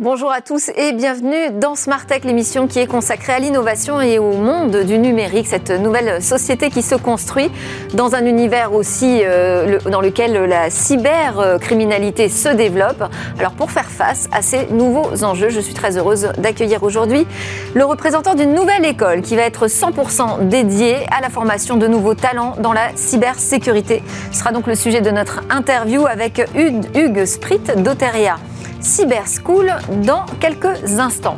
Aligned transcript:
Bonjour 0.00 0.32
à 0.32 0.40
tous 0.40 0.70
et 0.76 0.94
bienvenue 0.94 1.50
dans 1.60 1.74
Smart 1.74 2.06
Tech, 2.06 2.24
l'émission 2.24 2.66
qui 2.66 2.78
est 2.78 2.86
consacrée 2.86 3.34
à 3.34 3.38
l'innovation 3.38 4.00
et 4.00 4.18
au 4.18 4.32
monde 4.32 4.74
du 4.74 4.96
numérique, 4.96 5.46
cette 5.46 5.68
nouvelle 5.68 6.22
société 6.22 6.70
qui 6.70 6.80
se 6.80 6.94
construit 6.94 7.50
dans 7.92 8.14
un 8.14 8.24
univers 8.24 8.72
aussi 8.72 9.20
euh, 9.22 9.78
dans 9.90 10.00
lequel 10.00 10.32
la 10.32 10.70
cybercriminalité 10.70 12.30
se 12.30 12.48
développe. 12.48 13.04
Alors 13.38 13.52
pour 13.52 13.70
faire 13.70 13.90
face 13.90 14.26
à 14.32 14.40
ces 14.40 14.68
nouveaux 14.68 15.22
enjeux, 15.22 15.50
je 15.50 15.60
suis 15.60 15.74
très 15.74 15.98
heureuse 15.98 16.32
d'accueillir 16.38 16.82
aujourd'hui 16.82 17.26
le 17.74 17.84
représentant 17.84 18.34
d'une 18.34 18.54
nouvelle 18.54 18.86
école 18.86 19.20
qui 19.20 19.36
va 19.36 19.42
être 19.42 19.66
100% 19.66 20.48
dédiée 20.48 20.96
à 21.14 21.20
la 21.20 21.28
formation 21.28 21.76
de 21.76 21.86
nouveaux 21.86 22.14
talents 22.14 22.54
dans 22.58 22.72
la 22.72 22.88
cybersécurité. 22.94 24.02
Ce 24.32 24.38
sera 24.38 24.52
donc 24.52 24.66
le 24.66 24.76
sujet 24.76 25.02
de 25.02 25.10
notre 25.10 25.42
interview 25.50 26.06
avec 26.06 26.40
Hugues 26.56 27.26
Sprit 27.26 27.60
d'Oteria. 27.76 28.38
Cyber 28.80 29.24
School 29.26 29.72
dans 30.04 30.26
quelques 30.40 30.98
instants. 30.98 31.36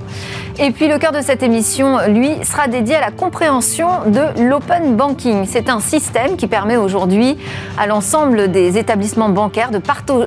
Et 0.58 0.70
puis 0.70 0.86
le 0.86 0.98
cœur 0.98 1.12
de 1.12 1.22
cette 1.22 1.42
émission, 1.42 1.98
lui, 2.08 2.30
sera 2.44 2.68
dédié 2.68 2.96
à 2.96 3.00
la 3.00 3.10
compréhension 3.10 3.88
de 4.06 4.42
l'open 4.42 4.96
banking. 4.96 5.46
C'est 5.46 5.70
un 5.70 5.80
système 5.80 6.36
qui 6.36 6.46
permet 6.46 6.76
aujourd'hui 6.76 7.38
à 7.78 7.86
l'ensemble 7.86 8.50
des 8.50 8.76
établissements 8.76 9.30
bancaires 9.30 9.70
de, 9.70 9.80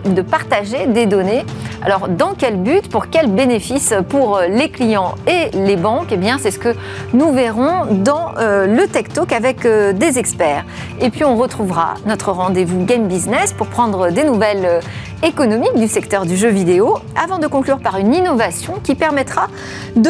de, 0.10 0.22
partager 0.22 0.88
des 0.88 1.06
données. 1.06 1.46
Alors 1.84 2.08
dans 2.08 2.34
quel 2.36 2.58
but, 2.58 2.90
pour 2.90 3.10
quel 3.10 3.28
bénéfice 3.28 3.94
pour 4.10 4.40
les 4.50 4.70
clients 4.70 5.14
et 5.28 5.56
les 5.56 5.76
banques? 5.76 6.08
Eh 6.12 6.18
bien 6.18 6.38
c'est 6.40 6.52
ce 6.52 6.60
que 6.60 6.74
nous 7.14 7.32
verrons 7.32 7.86
dans 7.92 8.32
euh, 8.40 8.66
le 8.66 8.88
Tech 8.88 9.10
Talk 9.14 9.32
avec 9.32 9.66
euh, 9.66 9.94
des 9.94 10.18
experts. 10.18 10.66
Et 11.02 11.12
puis 11.12 11.24
on 11.24 11.36
retrouvera 11.38 11.94
notre 12.08 12.32
rendez-vous 12.32 12.84
Game 12.86 13.08
Business 13.08 13.54
pour 13.54 13.68
prendre 13.68 14.10
des 14.10 14.24
nouvelles 14.24 14.66
euh, 14.66 14.82
économiques 15.24 15.76
du 15.76 15.88
secteur 15.88 16.26
du 16.26 16.36
jeu 16.36 16.50
vidéo 16.50 16.98
avant 17.16 17.40
de 17.40 17.48
conclure 17.48 17.80
par 17.80 17.98
une 17.98 18.14
innovation 18.14 18.76
qui 18.84 18.96
permettra 18.96 19.48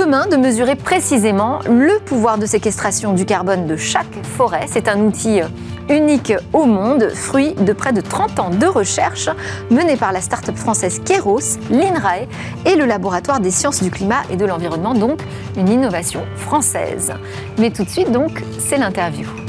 de 0.05 0.37
mesurer 0.37 0.75
précisément 0.75 1.61
le 1.67 1.97
pouvoir 1.97 2.37
de 2.37 2.45
séquestration 2.45 3.13
du 3.13 3.25
carbone 3.25 3.65
de 3.65 3.75
chaque 3.75 4.23
forêt. 4.37 4.67
C'est 4.67 4.87
un 4.87 4.99
outil 4.99 5.41
unique 5.89 6.31
au 6.53 6.65
monde, 6.65 7.09
fruit 7.09 7.53
de 7.55 7.73
près 7.73 7.91
de 7.91 8.01
30 8.01 8.39
ans 8.39 8.49
de 8.51 8.67
recherche 8.67 9.29
menée 9.71 9.97
par 9.97 10.11
la 10.11 10.21
start-up 10.21 10.57
française 10.57 11.01
Keros, 11.03 11.57
l'INRAE 11.71 12.27
et 12.67 12.75
le 12.75 12.85
laboratoire 12.85 13.39
des 13.39 13.51
sciences 13.51 13.81
du 13.81 13.89
climat 13.89 14.21
et 14.29 14.35
de 14.35 14.45
l'environnement, 14.45 14.93
donc 14.93 15.21
une 15.57 15.69
innovation 15.69 16.21
française. 16.35 17.11
Mais 17.57 17.71
tout 17.71 17.83
de 17.83 17.89
suite, 17.89 18.11
donc, 18.11 18.43
c'est 18.59 18.77
l'interview. 18.77 19.44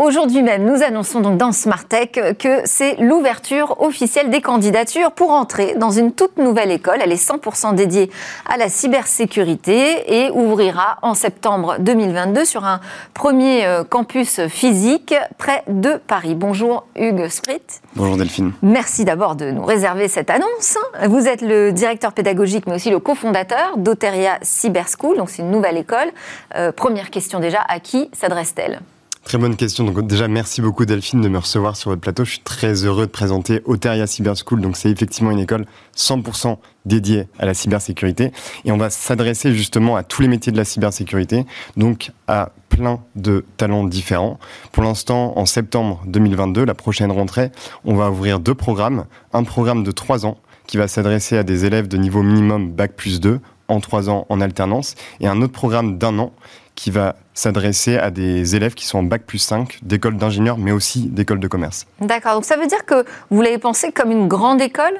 Aujourd'hui 0.00 0.42
même, 0.42 0.64
nous 0.64 0.82
annonçons 0.82 1.20
donc 1.20 1.36
dans 1.36 1.52
Smart 1.52 1.84
Tech 1.84 2.12
que 2.38 2.62
c'est 2.64 2.96
l'ouverture 3.00 3.82
officielle 3.82 4.30
des 4.30 4.40
candidatures 4.40 5.12
pour 5.12 5.30
entrer 5.30 5.74
dans 5.74 5.90
une 5.90 6.12
toute 6.12 6.38
nouvelle 6.38 6.70
école. 6.70 7.00
Elle 7.02 7.12
est 7.12 7.22
100% 7.22 7.74
dédiée 7.74 8.10
à 8.48 8.56
la 8.56 8.70
cybersécurité 8.70 10.24
et 10.24 10.30
ouvrira 10.30 10.96
en 11.02 11.12
septembre 11.12 11.76
2022 11.80 12.46
sur 12.46 12.64
un 12.64 12.80
premier 13.12 13.66
euh, 13.66 13.84
campus 13.84 14.40
physique 14.48 15.14
près 15.36 15.64
de 15.68 16.00
Paris. 16.06 16.34
Bonjour 16.34 16.86
Hugues 16.96 17.28
Sprit. 17.28 17.60
Bonjour 17.94 18.16
Delphine. 18.16 18.52
Merci 18.62 19.04
d'abord 19.04 19.36
de 19.36 19.50
nous 19.50 19.66
réserver 19.66 20.08
cette 20.08 20.30
annonce. 20.30 20.78
Vous 21.08 21.28
êtes 21.28 21.42
le 21.42 21.72
directeur 21.72 22.14
pédagogique 22.14 22.66
mais 22.66 22.76
aussi 22.76 22.88
le 22.88 23.00
cofondateur 23.00 23.76
d'Oteria 23.76 24.38
Cyber 24.40 24.86
School, 24.88 25.18
donc 25.18 25.28
c'est 25.28 25.42
une 25.42 25.50
nouvelle 25.50 25.76
école. 25.76 26.10
Euh, 26.54 26.72
première 26.72 27.10
question 27.10 27.38
déjà, 27.38 27.60
à 27.68 27.80
qui 27.80 28.08
s'adresse-t-elle? 28.14 28.80
Très 29.24 29.38
bonne 29.38 29.54
question. 29.54 29.84
Donc 29.84 30.06
déjà, 30.06 30.28
merci 30.28 30.60
beaucoup 30.60 30.84
Delphine 30.84 31.20
de 31.20 31.28
me 31.28 31.38
recevoir 31.38 31.76
sur 31.76 31.90
votre 31.90 32.00
plateau. 32.00 32.24
Je 32.24 32.30
suis 32.32 32.40
très 32.40 32.84
heureux 32.84 33.06
de 33.06 33.10
présenter 33.10 33.60
Oteria 33.64 34.06
Cyber 34.06 34.34
School. 34.36 34.60
Donc 34.60 34.76
c'est 34.76 34.90
effectivement 34.90 35.30
une 35.30 35.38
école 35.38 35.66
100% 35.96 36.56
dédiée 36.84 37.28
à 37.38 37.46
la 37.46 37.54
cybersécurité. 37.54 38.32
Et 38.64 38.72
on 38.72 38.76
va 38.76 38.90
s'adresser 38.90 39.54
justement 39.54 39.94
à 39.94 40.02
tous 40.02 40.22
les 40.22 40.28
métiers 40.28 40.50
de 40.50 40.56
la 40.56 40.64
cybersécurité, 40.64 41.44
donc 41.76 42.10
à 42.26 42.50
plein 42.70 43.00
de 43.14 43.44
talents 43.56 43.84
différents. 43.84 44.38
Pour 44.72 44.82
l'instant, 44.82 45.36
en 45.36 45.46
septembre 45.46 46.02
2022, 46.06 46.64
la 46.64 46.74
prochaine 46.74 47.12
rentrée, 47.12 47.52
on 47.84 47.94
va 47.94 48.10
ouvrir 48.10 48.40
deux 48.40 48.54
programmes. 48.54 49.04
Un 49.32 49.44
programme 49.44 49.84
de 49.84 49.90
trois 49.92 50.26
ans 50.26 50.38
qui 50.66 50.76
va 50.76 50.88
s'adresser 50.88 51.36
à 51.36 51.42
des 51.42 51.66
élèves 51.66 51.88
de 51.88 51.98
niveau 51.98 52.22
minimum 52.22 52.72
Bac 52.72 52.94
plus 52.96 53.20
2 53.20 53.40
en 53.68 53.80
trois 53.80 54.10
ans 54.10 54.26
en 54.28 54.40
alternance 54.40 54.94
et 55.20 55.28
un 55.28 55.40
autre 55.42 55.52
programme 55.52 55.98
d'un 55.98 56.18
an 56.18 56.32
qui 56.80 56.90
va 56.90 57.16
s'adresser 57.34 57.98
à 57.98 58.10
des 58.10 58.56
élèves 58.56 58.72
qui 58.72 58.86
sont 58.86 59.00
en 59.00 59.02
bac 59.02 59.24
plus 59.26 59.38
5 59.38 59.80
d'écoles 59.82 60.16
d'ingénieurs, 60.16 60.56
mais 60.56 60.72
aussi 60.72 61.08
d'écoles 61.08 61.38
de 61.38 61.46
commerce. 61.46 61.86
D'accord, 62.00 62.36
donc 62.36 62.46
ça 62.46 62.56
veut 62.56 62.66
dire 62.66 62.86
que 62.86 63.04
vous 63.30 63.42
l'avez 63.42 63.58
pensé 63.58 63.92
comme 63.92 64.10
une 64.10 64.28
grande 64.28 64.62
école? 64.62 64.94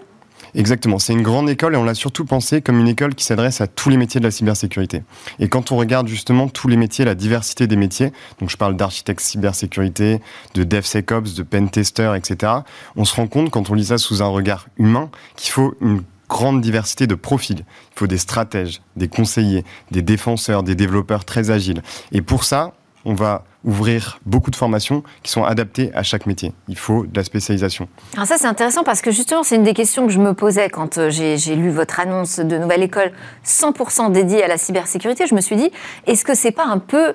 Exactement, 0.55 0.99
c'est 0.99 1.15
une 1.15 1.23
grande 1.23 1.49
école 1.49 1.73
et 1.73 1.79
on 1.79 1.85
l'a 1.85 1.95
surtout 1.95 2.27
pensé 2.27 2.61
comme 2.61 2.79
une 2.81 2.89
école 2.89 3.15
qui 3.15 3.25
s'adresse 3.25 3.63
à 3.63 3.67
tous 3.67 3.89
les 3.89 3.97
métiers 3.97 4.21
de 4.21 4.27
la 4.27 4.31
cybersécurité. 4.31 5.05
Et 5.39 5.49
quand 5.49 5.73
on 5.73 5.79
regarde 5.79 6.07
justement 6.07 6.49
tous 6.49 6.69
les 6.69 6.77
métiers, 6.77 7.07
la 7.07 7.15
diversité 7.15 7.67
des 7.67 7.77
métiers, 7.77 8.13
donc 8.41 8.51
je 8.51 8.59
parle 8.59 8.77
d'architecte 8.77 9.21
cybersécurité, 9.21 10.21
de 10.53 10.65
DevSecOps, 10.65 11.35
de 11.35 11.43
pentester, 11.43 12.13
etc., 12.15 12.53
on 12.95 13.07
se 13.07 13.15
rend 13.15 13.27
compte 13.27 13.49
quand 13.49 13.71
on 13.71 13.75
lit 13.75 13.87
ça 13.87 13.97
sous 13.97 14.23
un 14.23 14.29
regard 14.29 14.67
humain 14.77 15.09
qu'il 15.35 15.53
faut 15.53 15.75
une 15.81 16.03
grande 16.31 16.63
diversité 16.63 17.07
de 17.07 17.15
profils. 17.17 17.59
Il 17.59 17.99
faut 17.99 18.07
des 18.07 18.17
stratèges, 18.17 18.81
des 18.97 19.09
conseillers, 19.09 19.65
des 19.91 20.01
défenseurs, 20.01 20.63
des 20.63 20.77
développeurs 20.77 21.27
très 21.27 21.51
agiles. 21.51 21.83
Et 22.13 22.23
pour 22.23 22.45
ça, 22.45 22.73
on 23.05 23.15
va 23.15 23.45
ouvrir 23.65 24.21
beaucoup 24.25 24.51
de 24.51 24.57
formations 24.57 25.03
qui 25.23 25.31
sont 25.33 25.45
adaptées 25.45 25.91
à 25.95 26.03
chaque 26.03 26.27
métier. 26.27 26.53
Il 26.69 26.79
faut 26.79 27.05
de 27.05 27.15
la 27.15 27.25
spécialisation. 27.25 27.89
Alors 28.15 28.27
ça, 28.27 28.37
c'est 28.39 28.47
intéressant 28.47 28.85
parce 28.85 29.03
que 29.03 29.11
justement, 29.11 29.43
c'est 29.43 29.57
une 29.57 29.65
des 29.65 29.75
questions 29.75 30.07
que 30.07 30.13
je 30.13 30.19
me 30.19 30.33
posais 30.33 30.71
quand 30.71 30.97
euh, 30.97 31.11
j'ai 31.11 31.57
lu 31.57 31.71
votre 31.71 32.01
annonce 32.01 32.39
de 32.39 32.57
nouvelle 32.57 32.83
école 32.83 33.13
100% 33.45 34.13
dédiée 34.13 34.45
à 34.45 34.49
la 34.49 34.57
cybersécurité. 34.57 35.27
Je 35.27 35.35
me 35.35 35.41
suis 35.41 35.57
dit, 35.57 35.71
est-ce 36.07 36.25
que 36.25 36.35
c'est 36.35 36.53
pas 36.53 36.67
un 36.67 36.79
peu 36.79 37.15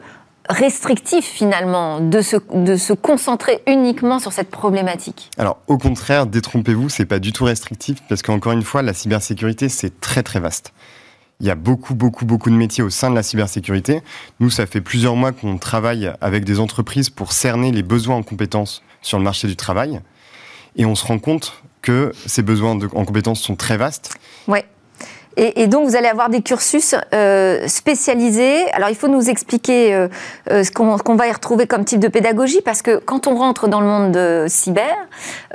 restrictif 0.49 1.25
finalement 1.25 1.99
de 1.99 2.21
se, 2.21 2.37
de 2.53 2.75
se 2.75 2.93
concentrer 2.93 3.61
uniquement 3.67 4.19
sur 4.19 4.31
cette 4.31 4.49
problématique 4.49 5.29
Alors 5.37 5.57
au 5.67 5.77
contraire, 5.77 6.27
détrompez-vous, 6.27 6.89
c'est 6.89 7.05
pas 7.05 7.19
du 7.19 7.31
tout 7.31 7.45
restrictif 7.45 7.97
parce 8.07 8.21
qu'encore 8.21 8.53
une 8.53 8.63
fois, 8.63 8.81
la 8.81 8.93
cybersécurité 8.93 9.69
c'est 9.69 9.99
très 9.99 10.23
très 10.23 10.39
vaste. 10.39 10.73
Il 11.41 11.47
y 11.47 11.49
a 11.49 11.55
beaucoup, 11.55 11.95
beaucoup, 11.95 12.25
beaucoup 12.25 12.49
de 12.49 12.55
métiers 12.55 12.83
au 12.83 12.89
sein 12.89 13.09
de 13.09 13.15
la 13.15 13.23
cybersécurité. 13.23 14.01
Nous, 14.39 14.49
ça 14.49 14.65
fait 14.65 14.79
plusieurs 14.79 15.17
mois 15.17 15.33
qu'on 15.33 15.57
travaille 15.57 16.13
avec 16.21 16.45
des 16.45 16.61
entreprises 16.61 17.09
pour 17.09 17.33
cerner 17.33 17.73
les 17.73 17.83
besoins 17.83 18.15
en 18.15 18.23
compétences 18.23 18.81
sur 19.01 19.17
le 19.17 19.23
marché 19.25 19.47
du 19.47 19.57
travail. 19.57 19.99
Et 20.77 20.85
on 20.85 20.95
se 20.95 21.05
rend 21.05 21.19
compte 21.19 21.61
que 21.81 22.13
ces 22.25 22.41
besoins 22.41 22.79
en 22.93 23.05
compétences 23.05 23.41
sont 23.41 23.57
très 23.57 23.75
vastes. 23.75 24.13
Ouais. 24.47 24.65
Et, 25.37 25.67
donc, 25.67 25.87
vous 25.87 25.95
allez 25.95 26.07
avoir 26.07 26.29
des 26.29 26.41
cursus 26.41 26.95
euh, 27.13 27.67
spécialisés. 27.67 28.71
Alors, 28.71 28.89
il 28.89 28.95
faut 28.95 29.09
nous 29.09 29.29
expliquer 29.29 29.93
euh, 29.93 30.07
euh, 30.49 30.63
ce 30.63 30.71
qu'on 30.71 31.15
va 31.15 31.27
y 31.27 31.31
retrouver 31.31 31.67
comme 31.67 31.83
type 31.83 31.99
de 31.99 32.07
pédagogie, 32.07 32.61
parce 32.61 32.81
que 32.81 32.97
quand 32.97 33.27
on 33.27 33.35
rentre 33.35 33.67
dans 33.67 33.81
le 33.81 33.87
monde 33.87 34.11
de 34.11 34.45
cyber, 34.47 34.95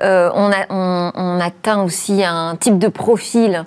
on, 0.03 1.41
atteint 1.41 1.83
aussi 1.83 2.23
un 2.25 2.57
type 2.57 2.79
de 2.79 2.89
profil 2.89 3.65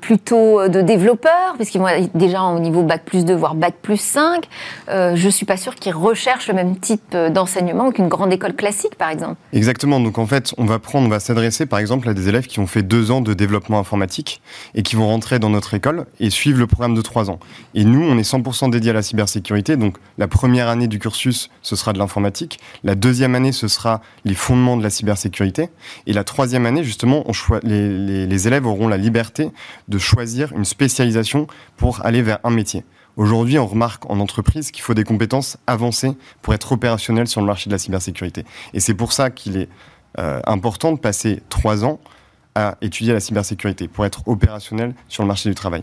plutôt 0.00 0.68
de 0.68 0.80
développeurs, 0.80 1.54
puisqu'ils 1.56 1.80
vont 1.80 1.86
déjà 2.14 2.42
au 2.42 2.58
niveau 2.58 2.82
Bac 2.82 3.02
plus 3.04 3.24
2, 3.24 3.34
voire 3.34 3.54
Bac 3.54 3.74
plus 3.80 4.00
5. 4.00 4.48
Euh, 4.88 5.14
je 5.14 5.26
ne 5.26 5.30
suis 5.30 5.46
pas 5.46 5.56
sûre 5.56 5.74
qu'ils 5.74 5.94
recherchent 5.94 6.48
le 6.48 6.54
même 6.54 6.76
type 6.76 7.16
d'enseignement 7.30 7.90
qu'une 7.92 8.08
grande 8.08 8.32
école 8.32 8.54
classique, 8.54 8.96
par 8.96 9.10
exemple. 9.10 9.36
Exactement. 9.52 10.00
Donc 10.00 10.18
en 10.18 10.26
fait, 10.26 10.54
on 10.58 10.64
va 10.64 10.78
prendre, 10.78 11.06
on 11.06 11.10
va 11.10 11.20
s'adresser 11.20 11.66
par 11.66 11.78
exemple 11.78 12.08
à 12.08 12.14
des 12.14 12.28
élèves 12.28 12.46
qui 12.46 12.60
ont 12.60 12.66
fait 12.66 12.82
deux 12.82 13.10
ans 13.10 13.20
de 13.20 13.34
développement 13.34 13.78
informatique 13.78 14.40
et 14.74 14.82
qui 14.82 14.96
vont 14.96 15.11
rentrer 15.12 15.38
dans 15.38 15.50
notre 15.50 15.74
école 15.74 16.06
et 16.20 16.30
suivre 16.30 16.58
le 16.58 16.66
programme 16.66 16.94
de 16.94 17.02
trois 17.02 17.30
ans. 17.30 17.38
Et 17.74 17.84
nous, 17.84 18.02
on 18.02 18.16
est 18.16 18.28
100% 18.28 18.70
dédié 18.70 18.90
à 18.90 18.94
la 18.94 19.02
cybersécurité. 19.02 19.76
Donc 19.76 19.98
la 20.18 20.26
première 20.26 20.68
année 20.68 20.88
du 20.88 20.98
cursus, 20.98 21.50
ce 21.60 21.76
sera 21.76 21.92
de 21.92 21.98
l'informatique. 21.98 22.58
La 22.82 22.94
deuxième 22.94 23.34
année, 23.34 23.52
ce 23.52 23.68
sera 23.68 24.00
les 24.24 24.34
fondements 24.34 24.76
de 24.76 24.82
la 24.82 24.90
cybersécurité. 24.90 25.68
Et 26.06 26.12
la 26.12 26.24
troisième 26.24 26.66
année, 26.66 26.82
justement, 26.82 27.24
les 27.62 28.48
élèves 28.48 28.66
auront 28.66 28.88
la 28.88 28.96
liberté 28.96 29.50
de 29.88 29.98
choisir 29.98 30.52
une 30.52 30.64
spécialisation 30.64 31.46
pour 31.76 32.04
aller 32.04 32.22
vers 32.22 32.38
un 32.44 32.50
métier. 32.50 32.84
Aujourd'hui, 33.16 33.58
on 33.58 33.66
remarque 33.66 34.08
en 34.10 34.20
entreprise 34.20 34.70
qu'il 34.70 34.82
faut 34.82 34.94
des 34.94 35.04
compétences 35.04 35.58
avancées 35.66 36.12
pour 36.40 36.54
être 36.54 36.72
opérationnel 36.72 37.28
sur 37.28 37.42
le 37.42 37.46
marché 37.46 37.68
de 37.68 37.74
la 37.74 37.78
cybersécurité. 37.78 38.44
Et 38.72 38.80
c'est 38.80 38.94
pour 38.94 39.12
ça 39.12 39.30
qu'il 39.30 39.58
est 39.58 39.68
euh, 40.18 40.40
important 40.46 40.92
de 40.92 40.98
passer 40.98 41.42
trois 41.50 41.84
ans 41.84 42.00
à 42.54 42.76
étudier 42.82 43.12
la 43.12 43.20
cybersécurité 43.20 43.88
pour 43.88 44.04
être 44.04 44.22
opérationnel 44.26 44.94
sur 45.08 45.22
le 45.22 45.28
marché 45.28 45.48
du 45.48 45.54
travail. 45.54 45.82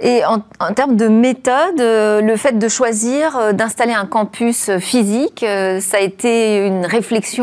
Et 0.00 0.22
en, 0.24 0.40
termes 0.74 0.96
de 0.96 1.08
méthode, 1.08 1.80
euh, 1.80 2.20
le 2.20 2.36
fait 2.36 2.58
de 2.58 2.68
choisir 2.68 3.36
euh, 3.36 3.52
d'installer 3.52 3.92
un 3.92 4.06
campus 4.06 4.70
physique, 4.78 5.42
euh, 5.42 5.80
ça 5.80 5.98
a 5.98 6.00
été 6.00 6.66
une 6.66 6.84
réflexion 6.84 7.40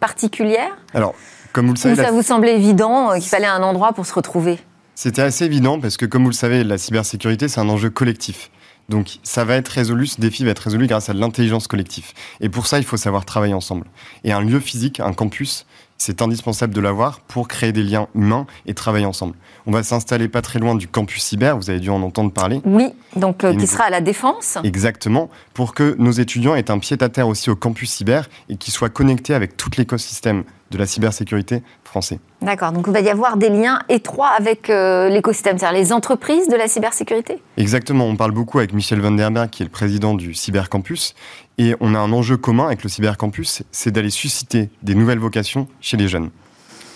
particulière 0.00 0.76
Alors, 0.94 1.14
comme 1.52 1.66
vous 1.66 1.74
le 1.74 1.78
savez... 1.78 2.00
Ou 2.00 2.04
ça 2.04 2.10
vous 2.10 2.22
semblait 2.22 2.56
évident 2.56 3.12
qu'il 3.14 3.28
fallait 3.28 3.46
un 3.46 3.62
endroit 3.62 3.92
pour 3.92 4.06
se 4.06 4.14
retrouver? 4.14 4.58
C'était 4.94 5.22
assez 5.22 5.44
évident 5.44 5.80
parce 5.80 5.96
que, 5.96 6.06
comme 6.06 6.22
vous 6.22 6.30
le 6.30 6.34
savez, 6.34 6.64
la 6.64 6.78
cybersécurité, 6.78 7.48
c'est 7.48 7.60
un 7.60 7.68
enjeu 7.68 7.90
collectif. 7.90 8.50
Donc 8.88 9.18
ça 9.22 9.44
va 9.44 9.56
être 9.56 9.68
résolu, 9.68 10.06
ce 10.06 10.20
défi 10.20 10.44
va 10.44 10.50
être 10.50 10.58
résolu 10.58 10.86
grâce 10.86 11.08
à 11.08 11.12
l'intelligence 11.12 11.66
collective. 11.66 12.12
Et 12.40 12.48
pour 12.48 12.66
ça, 12.66 12.78
il 12.78 12.84
faut 12.84 12.96
savoir 12.96 13.24
travailler 13.24 13.54
ensemble. 13.54 13.86
Et 14.24 14.32
un 14.32 14.40
lieu 14.40 14.60
physique, 14.60 15.00
un 15.00 15.12
campus, 15.12 15.66
c'est 16.02 16.20
indispensable 16.20 16.74
de 16.74 16.80
l'avoir 16.80 17.20
pour 17.20 17.46
créer 17.46 17.70
des 17.70 17.84
liens 17.84 18.08
humains 18.16 18.46
et 18.66 18.74
travailler 18.74 19.06
ensemble. 19.06 19.34
On 19.66 19.70
va 19.70 19.84
s'installer 19.84 20.26
pas 20.26 20.42
très 20.42 20.58
loin 20.58 20.74
du 20.74 20.88
campus 20.88 21.22
cyber, 21.22 21.56
vous 21.56 21.70
avez 21.70 21.78
dû 21.78 21.90
en 21.90 22.02
entendre 22.02 22.32
parler. 22.32 22.60
Oui, 22.64 22.88
donc 23.14 23.44
euh, 23.44 23.54
qui 23.54 23.68
sera 23.68 23.84
à 23.84 23.90
la 23.90 24.00
Défense. 24.00 24.58
Exactement, 24.64 25.30
pour 25.54 25.74
que 25.74 25.94
nos 25.98 26.10
étudiants 26.10 26.56
aient 26.56 26.72
un 26.72 26.78
pied-à-terre 26.80 27.28
aussi 27.28 27.50
au 27.50 27.56
campus 27.56 27.92
cyber 27.92 28.28
et 28.48 28.56
qu'ils 28.56 28.72
soient 28.72 28.88
connectés 28.88 29.32
avec 29.32 29.56
tout 29.56 29.70
l'écosystème 29.78 30.42
de 30.72 30.78
la 30.78 30.86
cybersécurité 30.86 31.62
français. 31.84 32.18
D'accord, 32.40 32.72
donc 32.72 32.86
il 32.88 32.92
va 32.92 33.00
y 33.00 33.10
avoir 33.10 33.36
des 33.36 33.50
liens 33.50 33.80
étroits 33.88 34.30
avec 34.36 34.70
euh, 34.70 35.08
l'écosystème, 35.08 35.58
c'est-à-dire 35.58 35.78
les 35.78 35.92
entreprises 35.92 36.48
de 36.48 36.56
la 36.56 36.66
cybersécurité? 36.66 37.42
Exactement, 37.56 38.06
on 38.06 38.16
parle 38.16 38.32
beaucoup 38.32 38.58
avec 38.58 38.72
Michel 38.72 39.00
Van 39.00 39.12
der 39.12 39.30
Berg, 39.30 39.50
qui 39.50 39.62
est 39.62 39.66
le 39.66 39.70
président 39.70 40.14
du 40.14 40.34
Cybercampus, 40.34 41.14
et 41.58 41.76
on 41.80 41.94
a 41.94 41.98
un 41.98 42.12
enjeu 42.12 42.36
commun 42.36 42.66
avec 42.66 42.82
le 42.82 42.88
Cybercampus, 42.88 43.62
c'est 43.70 43.90
d'aller 43.90 44.10
susciter 44.10 44.70
des 44.82 44.94
nouvelles 44.94 45.20
vocations 45.20 45.68
chez 45.80 45.96
les 45.96 46.08
jeunes 46.08 46.30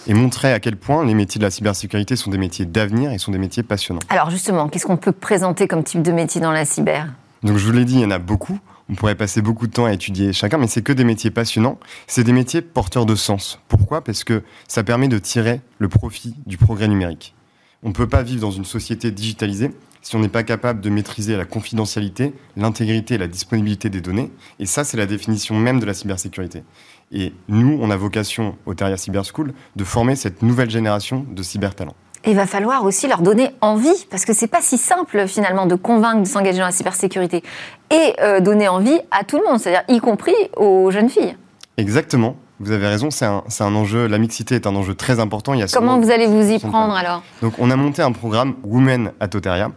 et 0.09 0.15
montrer 0.15 0.53
à 0.53 0.61
quel 0.61 0.77
point 0.77 1.05
les 1.05 1.15
métiers 1.15 1.39
de 1.39 1.45
la 1.45 1.51
cybersécurité 1.51 2.17
sont 2.17 2.31
des 2.31 2.39
métiers 2.39 2.65
d'avenir 2.65 3.11
et 3.11 3.19
sont 3.19 3.33
des 3.33 3.39
métiers 3.39 3.65
passionnants. 3.65 4.01
Alors 4.09 4.31
justement, 4.31 4.69
qu'est-ce 4.69 4.87
qu'on 4.87 4.97
peut 4.97 5.13
présenter 5.13 5.67
comme 5.67 5.83
type 5.83 6.03
de 6.03 6.13
métier 6.13 6.41
dans 6.41 6.53
la 6.53 6.65
cyber? 6.65 7.09
Donc 7.43 7.57
je 7.57 7.67
vous 7.67 7.73
l'ai 7.73 7.85
dit, 7.85 7.95
il 7.95 8.01
y 8.01 8.05
en 8.05 8.11
a 8.11 8.19
beaucoup. 8.19 8.59
On 8.89 8.95
pourrait 8.95 9.17
passer 9.17 9.43
beaucoup 9.43 9.67
de 9.67 9.73
temps 9.73 9.85
à 9.85 9.93
étudier 9.93 10.33
chacun, 10.33 10.59
mais 10.59 10.69
c'est 10.69 10.83
que 10.83 10.93
des 10.93 11.03
métiers 11.03 11.33
passionnants. 11.33 11.79
C'est 12.07 12.23
des 12.23 12.33
métiers 12.33 12.63
porteurs 12.63 13.05
de 13.05 13.17
sens. 13.17 13.61
Pourquoi? 13.67 14.05
Parce 14.05 14.23
que 14.23 14.43
ça 14.69 14.85
permet 14.85 15.09
de 15.09 15.19
tirer 15.19 15.61
le 15.79 15.89
profit 15.89 16.35
du 16.47 16.57
progrès 16.57 16.87
numérique. 16.87 17.35
On 17.83 17.89
ne 17.89 17.95
peut 17.95 18.09
pas 18.09 18.23
vivre 18.23 18.41
dans 18.41 18.53
une 18.53 18.65
société 18.65 19.11
digitalisée 19.11 19.73
si 20.03 20.15
on 20.15 20.21
n'est 20.21 20.29
pas 20.29 20.45
capable 20.45 20.81
de 20.81 20.89
maîtriser 20.89 21.37
la 21.37 21.45
confidentialité, 21.45 22.33
l'intégrité 22.57 23.15
et 23.15 23.19
la 23.19 23.27
disponibilité 23.27 23.91
des 23.91 24.01
données. 24.01 24.31
Et 24.61 24.67
ça, 24.67 24.85
c'est 24.85 24.97
la 24.97 25.07
définition 25.07 25.57
même 25.59 25.81
de 25.81 25.85
la 25.85 25.95
cybersécurité. 25.95 26.63
Et 27.11 27.33
nous, 27.49 27.77
on 27.81 27.91
a 27.91 27.97
vocation 27.97 28.57
au 28.67 28.75
Teria 28.75 28.97
Cyber 28.97 29.25
School 29.25 29.53
de 29.75 29.85
former 29.85 30.15
cette 30.15 30.43
nouvelle 30.43 30.71
génération 30.71 31.27
de 31.29 31.43
cybertalents 31.43 31.97
il 32.27 32.35
va 32.35 32.47
falloir 32.47 32.85
aussi 32.85 33.07
leur 33.09 33.23
donner 33.23 33.51
envie, 33.61 34.07
parce 34.11 34.25
que 34.25 34.33
c'est 34.33 34.49
pas 34.49 34.61
si 34.61 34.79
simple 34.79 35.27
finalement 35.27 35.67
de 35.67 35.75
convaincre 35.77 36.23
de 36.23 36.29
s'engager 36.29 36.59
dans 36.59 36.67
la 36.67 36.73
cybersécurité 36.73 37.43
et 37.91 38.15
euh, 38.21 38.41
donner 38.41 38.69
envie 38.69 38.99
à 39.11 39.25
tout 39.25 39.39
le 39.39 39.45
monde, 39.45 39.61
c'est-à-dire 39.61 39.85
y 39.89 40.01
compris 40.01 40.35
aux 40.57 40.91
jeunes 40.91 41.09
filles. 41.09 41.37
Exactement. 41.77 42.37
Vous 42.59 42.73
avez 42.73 42.87
raison, 42.89 43.11
c'est 43.11 43.27
un, 43.27 43.45
un, 43.61 43.75
enjeu, 43.75 44.07
la 44.07 44.19
mixité 44.19 44.55
est 44.55 44.67
un 44.67 44.75
enjeu 44.75 44.95
très 44.95 45.21
important. 45.21 45.53
Il 45.53 45.61
y 45.61 45.63
a 45.63 45.67
Comment 45.67 45.99
vous 45.99 46.11
allez 46.11 46.27
vous 46.27 46.51
y 46.51 46.59
prendre 46.59 46.95
alors? 46.95 47.23
Donc 47.43 47.55
on 47.59 47.71
a 47.71 47.77
monté 47.77 48.01
un 48.03 48.13
programme 48.13 48.55
Women 48.65 49.13
at 49.21 49.35
Oteria 49.35 49.71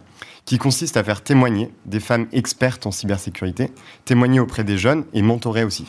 qui 0.46 0.56
consiste 0.56 0.96
à 0.96 1.04
faire 1.04 1.22
témoigner 1.22 1.70
des 1.84 2.00
femmes 2.00 2.26
expertes 2.32 2.86
en 2.86 2.90
cybersécurité, 2.90 3.70
témoigner 4.06 4.40
auprès 4.40 4.64
des 4.64 4.78
jeunes 4.78 5.04
et 5.12 5.20
mentorer 5.20 5.62
aussi, 5.62 5.86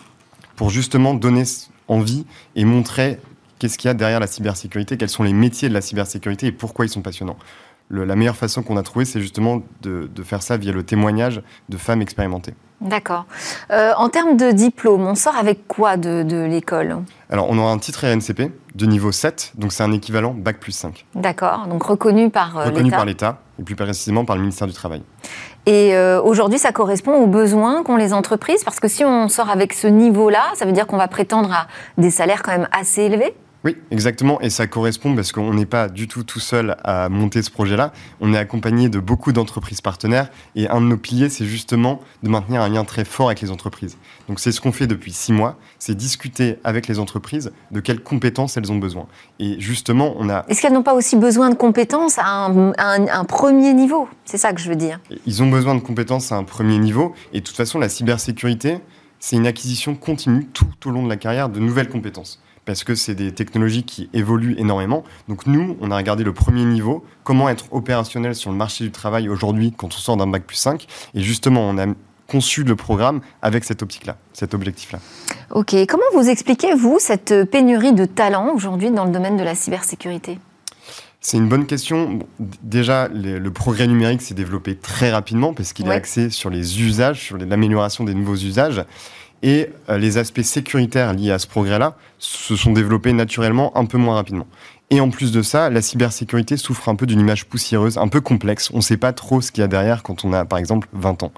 pour 0.58 0.70
justement 0.70 1.14
donner 1.14 1.44
envie 1.88 2.26
et 2.56 2.66
montrer 2.66 3.20
qu'est-ce 3.62 3.78
qu'il 3.78 3.90
y 3.90 3.92
a 3.92 3.94
derrière 3.94 4.20
la 4.20 4.26
cybersécurité, 4.26 4.98
quels 4.98 5.08
sont 5.08 5.22
les 5.22 5.34
métiers 5.34 5.70
de 5.70 5.74
la 5.76 5.82
cybersécurité 5.82 6.48
et 6.48 6.52
pourquoi 6.52 6.86
ils 6.86 6.90
sont 6.90 7.04
passionnants. 7.04 7.38
la 7.92 8.16
meilleure 8.16 8.36
façon 8.36 8.64
qu'on 8.64 8.76
a 8.76 8.82
trouvée, 8.82 9.06
c'est 9.06 9.22
justement 9.22 9.62
de, 9.84 10.10
faire 10.24 10.42
ça 10.42 10.58
via 10.58 10.72
le 10.72 10.82
témoignage 10.82 11.44
de 11.70 11.78
femmes 11.78 12.02
expérimentées. 12.02 12.56
D'accord. 12.80 13.26
Euh, 13.70 13.92
en 13.96 14.10
termes 14.10 14.38
de 14.38 14.52
diplôme, 14.52 15.06
on 15.06 15.14
sort 15.14 15.36
avec 15.36 15.68
quoi 15.68 15.98
de, 15.98 16.46
l'école? 16.46 17.04
Alors, 17.30 17.46
on 17.52 17.58
aura 17.60 17.72
un 17.72 17.78
titre 17.78 18.04
RNCP 18.08 18.52
de 18.74 18.86
niveau 18.88 19.12
7, 19.12 19.54
donc 19.56 19.74
c'est 19.74 19.84
un 19.84 19.92
équivalent 19.92 20.34
Bac 20.34 20.60
plus 20.60 20.72
5. 20.72 21.06
D'accord, 21.14 21.68
donc 21.68 21.84
reconnu 21.84 22.32
par 22.32 22.58
l'État 22.58 22.70
Reconnu 22.72 22.90
par 22.90 23.06
l'État, 23.06 23.38
et 23.60 23.64
plus 23.64 23.76
précisément 23.76 24.26
par 24.26 24.38
le 24.38 24.42
ministère 24.42 24.66
du 24.66 24.74
Travail. 24.74 25.04
Et 25.68 25.96
euh, 25.96 26.20
aujourd'hui, 26.20 26.58
ça 26.58 26.72
correspond 26.72 27.14
aux 27.14 27.28
besoins 27.28 27.84
qu'ont 27.84 27.98
les 27.98 28.12
entreprises, 28.12 28.64
parce 28.64 28.80
que 28.80 28.88
si 28.88 29.06
on 29.06 29.30
sort 29.30 29.52
avec 29.52 29.74
ce 29.74 29.86
niveau-là, 29.86 30.46
ça 30.56 30.66
veut 30.66 30.72
dire 30.72 30.88
qu'on 30.88 30.98
va 30.98 31.08
prétendre 31.08 31.52
à 31.54 31.68
des 32.00 32.10
salaires 32.10 32.42
quand 32.42 32.52
même 32.52 32.68
assez 32.72 33.04
élevés? 33.04 33.36
Oui, 33.64 33.78
exactement. 33.92 34.42
Et 34.42 34.50
ça 34.50 34.66
correspond 34.66 35.16
parce 35.16 35.32
qu'on 35.32 35.54
n'est 35.54 35.68
pas 35.68 35.88
du 35.88 36.08
tout 36.08 36.24
tout 36.24 36.40
seul 36.40 36.76
à 36.84 37.10
monter 37.10 37.44
ce 37.44 37.52
projet-là. 37.52 37.94
On 38.20 38.34
est 38.34 38.38
accompagné 38.38 38.90
de 38.90 39.00
beaucoup 39.00 39.34
d'entreprises 39.34 39.82
partenaires. 39.82 40.30
Et 40.56 40.68
un 40.68 40.82
de 40.82 40.88
nos 40.88 40.98
piliers, 40.98 41.30
c'est 41.30 41.46
justement 41.46 42.02
de 42.24 42.30
maintenir 42.30 42.62
un 42.62 42.70
lien 42.70 42.84
très 42.86 43.06
fort 43.06 43.28
avec 43.28 43.40
les 43.42 43.52
entreprises. 43.52 43.98
Donc 44.28 44.40
c'est 44.40 44.52
ce 44.52 44.62
qu'on 44.62 44.72
fait 44.72 44.88
depuis 44.88 45.12
six 45.12 45.32
mois. 45.32 45.58
C'est 45.78 45.94
discuter 45.94 46.58
avec 46.64 46.88
les 46.88 46.98
entreprises 46.98 47.52
de 47.70 47.80
quelles 47.80 48.02
compétences 48.02 48.58
elles 48.58 48.72
ont 48.72 48.78
besoin. 48.78 49.06
Et 49.38 49.60
justement, 49.60 50.16
on 50.18 50.30
a... 50.30 50.44
Est-ce 50.48 50.62
qu'elles 50.62 50.74
n'ont 50.74 50.82
pas 50.82 50.96
aussi 50.96 51.16
besoin 51.16 51.52
de 51.52 51.56
compétences 51.56 52.18
à 52.18 52.46
un, 52.46 52.74
un 52.78 53.26
premier 53.26 53.74
niveau? 53.74 54.10
C'est 54.26 54.38
ça 54.38 54.54
que 54.54 54.60
je 54.60 54.70
veux 54.70 54.76
dire. 54.76 55.00
Ils 55.28 55.44
ont 55.44 55.50
besoin 55.50 55.76
de 55.76 55.82
compétences 55.82 56.32
à 56.32 56.36
un 56.36 56.44
premier 56.44 56.80
niveau. 56.80 57.14
Et 57.32 57.42
de 57.42 57.46
toute 57.46 57.58
façon, 57.58 57.78
la 57.78 57.90
cybersécurité, 57.90 58.80
c'est 59.20 59.36
une 59.36 59.46
acquisition 59.46 59.94
continue 59.94 60.48
tout 60.48 60.66
au 60.86 60.90
long 60.90 61.04
de 61.04 61.10
la 61.10 61.18
carrière 61.18 61.50
de 61.50 61.60
nouvelles 61.60 61.90
compétences 61.90 62.42
parce 62.66 62.84
que 62.84 62.96
c'est 62.96 63.16
des 63.16 63.32
technologies 63.32 63.84
qui 63.84 64.10
évoluent 64.14 64.56
énormément. 64.58 65.04
Donc 65.28 65.46
nous, 65.48 65.78
on 65.82 65.92
a 65.92 65.98
regardé 65.98 66.24
le 66.24 66.34
premier 66.34 66.64
niveau, 66.66 67.04
comment 67.24 67.50
être 67.50 67.66
opérationnel 67.72 68.36
sur 68.36 68.52
le 68.52 68.58
marché 68.58 68.84
du 68.84 68.92
travail 68.92 69.30
aujourd'hui 69.30 69.74
quand 69.76 69.88
on 69.88 69.98
sort 69.98 70.18
d'un 70.18 70.28
bac 70.28 70.44
plus 70.44 70.58
5. 70.58 70.86
Et 71.14 71.22
justement, 71.22 71.62
on 71.62 71.78
a 71.78 71.88
conçu 72.28 72.64
le 72.64 72.76
programme 72.76 73.20
avec 73.42 73.64
cette 73.66 73.82
optique-là, 73.82 74.16
cet 74.32 74.54
objectif-là. 74.54 75.00
Ok, 75.50 75.76
comment 75.88 76.04
vous 76.14 76.30
expliquez, 76.30 76.74
vous, 76.74 76.98
cette 77.00 77.44
pénurie 77.52 77.94
de 77.94 78.06
talents 78.06 78.54
aujourd'hui 78.56 78.90
dans 78.90 79.04
le 79.04 79.12
domaine 79.12 79.36
de 79.36 79.44
la 79.44 79.54
cybersécurité? 79.54 80.40
C'est 81.24 81.38
une 81.38 81.48
bonne 81.48 81.68
question. 81.68 82.20
déjà, 82.64 83.08
le, 83.10 83.48
progrès 83.52 83.86
numérique 83.86 84.24
s'est 84.24 84.34
développé 84.34 84.76
très 84.76 85.12
rapidement 85.12 85.54
parce 85.54 85.72
qu'il 85.72 85.88
est 85.88 85.92
axé 85.92 86.32
sur 86.32 86.50
les 86.50 86.82
usages, 86.82 87.22
sur 87.22 87.38
l'amélioration 87.38 88.04
des 88.04 88.16
nouveaux 88.16 88.36
usages. 88.36 88.84
Et 89.44 89.70
euh, 89.90 89.98
les 89.98 90.18
aspects 90.18 90.42
sécuritaires 90.42 91.14
liés 91.14 91.32
à 91.32 91.40
ce 91.40 91.48
progrès-là 91.48 91.96
se 92.20 92.56
sont 92.56 92.74
développés 92.74 93.14
naturellement 93.14 93.76
un 93.78 93.86
peu 93.86 93.98
moins 93.98 94.16
rapidement. 94.16 94.48
Et 94.92 95.00
en 95.00 95.10
plus 95.10 95.32
de 95.32 95.42
ça, 95.42 95.70
la 95.70 95.82
cybersécurité 95.82 96.58
souffre 96.58 96.90
un 96.90 96.96
peu 96.96 97.06
d'une 97.06 97.20
image 97.20 97.46
poussiéreuse, 97.46 97.98
un 97.98 98.10
peu 98.10 98.22
complexe. 98.22 98.70
On 98.74 98.78
ne 98.78 98.82
sait 98.82 98.98
pas 98.98 99.14
trop 99.14 99.42
ce 99.42 99.52
qu'il 99.52 99.62
y 99.62 99.64
a 99.64 99.68
derrière 99.68 100.04
quand 100.04 100.26
on 100.26 100.34
a, 100.34 100.44
par 100.44 100.60
exemple, 100.60 100.88
20 100.94 101.24
ans. 101.24 101.32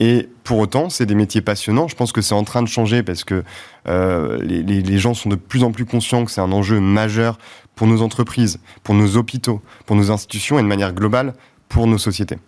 Et 0.00 0.28
pour 0.44 0.58
autant, 0.58 0.88
c'est 0.88 1.06
des 1.06 1.14
métiers 1.14 1.42
passionnants. 1.42 1.86
Je 1.86 1.94
pense 1.94 2.10
que 2.10 2.22
c'est 2.22 2.34
en 2.34 2.42
train 2.42 2.62
de 2.62 2.68
changer 2.68 3.02
parce 3.02 3.22
que 3.22 3.44
euh, 3.86 4.38
les, 4.42 4.62
les, 4.62 4.98
gens 4.98 5.14
sont 5.14 5.28
de 5.28 5.36
plus 5.36 5.62
en 5.62 5.72
plus 5.72 5.84
conscients 5.84 6.24
que 6.24 6.30
c'est 6.30 6.40
un 6.40 6.52
enjeu 6.52 6.80
majeur 6.80 7.38
pour 7.76 7.86
nos 7.86 8.02
entreprises, 8.02 8.60
pour 8.82 8.94
nos 8.94 9.16
hôpitaux, 9.16 9.62
pour 9.86 9.96
nos 9.96 10.10
institutions 10.10 10.58
et 10.58 10.62
de 10.62 10.66
manière 10.66 10.94
globale 10.94 11.34
pour 11.68 11.86
nos 11.86 11.98
sociétés. 11.98 12.38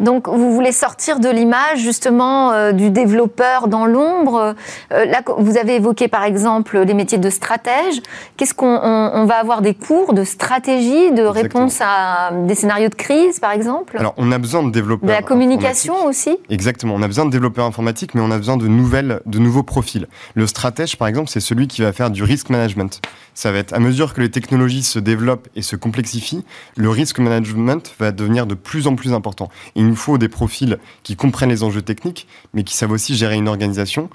Donc, 0.00 0.28
vous 0.28 0.52
voulez 0.52 0.72
sortir 0.72 1.20
de 1.20 1.28
l'image 1.28 1.78
justement 1.78 2.52
euh, 2.52 2.72
du 2.72 2.90
développeur 2.90 3.68
dans 3.68 3.86
l'ombre. 3.86 4.54
Euh, 4.92 5.04
là, 5.04 5.22
vous 5.38 5.56
avez 5.56 5.76
évoqué 5.76 6.08
par 6.08 6.24
exemple 6.24 6.78
les 6.78 6.94
métiers 6.94 7.18
de 7.18 7.30
stratège. 7.30 8.00
Qu'est-ce 8.36 8.54
qu'on 8.54 8.66
on, 8.66 9.24
va 9.24 9.36
avoir 9.36 9.62
des 9.62 9.74
cours 9.74 10.14
de 10.14 10.24
stratégie, 10.24 11.12
de 11.12 11.22
réponse 11.22 11.80
à 11.80 12.30
des 12.32 12.54
scénarios 12.54 12.88
de 12.88 12.94
crise, 12.94 13.40
par 13.40 13.52
exemple? 13.52 13.96
Alors, 13.98 14.14
on 14.16 14.32
a 14.32 14.38
besoin 14.38 14.62
de 14.62 14.70
développeurs. 14.70 15.08
De 15.08 15.14
la 15.14 15.22
communication 15.22 16.06
aussi? 16.06 16.36
Exactement. 16.50 16.94
On 16.94 17.02
a 17.02 17.06
besoin 17.06 17.24
de 17.24 17.30
développeurs 17.30 17.66
informatiques, 17.66 18.14
mais 18.14 18.20
on 18.20 18.30
a 18.30 18.38
besoin 18.38 18.56
de 18.56 18.68
nouvelles, 18.68 19.20
de 19.26 19.38
nouveaux 19.38 19.62
profils. 19.62 20.06
Le 20.34 20.46
stratège, 20.46 20.96
par 20.96 21.08
exemple, 21.08 21.30
c'est 21.30 21.40
celui 21.40 21.68
qui 21.68 21.82
va 21.82 21.92
faire 21.92 22.10
du 22.10 22.22
risk 22.22 22.50
management. 22.50 23.00
Ça 23.34 23.50
va 23.50 23.58
être 23.58 23.72
à 23.72 23.80
mesure 23.80 24.14
que 24.14 24.20
les 24.20 24.30
technologies 24.30 24.82
se 24.82 24.98
développent 24.98 25.48
et 25.56 25.62
se 25.62 25.76
complexifient, 25.76 26.44
le 26.76 26.88
risk 26.88 27.18
management 27.18 27.94
va 27.98 28.12
devenir 28.12 28.46
de 28.46 28.54
plus 28.54 28.86
en 28.86 28.94
plus 28.94 29.12
important. 29.12 29.48
Il 29.84 29.90
nous 29.90 29.96
faut 29.96 30.16
des 30.16 30.30
profils 30.30 30.78
qui 31.02 31.14
comprennent 31.14 31.50
les 31.50 31.62
enjeux 31.62 31.82
techniques, 31.82 32.26
mais 32.54 32.62
qui 32.62 32.74
savent 32.74 32.92
aussi 32.92 33.14
gérer 33.14 33.34
une 33.34 33.48
organisation, 33.48 34.08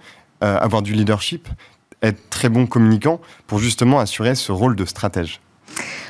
euh, 0.44 0.58
avoir 0.58 0.82
du 0.82 0.94
leadership, 0.94 1.48
être 2.02 2.28
très 2.32 2.50
bon 2.50 2.66
communicant 2.66 3.22
pour 3.46 3.60
justement 3.60 4.00
assurer 4.00 4.34
ce 4.34 4.52
rôle 4.52 4.76
de 4.76 4.84
stratège. 4.86 5.42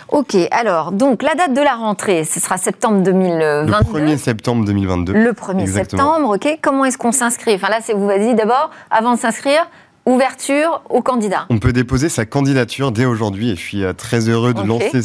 Ok, 0.08 0.38
alors, 0.52 0.94
donc 0.94 1.24
la 1.24 1.36
date 1.36 1.54
de 1.54 1.60
la 1.60 1.76
rentrée, 1.76 2.24
ce 2.24 2.40
sera 2.40 2.58
septembre 2.58 3.04
2022. 3.04 4.00
Le 4.00 4.06
1er 4.06 4.18
septembre 4.18 4.64
2022. 4.64 5.12
Le 5.12 5.34
1er 5.34 5.68
septembre, 5.68 6.36
ok. 6.36 6.58
Comment 6.62 6.86
est-ce 6.86 6.98
qu'on 6.98 7.12
s'inscrit? 7.12 7.56
Enfin 7.56 7.68
là, 7.68 7.80
c'est 7.84 7.94
vous 7.94 8.08
vas-y 8.08 8.36
d'abord, 8.36 8.72
avant 8.90 9.16
de 9.16 9.20
s'inscrire, 9.20 9.70
ouverture 10.10 10.82
aux 10.90 11.02
candidats 11.02 11.46
On 11.50 11.60
peut 11.60 11.74
déposer 11.74 12.10
sa 12.10 12.26
candidature 12.26 12.92
dès 12.92 13.06
aujourd'hui 13.06 13.52
et 13.52 13.56
je 13.56 13.62
suis 13.62 13.84
euh, 13.84 13.94
très 13.94 14.30
heureux 14.30 14.54
de 14.54 14.62
lancer 14.62 15.02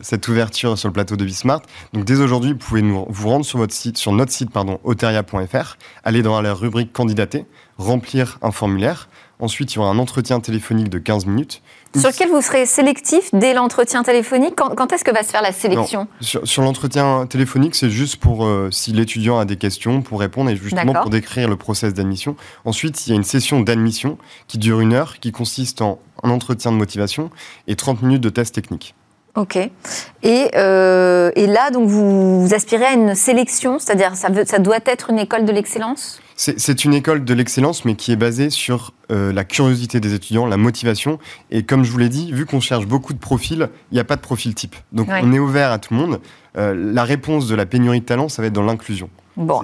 cette 0.00 0.28
ouverture 0.28 0.76
sur 0.78 0.88
le 0.88 0.92
plateau 0.92 1.16
de 1.16 1.24
Bismart. 1.24 1.62
Donc 1.92 2.04
dès 2.04 2.20
aujourd'hui, 2.20 2.52
vous 2.52 2.58
pouvez 2.58 2.82
nous, 2.82 3.06
vous 3.08 3.28
rendre 3.28 3.44
sur, 3.44 3.58
votre 3.58 3.74
site, 3.74 3.96
sur 3.96 4.12
notre 4.12 4.32
site 4.32 4.50
pardon, 4.50 4.80
oteria.fr, 4.84 5.76
aller 6.04 6.22
dans 6.22 6.40
la 6.40 6.54
rubrique 6.54 6.92
candidater, 6.92 7.46
remplir 7.78 8.38
un 8.42 8.50
formulaire. 8.50 9.08
Ensuite, 9.40 9.72
il 9.72 9.76
y 9.76 9.78
aura 9.78 9.90
un 9.90 9.98
entretien 9.98 10.40
téléphonique 10.40 10.88
de 10.88 10.98
15 10.98 11.26
minutes. 11.26 11.62
Sur 11.96 12.10
lequel 12.10 12.28
vous 12.28 12.40
serez 12.40 12.66
sélectif 12.66 13.30
dès 13.32 13.52
l'entretien 13.52 14.02
téléphonique 14.02 14.54
Quand, 14.54 14.92
est-ce 14.92 15.02
que 15.02 15.10
va 15.10 15.22
se 15.22 15.30
faire 15.30 15.42
la 15.42 15.52
sélection 15.52 16.06
Sur, 16.20 16.62
l'entretien 16.62 17.26
téléphonique, 17.26 17.74
c'est 17.74 17.90
juste 17.90 18.16
pour 18.16 18.44
euh, 18.44 18.70
si 18.70 18.92
l'étudiant 18.92 19.38
a 19.38 19.44
des 19.44 19.56
questions, 19.56 20.02
pour 20.02 20.20
répondre 20.20 20.50
et 20.50 20.56
justement 20.56 20.92
pour 20.92 21.10
décrire 21.10 21.48
le 21.48 21.56
process 21.56 21.94
d'admission. 21.94 22.36
Ensuite, 22.64 23.06
il 23.06 23.10
y 23.10 23.12
a 23.12 23.16
une 23.16 23.24
session 23.24 23.60
d'admission 23.60 24.18
qui 24.46 24.58
dure 24.58 24.80
une 24.80 24.92
heure, 24.92 25.18
qui 25.18 25.32
consiste 25.32 25.82
en 25.82 25.98
un 26.22 26.30
entretien 26.30 26.70
de 26.70 26.76
motivation 26.76 27.30
et 27.66 27.76
30 27.76 28.02
minutes 28.02 28.20
de 28.20 28.30
test 28.30 28.54
technique. 28.54 28.94
Ok. 29.36 29.56
Et, 29.56 30.50
euh, 30.56 31.30
et, 31.36 31.46
là, 31.46 31.70
donc, 31.70 31.88
vous, 31.88 32.48
aspirez 32.52 32.84
à 32.84 32.92
une 32.92 33.14
sélection, 33.14 33.78
c'est-à-dire 33.78 34.16
ça, 34.16 34.28
ça 34.44 34.58
doit 34.58 34.80
être 34.86 35.10
une 35.10 35.18
école 35.18 35.44
de 35.44 35.52
l'excellence? 35.52 36.20
C'est 36.42 36.86
une 36.86 36.94
école 36.94 37.22
de 37.26 37.34
l'excellence, 37.34 37.84
mais 37.84 37.96
qui 37.96 38.12
est 38.12 38.16
basée 38.16 38.48
sur 38.48 38.94
euh, 39.12 39.30
la 39.30 39.44
curiosité 39.44 40.00
des 40.00 40.14
étudiants, 40.14 40.46
la 40.46 40.56
motivation. 40.56 41.18
Et 41.50 41.64
comme 41.64 41.84
je 41.84 41.90
vous 41.90 41.98
l'ai 41.98 42.08
dit, 42.08 42.32
vu 42.32 42.46
qu'on 42.46 42.60
cherche 42.60 42.86
beaucoup 42.86 43.12
de 43.12 43.18
profils, 43.18 43.68
il 43.90 43.94
n'y 43.94 44.00
a 44.00 44.04
pas 44.04 44.16
de 44.16 44.22
profil 44.22 44.54
type. 44.54 44.74
Donc 44.90 45.08
on 45.10 45.34
est 45.34 45.38
ouvert 45.38 45.70
à 45.70 45.78
tout 45.78 45.92
le 45.92 46.00
monde. 46.00 46.20
Euh, 46.56 46.74
la 46.74 47.04
réponse 47.04 47.46
de 47.46 47.54
la 47.54 47.66
pénurie 47.66 48.00
de 48.00 48.06
talent, 48.06 48.30
ça 48.30 48.40
va 48.40 48.48
être 48.48 48.54
dans 48.54 48.62
l'inclusion. 48.62 49.10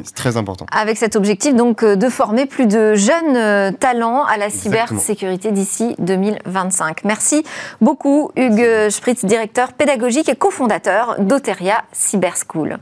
C'est 0.04 0.14
très 0.14 0.36
important. 0.36 0.66
Avec 0.72 0.96
cet 0.96 1.16
objectif 1.16 1.54
donc 1.54 1.82
euh, 1.82 1.96
de 1.96 2.08
former 2.08 2.46
plus 2.46 2.66
de 2.66 2.94
jeunes 2.94 3.36
euh, 3.36 3.72
talents 3.72 4.24
à 4.24 4.36
la 4.36 4.50
cybersécurité 4.50 5.52
d'ici 5.52 5.94
2025. 5.98 7.04
Merci 7.04 7.44
beaucoup 7.80 8.30
Hugues 8.36 8.90
Spritz, 8.90 9.24
directeur 9.24 9.72
pédagogique 9.72 10.28
et 10.28 10.36
cofondateur 10.36 11.16
d'Oteria 11.18 11.82
Cyber 11.92 12.34
School. 12.36 12.78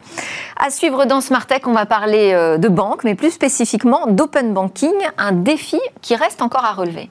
À 0.56 0.70
suivre 0.70 1.04
dans 1.04 1.20
Smart 1.20 1.46
Tech, 1.46 1.62
on 1.66 1.72
va 1.72 1.86
parler 1.86 2.32
euh, 2.32 2.58
de 2.58 2.68
banque, 2.68 3.04
mais 3.04 3.14
plus 3.14 3.30
spécifiquement 3.30 4.06
d'open 4.06 4.52
banking, 4.52 4.94
un 5.18 5.32
défi 5.32 5.80
qui 6.02 6.14
reste 6.16 6.42
encore 6.42 6.64
à 6.64 6.72
relever. 6.72 7.10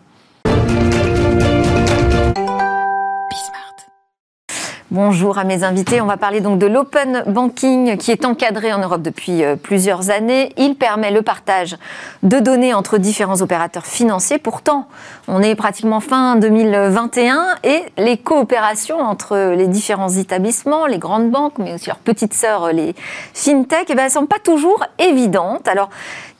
Bonjour 4.94 5.40
à 5.40 5.44
mes 5.44 5.64
invités. 5.64 6.02
On 6.02 6.06
va 6.06 6.18
parler 6.18 6.40
donc 6.40 6.60
de 6.60 6.68
l'open 6.68 7.24
banking 7.26 7.98
qui 7.98 8.12
est 8.12 8.26
encadré 8.26 8.72
en 8.72 8.78
Europe 8.78 9.02
depuis 9.02 9.44
euh, 9.44 9.56
plusieurs 9.56 10.12
années. 10.12 10.54
Il 10.56 10.76
permet 10.76 11.10
le 11.10 11.24
partage 11.24 11.78
de 12.22 12.38
données 12.38 12.76
entre 12.76 13.00
différents 13.00 13.42
opérateurs 13.42 13.88
financiers. 13.88 14.38
Pourtant, 14.38 14.88
on 15.28 15.42
est 15.42 15.56
pratiquement 15.56 16.00
fin 16.00 16.36
2021 16.36 17.56
et 17.64 17.82
les 17.98 18.18
coopérations 18.18 19.00
entre 19.00 19.56
les 19.58 19.66
différents 19.66 20.12
établissements, 20.12 20.86
les 20.86 21.00
grandes 21.00 21.32
banques, 21.32 21.58
mais 21.58 21.74
aussi 21.74 21.88
leurs 21.88 21.98
petites 21.98 22.36
sœurs, 22.36 22.72
les 22.72 22.94
fintech, 23.34 23.88
eh 23.90 23.96
ben, 23.96 24.06
ne 24.06 24.10
sont 24.10 24.28
pas 24.28 24.38
toujours 24.44 24.86
évidentes. 25.00 25.68
Alors, 25.68 25.90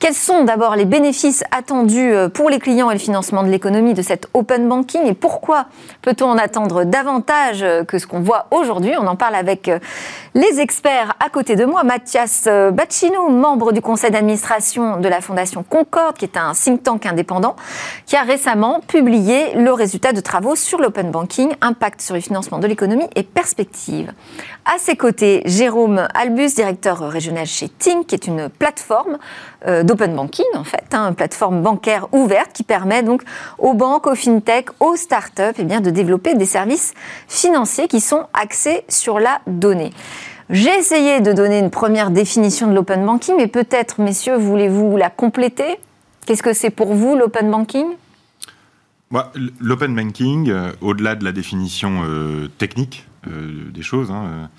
quels 0.04 0.12
sont 0.12 0.44
d'abord 0.44 0.76
les 0.76 0.84
bénéfices 0.84 1.44
attendus 1.50 2.12
euh, 2.12 2.28
pour 2.28 2.50
les 2.50 2.58
clients 2.58 2.90
et 2.90 2.92
le 2.92 3.00
financement 3.00 3.42
de 3.42 3.48
l'économie 3.48 3.94
de 3.94 4.02
cet 4.02 4.28
open 4.34 4.68
banking 4.68 5.06
et 5.06 5.14
pourquoi 5.14 5.64
peut-on 6.02 6.26
en 6.26 6.36
attendre 6.36 6.84
davantage 6.84 7.62
euh, 7.62 7.84
que 7.84 7.96
ce 7.96 8.06
qu'on 8.06 8.20
voit 8.20 8.48
aujourd'hui? 8.50 8.92
On 9.00 9.06
en 9.06 9.16
parle 9.16 9.34
avec 9.34 9.66
euh, 9.66 9.78
les 10.34 10.60
experts 10.60 11.14
à 11.24 11.28
côté 11.28 11.54
de 11.54 11.64
moi. 11.64 11.84
Mathias 11.84 12.44
euh, 12.48 12.72
Bacchino, 12.72 13.28
membre 13.28 13.70
du 13.70 13.80
conseil 13.80 14.10
d'administration 14.10 14.98
de 14.98 15.08
la 15.08 15.20
Fondation 15.20 15.62
Concorde, 15.62 16.16
qui 16.16 16.24
est 16.24 16.36
un 16.36 16.52
think 16.52 16.82
tank 16.82 17.06
indépendant, 17.06 17.54
qui 18.04 18.16
a 18.16 18.22
récemment 18.22 18.80
publié 18.80 19.54
le 19.54 19.72
résultat 19.72 20.12
de 20.12 20.20
travaux 20.20 20.56
sur 20.56 20.80
l'open 20.80 21.12
banking, 21.12 21.54
impact 21.60 22.00
sur 22.00 22.16
le 22.16 22.20
financement 22.20 22.58
de 22.58 22.66
l'économie 22.66 23.06
et 23.14 23.22
perspectives. 23.22 24.12
À 24.64 24.78
ses 24.78 24.96
côtés, 24.96 25.42
Jérôme 25.44 26.08
Albus, 26.14 26.54
directeur 26.56 26.98
régional 26.98 27.46
chez 27.46 27.68
Tink, 27.68 28.08
qui 28.08 28.16
est 28.16 28.26
une 28.26 28.48
plateforme 28.48 29.18
euh, 29.68 29.84
d'open 29.84 30.16
banking, 30.16 30.46
en 30.54 30.64
fait, 30.64 30.84
hein, 30.92 31.10
une 31.10 31.14
plateforme 31.14 31.62
bancaire 31.62 32.08
ouverte 32.12 32.52
qui 32.52 32.64
permet 32.64 33.04
donc 33.04 33.22
aux 33.58 33.74
banques, 33.74 34.08
aux 34.08 34.16
fintech, 34.16 34.66
aux 34.80 34.96
startups 34.96 35.54
eh 35.58 35.64
bien, 35.64 35.80
de 35.80 35.90
développer 35.90 36.34
des 36.34 36.44
services 36.44 36.92
financiers 37.28 37.86
qui 37.86 38.00
sont 38.00 38.26
axés 38.32 38.84
sur 38.88 39.20
la 39.20 39.40
donnée. 39.46 39.92
J'ai 40.50 40.74
essayé 40.78 41.20
de 41.20 41.32
donner 41.32 41.58
une 41.58 41.70
première 41.70 42.10
définition 42.10 42.68
de 42.68 42.74
l'open 42.74 43.04
banking, 43.04 43.34
mais 43.38 43.46
peut-être, 43.46 44.02
messieurs, 44.02 44.36
voulez-vous 44.36 44.96
la 44.96 45.08
compléter? 45.08 45.78
Qu'est-ce 46.26 46.42
que 46.42 46.52
c'est 46.52 46.70
pour 46.70 46.94
vous 46.94 47.16
l'open 47.16 47.50
banking? 47.50 47.86
L'open 49.60 49.94
banking, 49.94 50.50
euh, 50.50 50.72
au-delà 50.80 51.14
de 51.14 51.24
la 51.24 51.32
définition 51.32 52.02
euh, 52.04 52.48
technique 52.58 53.06
euh, 53.26 53.70
des 53.70 53.82
choses, 53.82 54.10
hein, 54.10 54.50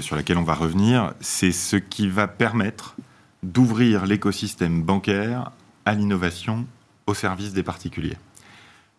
sur 0.00 0.16
laquelle 0.16 0.38
on 0.38 0.42
va 0.42 0.54
revenir, 0.54 1.12
c'est 1.20 1.52
ce 1.52 1.76
qui 1.76 2.08
va 2.08 2.26
permettre 2.26 2.96
d'ouvrir 3.42 4.06
l'écosystème 4.06 4.82
bancaire 4.82 5.50
à 5.84 5.94
l'innovation 5.94 6.64
au 7.06 7.12
service 7.12 7.52
des 7.52 7.62
particuliers. 7.62 8.16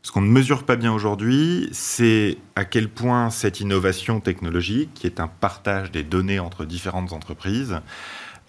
Ce 0.01 0.11
qu'on 0.11 0.21
ne 0.21 0.29
mesure 0.29 0.63
pas 0.63 0.77
bien 0.77 0.93
aujourd'hui, 0.93 1.69
c'est 1.73 2.37
à 2.55 2.63
quel 2.63 2.87
point 2.87 3.29
cette 3.29 3.59
innovation 3.59 4.21
technologique, 4.21 4.93
qui 4.93 5.05
est 5.05 5.19
un 5.19 5.27
partage 5.27 5.91
des 5.91 6.03
données 6.03 6.39
entre 6.39 6.65
différentes 6.65 7.11
entreprises, 7.11 7.81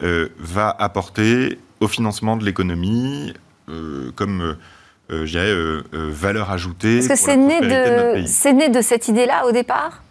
euh, 0.03 0.29
va 0.39 0.75
apporter 0.79 1.59
au 1.81 1.89
financement 1.89 2.37
de 2.37 2.45
l'économie 2.45 3.35
euh, 3.69 4.13
comme 4.15 4.57
euh, 5.11 5.83
valeur 5.93 6.51
ajoutée. 6.53 6.99
Est-ce 6.99 7.09
que 7.09 7.17
c'est 7.17 8.53
né 8.53 8.69
de 8.69 8.81
cette 8.81 9.09
idée-là 9.09 9.47
au 9.47 9.53
départ? 9.53 10.03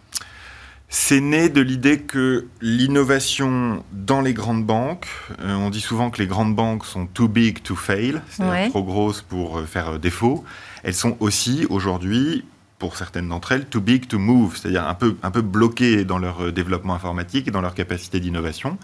C'est 0.88 1.20
né 1.20 1.48
de 1.48 1.60
l'idée 1.60 2.00
que 2.00 2.46
l'innovation 2.62 3.84
dans 3.92 4.22
les 4.22 4.32
grandes 4.32 4.64
banques, 4.64 5.06
on 5.38 5.68
dit 5.68 5.82
souvent 5.82 6.10
que 6.10 6.20
les 6.22 6.26
grandes 6.26 6.54
banques 6.54 6.86
sont 6.86 7.06
too 7.06 7.28
big 7.28 7.62
to 7.62 7.76
fail, 7.76 8.22
c'est-à-dire 8.30 8.70
trop 8.70 8.82
grosses 8.82 9.20
pour 9.22 9.60
faire 9.66 9.98
défaut 9.98 10.44
elles 10.82 10.94
sont 10.94 11.16
aussi 11.20 11.66
aujourd'hui 11.68 12.44
pour 12.78 12.96
certaines 12.96 13.28
d'entre 13.28 13.52
elles, 13.52 13.66
too 13.66 13.80
big 13.80 14.06
to 14.06 14.18
move, 14.18 14.56
c'est-à-dire 14.56 14.86
un 14.86 14.94
peu, 14.94 15.16
un 15.22 15.30
peu 15.30 15.42
bloquées 15.42 16.04
dans 16.04 16.18
leur 16.18 16.44
euh, 16.44 16.52
développement 16.52 16.94
informatique 16.94 17.48
et 17.48 17.50
dans 17.50 17.60
leur 17.60 17.74
capacité 17.74 18.20
d'innovation. 18.20 18.78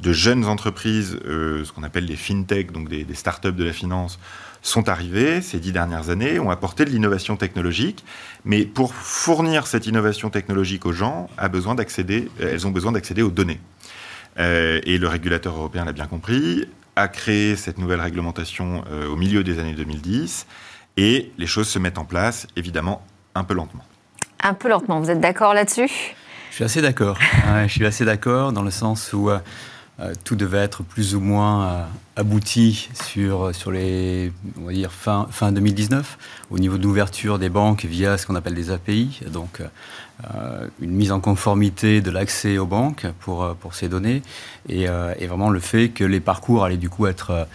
De 0.00 0.12
jeunes 0.12 0.44
entreprises, 0.44 1.18
euh, 1.24 1.64
ce 1.64 1.72
qu'on 1.72 1.82
appelle 1.82 2.04
les 2.04 2.16
fintech, 2.16 2.70
donc 2.72 2.88
des, 2.88 3.04
des 3.04 3.14
startups 3.14 3.52
de 3.52 3.64
la 3.64 3.72
finance, 3.72 4.18
sont 4.62 4.88
arrivées 4.88 5.40
ces 5.42 5.58
dix 5.58 5.72
dernières 5.72 6.10
années, 6.10 6.38
ont 6.38 6.50
apporté 6.50 6.84
de 6.84 6.90
l'innovation 6.90 7.36
technologique, 7.36 8.04
mais 8.44 8.64
pour 8.64 8.94
fournir 8.94 9.66
cette 9.66 9.86
innovation 9.86 10.30
technologique 10.30 10.86
aux 10.86 10.92
gens, 10.92 11.28
a 11.38 11.48
besoin 11.48 11.74
d'accéder, 11.74 12.28
elles 12.40 12.66
ont 12.66 12.70
besoin 12.70 12.92
d'accéder 12.92 13.22
aux 13.22 13.30
données. 13.30 13.60
Euh, 14.38 14.80
et 14.84 14.98
le 14.98 15.08
régulateur 15.08 15.56
européen 15.56 15.84
l'a 15.84 15.92
bien 15.92 16.06
compris, 16.06 16.66
a 16.96 17.08
créé 17.08 17.56
cette 17.56 17.78
nouvelle 17.78 18.00
réglementation 18.00 18.84
au 19.10 19.16
milieu 19.16 19.42
des 19.42 19.58
années 19.58 19.74
2010 19.74 20.46
et 20.96 21.32
les 21.38 21.46
choses 21.46 21.68
se 21.68 21.78
mettent 21.78 21.98
en 21.98 22.04
place, 22.04 22.46
évidemment, 22.56 23.02
un 23.34 23.44
peu 23.44 23.54
lentement. 23.54 23.84
Un 24.42 24.54
peu 24.54 24.68
lentement, 24.68 25.00
vous 25.00 25.10
êtes 25.10 25.20
d'accord 25.20 25.54
là-dessus? 25.54 25.88
Je 26.50 26.56
suis 26.56 26.64
assez 26.64 26.82
d'accord. 26.82 27.18
je 27.66 27.72
suis 27.72 27.86
assez 27.86 28.04
d'accord 28.04 28.52
dans 28.52 28.62
le 28.62 28.70
sens 28.70 29.12
où 29.12 29.30
euh, 29.30 29.38
euh, 30.00 30.12
tout 30.24 30.36
devait 30.36 30.58
être 30.58 30.82
plus 30.82 31.14
ou 31.14 31.20
moins 31.20 31.64
euh, 31.64 31.84
abouti 32.16 32.88
sur, 32.94 33.54
sur 33.54 33.70
les, 33.70 34.32
on 34.60 34.66
va 34.66 34.72
dire, 34.72 34.92
fin, 34.92 35.26
fin 35.30 35.52
2019, 35.52 36.18
au 36.50 36.58
niveau 36.58 36.78
de 36.78 36.82
l'ouverture 36.82 37.38
des 37.38 37.48
banques 37.48 37.84
via 37.84 38.18
ce 38.18 38.26
qu'on 38.26 38.34
appelle 38.34 38.54
des 38.54 38.70
API, 38.70 39.20
donc 39.32 39.62
une 40.82 40.90
mise 40.90 41.12
en 41.12 41.20
conformité 41.20 42.02
de 42.02 42.10
l'accès 42.10 42.58
aux 42.58 42.66
banques 42.66 43.06
pour, 43.20 43.56
ces 43.72 43.88
données, 43.88 44.22
et, 44.68 44.86
vraiment 44.86 45.48
le 45.48 45.60
fait 45.60 45.88
que 45.88 46.04
les 46.04 46.20
parcours 46.20 46.62
allaient 46.62 46.76
du 46.76 46.90
coup 46.90 47.06
être 47.06 47.46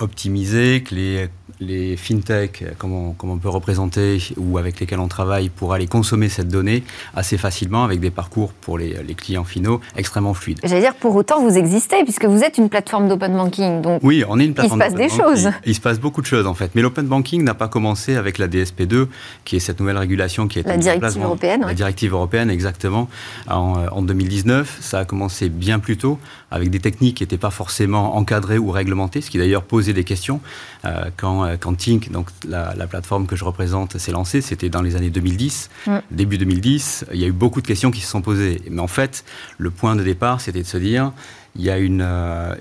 optimisés, 0.00 0.82
que 0.82 0.94
les 0.94 1.28
les 1.60 1.96
fintech, 1.96 2.64
comme 2.78 2.92
on, 2.92 3.38
peut 3.38 3.48
représenter, 3.48 4.18
ou 4.36 4.58
avec 4.58 4.80
lesquels 4.80 4.98
on 4.98 5.08
travaille 5.08 5.48
pour 5.48 5.72
aller 5.72 5.86
consommer 5.86 6.28
cette 6.28 6.48
donnée 6.48 6.84
assez 7.14 7.36
facilement 7.36 7.84
avec 7.84 8.00
des 8.00 8.10
parcours 8.10 8.52
pour 8.52 8.78
les, 8.78 8.94
clients 9.16 9.44
finaux 9.44 9.80
extrêmement 9.96 10.34
fluides. 10.34 10.60
J'allais 10.64 10.80
dire, 10.80 10.94
pour 10.94 11.14
autant, 11.14 11.40
vous 11.40 11.56
existez, 11.56 12.02
puisque 12.02 12.24
vous 12.24 12.42
êtes 12.42 12.58
une 12.58 12.68
plateforme 12.68 13.08
d'open 13.08 13.32
banking. 13.32 13.80
Donc 13.80 14.00
oui, 14.02 14.24
on 14.28 14.40
est 14.40 14.44
une 14.44 14.54
plateforme 14.54 14.80
Il 14.80 14.84
se 14.84 14.90
passe 14.90 15.00
des 15.00 15.08
choses. 15.08 15.50
Il, 15.64 15.74
se 15.74 15.80
passe 15.80 16.00
beaucoup 16.00 16.20
de 16.20 16.26
choses, 16.26 16.46
en 16.46 16.54
fait. 16.54 16.72
Mais 16.74 16.82
l'open 16.82 17.06
banking 17.06 17.44
n'a 17.44 17.54
pas 17.54 17.68
commencé 17.68 18.16
avec 18.16 18.38
la 18.38 18.48
DSP2, 18.48 19.06
qui 19.44 19.56
est 19.56 19.60
cette 19.60 19.78
nouvelle 19.78 19.98
régulation 19.98 20.48
qui 20.48 20.58
est 20.58 20.66
la 20.66 20.76
directive 20.76 21.22
européenne. 21.22 21.64
La 21.66 21.74
directive 21.74 22.12
européenne, 22.12 22.50
exactement, 22.50 23.08
en, 23.48 23.86
en 23.90 24.02
2019. 24.02 24.78
Ça 24.80 25.00
a 25.00 25.04
commencé 25.04 25.48
bien 25.48 25.78
plus 25.78 25.96
tôt, 25.96 26.18
avec 26.50 26.70
des 26.70 26.80
techniques 26.80 27.18
qui 27.18 27.22
n'étaient 27.22 27.38
pas 27.38 27.50
forcément 27.50 28.16
encadrées 28.16 28.58
ou 28.58 28.70
réglementées, 28.70 29.20
ce 29.20 29.30
qui 29.34 29.38
d'ailleurs 29.38 29.64
posait 29.64 29.92
des 29.92 30.04
questions 30.04 30.40
euh, 30.84 31.10
quand 31.16 31.44
euh, 31.44 31.56
quand 31.58 31.74
Tink, 31.74 32.12
donc 32.12 32.28
la, 32.46 32.72
plateforme 32.86 33.26
que 33.26 33.34
je 33.34 33.44
représente, 33.44 33.98
s'est 33.98 34.12
lancée, 34.12 34.40
c'était 34.40 34.68
dans 34.68 34.80
les 34.80 34.94
années 34.94 35.10
2010, 35.10 35.70
mm. 35.88 35.98
début 36.12 36.38
2010. 36.38 37.06
Il 37.12 37.18
y 37.18 37.24
a 37.24 37.26
eu 37.26 37.32
beaucoup 37.32 37.60
de 37.60 37.66
questions 37.66 37.90
qui 37.90 38.00
se 38.00 38.06
sont 38.06 38.22
posées. 38.22 38.62
Mais 38.70 38.80
en 38.80 38.86
fait, 38.86 39.24
le 39.58 39.72
point 39.72 39.96
de 39.96 40.04
départ, 40.04 40.40
c'était 40.40 40.62
de 40.62 40.68
se 40.68 40.76
dire 40.76 41.10
il 41.56 41.62
y 41.62 41.70
a 41.70 41.78
une, 41.78 42.06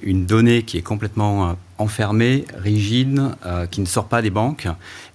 une 0.01 0.25
donnée 0.25 0.63
qui 0.63 0.80
est 0.80 0.82
complètement 0.82 1.56
enfermé, 1.77 2.46
rigide, 2.56 3.22
euh, 3.46 3.65
qui 3.65 3.82
ne 3.82 3.86
sort 3.86 4.06
pas 4.06 4.22
des 4.22 4.30
banques. 4.30 4.68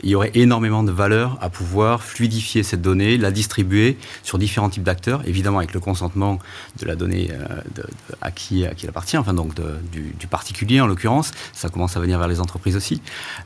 Il 0.02 0.10
y 0.10 0.14
aurait 0.14 0.32
énormément 0.34 0.82
de 0.82 0.90
valeur 0.90 1.38
à 1.40 1.50
pouvoir 1.50 2.02
fluidifier 2.02 2.62
cette 2.62 2.82
donnée, 2.82 3.16
la 3.16 3.30
distribuer 3.30 3.96
sur 4.22 4.38
différents 4.38 4.68
types 4.68 4.82
d'acteurs, 4.82 5.22
évidemment 5.26 5.58
avec 5.58 5.72
le 5.72 5.80
consentement 5.80 6.38
de 6.80 6.86
la 6.86 6.96
donnée 6.96 7.30
euh, 7.32 7.82
à, 8.20 8.30
qui, 8.30 8.66
à 8.66 8.74
qui 8.74 8.86
elle 8.86 8.90
appartient, 8.90 9.16
enfin 9.16 9.34
donc 9.34 9.54
du, 9.92 10.26
particulier 10.28 10.80
en 10.80 10.86
l'occurrence. 10.86 11.30
Ça 11.52 11.68
commence 11.68 11.96
à 11.96 12.00
venir 12.00 12.18
vers 12.18 12.28
les 12.28 12.40
entreprises 12.40 12.76
aussi. 12.76 13.00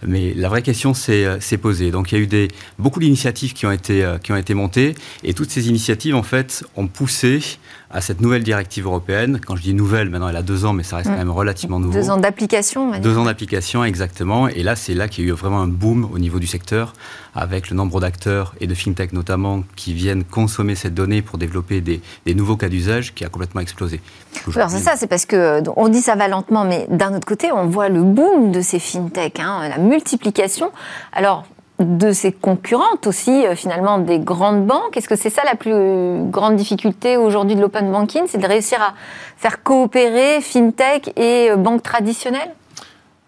Mais 0.06 0.34
la 0.34 0.48
vraie 0.48 0.62
question 0.62 0.94
s'est 0.94 1.24
euh, 1.24 1.58
posée. 1.60 1.90
Donc 1.90 2.12
il 2.12 2.18
y 2.18 2.20
a 2.20 2.24
eu 2.24 2.26
des, 2.26 2.48
beaucoup 2.78 2.98
d'initiatives 3.00 3.52
qui, 3.52 3.66
ont 3.66 3.70
été, 3.70 4.04
qui 4.22 4.32
ont 4.32 4.36
été 4.36 4.54
montées 4.54 4.94
et 5.22 5.34
toutes 5.34 5.50
ces 5.50 5.68
initiatives 5.68 6.14
en 6.14 6.22
fait 6.22 6.64
ont 6.76 6.88
poussé 6.88 7.40
à 7.92 8.00
cette 8.00 8.20
nouvelle 8.20 8.42
directive 8.42 8.86
européenne. 8.86 9.38
Quand 9.44 9.54
je 9.54 9.62
dis 9.62 9.74
nouvelle, 9.74 10.08
maintenant 10.08 10.28
elle 10.28 10.36
a 10.36 10.42
deux 10.42 10.64
ans, 10.64 10.72
mais 10.72 10.82
ça 10.82 10.96
reste 10.96 11.10
quand 11.10 11.16
même 11.16 11.30
relativement 11.30 11.78
nouveau. 11.78 11.92
Deux 11.92 12.10
ans 12.10 12.16
d'application. 12.16 12.92
Deux 13.02 13.18
ans 13.18 13.24
d'application, 13.24 13.82
exactement. 13.84 14.46
Et 14.46 14.62
là, 14.62 14.76
c'est 14.76 14.94
là 14.94 15.08
qu'il 15.08 15.24
y 15.24 15.26
a 15.26 15.30
eu 15.30 15.34
vraiment 15.34 15.60
un 15.60 15.66
boom 15.66 16.08
au 16.12 16.20
niveau 16.20 16.38
du 16.38 16.46
secteur, 16.46 16.92
avec 17.34 17.68
le 17.68 17.74
nombre 17.74 18.00
d'acteurs 18.00 18.54
et 18.60 18.68
de 18.68 18.74
fintech 18.74 19.12
notamment 19.12 19.64
qui 19.74 19.92
viennent 19.92 20.22
consommer 20.22 20.76
cette 20.76 20.94
donnée 20.94 21.20
pour 21.20 21.36
développer 21.36 21.80
des, 21.80 22.00
nouveaux 22.32 22.56
cas 22.56 22.68
d'usage 22.68 23.12
qui 23.12 23.24
a 23.24 23.28
complètement 23.28 23.60
explosé. 23.60 24.00
Alors 24.54 24.70
c'est 24.70 24.78
ça, 24.78 24.92
c'est 24.96 25.08
parce 25.08 25.26
que 25.26 25.60
on 25.76 25.88
dit 25.88 26.00
ça 26.00 26.14
va 26.14 26.28
lentement, 26.28 26.64
mais 26.64 26.86
d'un 26.90 27.12
autre 27.16 27.26
côté, 27.26 27.50
on 27.50 27.66
voit 27.66 27.88
le 27.88 28.04
boom 28.04 28.52
de 28.52 28.60
ces 28.60 28.78
fintech, 28.78 29.40
hein, 29.40 29.68
la 29.68 29.78
multiplication. 29.78 30.70
Alors 31.12 31.44
de 31.80 32.12
ses 32.12 32.30
concurrentes 32.30 33.08
aussi, 33.08 33.44
euh, 33.44 33.56
finalement, 33.56 33.98
des 33.98 34.20
grandes 34.20 34.64
banques. 34.64 34.96
Est-ce 34.96 35.08
que 35.08 35.16
c'est 35.16 35.30
ça 35.30 35.42
la 35.44 35.56
plus 35.56 36.30
grande 36.30 36.54
difficulté 36.54 37.16
aujourd'hui 37.16 37.56
de 37.56 37.60
l'open 37.60 37.90
banking 37.90 38.22
C'est 38.28 38.38
de 38.38 38.46
réussir 38.46 38.80
à 38.80 38.94
faire 39.36 39.64
coopérer 39.64 40.40
fintech 40.40 41.12
et 41.16 41.50
euh, 41.50 41.56
banques 41.56 41.82
traditionnelles? 41.82 42.52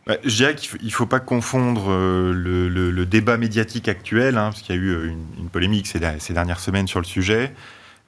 Bah, 0.06 0.16
je 0.24 0.36
dirais 0.36 0.54
qu'il 0.54 0.84
ne 0.84 0.90
faut, 0.90 1.06
pas 1.06 1.20
confondre 1.20 1.86
euh, 1.88 2.32
le, 2.32 3.06
débat 3.06 3.36
médiatique 3.36 3.88
actuel, 3.88 4.36
hein, 4.36 4.50
parce 4.50 4.62
qu'il 4.62 4.74
y 4.74 4.78
a 4.78 4.80
eu 4.80 5.08
une, 5.38 5.48
polémique 5.48 5.86
ces, 5.86 5.98
dernières 5.98 6.60
semaines 6.60 6.86
sur 6.86 7.00
le 7.00 7.06
sujet, 7.06 7.52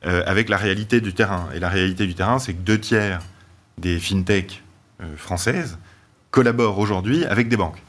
avec 0.02 0.48
la 0.48 0.56
réalité 0.56 1.00
du 1.00 1.14
terrain. 1.14 1.48
Et 1.52 1.58
la 1.58 1.68
réalité 1.68 2.06
du 2.06 2.14
terrain, 2.14 2.38
c'est 2.38 2.52
que 2.52 2.60
deux 2.60 2.78
tiers 2.78 3.20
des 3.76 3.98
fintech 3.98 4.62
françaises 5.16 5.78
collaborent 6.30 6.78
aujourd'hui 6.78 7.24
avec 7.24 7.48
des 7.48 7.56
banques. 7.56 7.82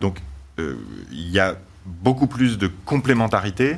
Donc, 0.00 0.18
il 0.58 1.28
y 1.28 1.38
a 1.38 1.56
beaucoup 1.86 2.26
plus 2.26 2.58
de 2.58 2.68
complémentarité 2.84 3.76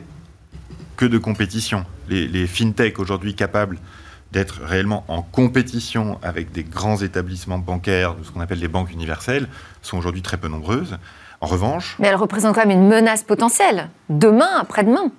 que 0.96 1.04
de 1.04 1.18
compétition. 1.18 1.84
Les, 2.08 2.26
les 2.26 2.46
fintech 2.46 2.98
aujourd'hui 2.98 3.34
capables 3.34 3.78
d'être 4.34 4.60
réellement 4.64 5.04
en 5.06 5.22
compétition 5.22 6.18
avec 6.20 6.50
des 6.50 6.64
grands 6.64 7.00
établissements 7.00 7.58
bancaires, 7.58 8.16
de 8.16 8.24
ce 8.24 8.32
qu'on 8.32 8.40
appelle 8.40 8.58
les 8.58 8.68
banques 8.68 8.90
universelles, 8.90 9.46
sont 9.80 9.96
aujourd'hui 9.96 10.22
très 10.22 10.36
peu 10.36 10.48
nombreuses. 10.48 10.98
En 11.40 11.46
revanche... 11.46 11.94
Mais 12.00 12.08
elles 12.08 12.16
représentent 12.16 12.56
quand 12.56 12.66
même 12.66 12.76
une 12.76 12.88
menace 12.88 13.22
potentielle, 13.22 13.88
demain, 14.08 14.48
après-demain. 14.58 15.12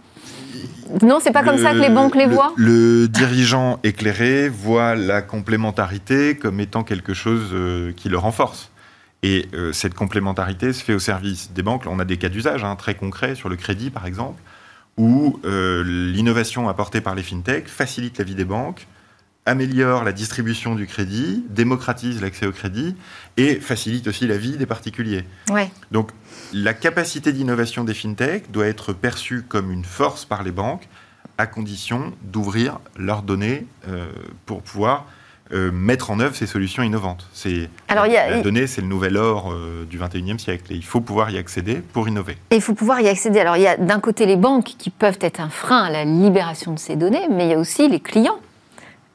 Non, 1.02 1.20
c'est 1.22 1.32
pas 1.32 1.44
comme 1.44 1.58
ça 1.58 1.72
que 1.72 1.80
les 1.80 1.90
banques 1.90 2.16
les 2.16 2.28
voient 2.28 2.54
Le 2.58 3.08
dirigeant 3.08 3.80
éclairé 3.84 4.50
voit 4.50 4.96
la 4.96 5.22
complémentarité 5.22 6.36
comme 6.36 6.60
étant 6.60 6.84
quelque 6.84 7.14
chose 7.14 7.50
euh, 7.54 7.94
qui 7.94 8.10
le 8.10 8.18
renforce. 8.18 8.70
Et 9.24 9.48
euh, 9.54 9.72
cette 9.72 9.94
complémentarité 9.94 10.74
se 10.74 10.84
fait 10.84 10.94
au 10.94 11.00
service 11.00 11.52
des 11.54 11.64
banques. 11.64 11.86
on 11.88 12.00
a 12.00 12.06
des 12.06 12.18
cas 12.18 12.30
d'usage 12.30 12.64
hein, 12.66 12.76
très 12.76 12.96
concrets 12.96 13.36
sur 13.36 13.48
le 13.48 13.56
crédit, 13.56 13.90
par 13.90 14.06
exemple, 14.06 14.42
où 14.98 15.40
euh, 15.46 15.84
l'innovation 15.84 16.68
apportée 16.68 17.02
par 17.02 17.16
les 17.16 17.24
fintechs 17.24 17.68
facilite 17.68 18.18
la 18.18 18.26
vie 18.26 18.36
des 18.36 18.46
banques, 18.46 18.88
améliore 19.46 20.04
la 20.04 20.12
distribution 20.12 20.76
du 20.76 20.88
crédit, 20.88 21.44
démocratise 21.50 22.22
l'accès 22.22 22.48
au 22.48 22.52
crédit 22.52 22.96
et 23.38 23.56
facilite 23.56 24.08
aussi 24.08 24.28
la 24.28 24.38
vie 24.38 24.58
des 24.58 24.66
particuliers. 24.66 25.24
Donc 25.92 26.12
la 26.54 26.74
capacité 26.74 27.32
d'innovation 27.32 27.84
des 27.84 27.94
fintechs 27.94 28.52
doit 28.52 28.66
être 28.66 28.94
perçue 28.94 29.44
comme 29.44 29.72
une 29.72 29.86
force 29.86 30.26
par 30.26 30.44
les 30.44 30.52
banques 30.52 30.88
à 31.38 31.48
condition 31.48 32.14
d'ouvrir 32.24 32.80
leurs 32.98 33.22
données 33.22 33.68
euh, 33.88 34.08
pour 34.46 34.62
pouvoir 34.62 35.06
euh, 35.52 35.72
mettre 35.72 36.10
en 36.10 36.20
œuvre 36.20 36.36
ces 36.36 36.48
solutions 36.48 36.82
innovantes. 36.82 37.28
C'est 37.32 37.70
Alors, 37.88 38.08
la 38.08 38.42
donnée, 38.42 38.66
c'est 38.66 38.82
le 38.82 38.88
nouvel 38.88 39.16
or 39.16 39.52
euh, 39.52 39.86
du 39.88 40.00
21e 40.00 40.40
siècle 40.40 40.74
et 40.74 40.76
il 40.76 40.84
faut 40.84 41.02
pouvoir 41.02 41.30
y 41.30 41.38
accéder 41.38 41.76
pour 41.76 42.08
innover. 42.08 42.38
Et 42.50 42.56
il 42.56 42.62
faut 42.62 42.74
pouvoir 42.74 43.02
y 43.02 43.08
accéder. 43.08 43.42
Alors 43.42 43.58
il 43.58 43.64
y 43.64 43.68
a 43.68 43.78
d'un 43.78 44.00
côté 44.00 44.26
les 44.26 44.38
banques 44.38 44.74
qui 44.80 44.90
peuvent 44.90 45.20
être 45.22 45.40
un 45.40 45.50
frein 45.50 45.84
à 45.84 45.90
la 45.92 46.04
libération 46.04 46.74
de 46.74 46.80
ces 46.80 46.96
données, 46.96 47.28
mais 47.30 47.46
il 47.46 47.52
y 47.52 47.54
a 47.54 47.60
aussi 47.60 47.88
les 47.88 48.00
clients. 48.00 48.40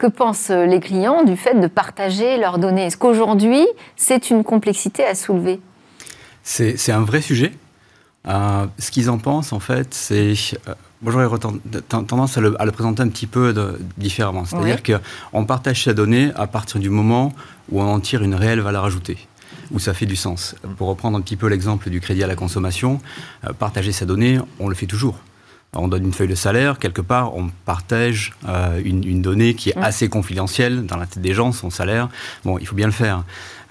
Que 0.01 0.07
pensent 0.07 0.49
les 0.49 0.79
clients 0.79 1.23
du 1.23 1.37
fait 1.37 1.53
de 1.53 1.67
partager 1.67 2.39
leurs 2.39 2.57
données? 2.57 2.87
Est-ce 2.87 2.97
qu'aujourd'hui, 2.97 3.67
c'est 3.95 4.31
une 4.31 4.43
complexité 4.43 5.05
à 5.05 5.13
soulever? 5.13 5.59
C'est 6.41 6.91
un 6.91 7.01
vrai 7.01 7.21
sujet. 7.21 7.51
Euh, 8.27 8.65
ce 8.79 8.89
qu'ils 8.89 9.11
en 9.11 9.19
pensent, 9.19 9.53
en 9.53 9.59
fait, 9.59 9.93
c'est 9.93 10.33
moi, 11.03 11.11
j'aurais 11.11 11.37
tendance 11.87 12.35
à 12.35 12.41
le, 12.41 12.71
présenter 12.71 13.03
un 13.03 13.09
petit 13.09 13.27
peu 13.27 13.53
différemment. 13.95 14.43
C'est-à-dire 14.45 14.81
qu'on 14.81 15.45
partage 15.45 15.83
sa 15.83 15.93
donnée 15.93 16.31
à 16.35 16.47
partir 16.47 16.79
du 16.79 16.89
moment 16.89 17.31
où 17.69 17.79
on 17.79 17.85
en 17.85 17.99
tire 17.99 18.23
une 18.23 18.33
réelle 18.33 18.61
valeur 18.61 18.85
ajoutée, 18.85 19.19
où 19.69 19.77
ça 19.77 19.93
fait 19.93 20.07
du 20.07 20.15
sens. 20.15 20.55
Pour 20.77 20.87
reprendre 20.87 21.15
un 21.15 21.21
petit 21.21 21.35
peu 21.35 21.45
l'exemple 21.45 21.91
du 21.91 22.01
crédit 22.01 22.23
à 22.23 22.27
la 22.27 22.35
consommation, 22.35 22.99
euh, 23.47 23.53
partager 23.53 23.91
sa 23.91 24.05
donnée, 24.05 24.39
on 24.59 24.67
le 24.67 24.73
fait 24.73 24.87
toujours. 24.87 25.19
On 25.73 25.87
donne 25.87 26.03
une 26.03 26.11
feuille 26.11 26.27
de 26.27 26.35
salaire, 26.35 26.79
quelque 26.79 26.99
part, 26.99 27.33
on 27.37 27.49
partage 27.63 28.33
euh, 28.45 28.81
une, 28.83 29.21
donnée 29.21 29.53
qui 29.53 29.69
est 29.69 29.77
assez 29.77 30.09
confidentielle 30.09 30.85
dans 30.85 30.97
la 30.97 31.05
tête 31.05 31.21
des 31.21 31.33
gens, 31.33 31.53
son 31.53 31.69
salaire. 31.69 32.09
Bon, 32.43 32.57
il 32.59 32.67
faut 32.67 32.75
bien 32.75 32.87
le 32.87 32.91
faire. 32.91 33.23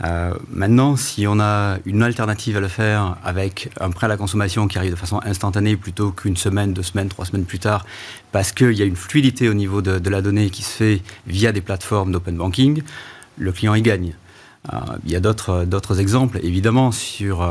Euh, 0.05 0.33
maintenant, 0.49 0.97
si 0.97 1.27
on 1.27 1.39
a 1.41 1.77
une 1.85 2.03
alternative 2.03 2.57
à 2.57 2.61
le 2.61 2.69
faire 2.69 3.19
avec 3.23 3.69
un 3.79 3.91
prêt 3.91 4.07
à 4.07 4.09
la 4.09 4.17
consommation 4.17 4.67
qui 4.67 4.79
arrive 4.79 4.93
de 4.93 4.97
façon 4.97 5.21
instantanée 5.27 5.77
plutôt 5.77 6.11
qu'une 6.11 6.39
semaine, 6.39 6.73
deux 6.73 6.83
semaines, 6.83 7.11
trois 7.11 7.27
semaines 7.27 7.45
plus 7.45 7.59
tard, 7.59 7.85
parce 8.33 8.53
qu'il 8.53 8.73
y 8.73 8.81
a 8.81 8.87
une 8.87 8.97
fluidité 8.97 9.51
au 9.51 9.55
niveau 9.55 9.83
de, 9.83 9.99
de 9.99 10.11
la 10.11 10.23
donnée 10.23 10.49
qui 10.49 10.63
se 10.63 10.71
fait 10.71 11.03
via 11.27 11.53
des 11.53 11.61
plateformes 11.61 12.13
d'open 12.13 12.35
banking, 12.35 12.83
le 13.37 13.53
client 13.53 13.75
y 13.75 13.83
gagne. 13.83 14.15
Euh, 14.73 14.79
il 15.05 15.13
y 15.13 15.17
a 15.17 15.21
d'autres 15.21 16.01
exemples, 16.01 16.39
évidemment, 16.43 16.93
sur 16.93 17.47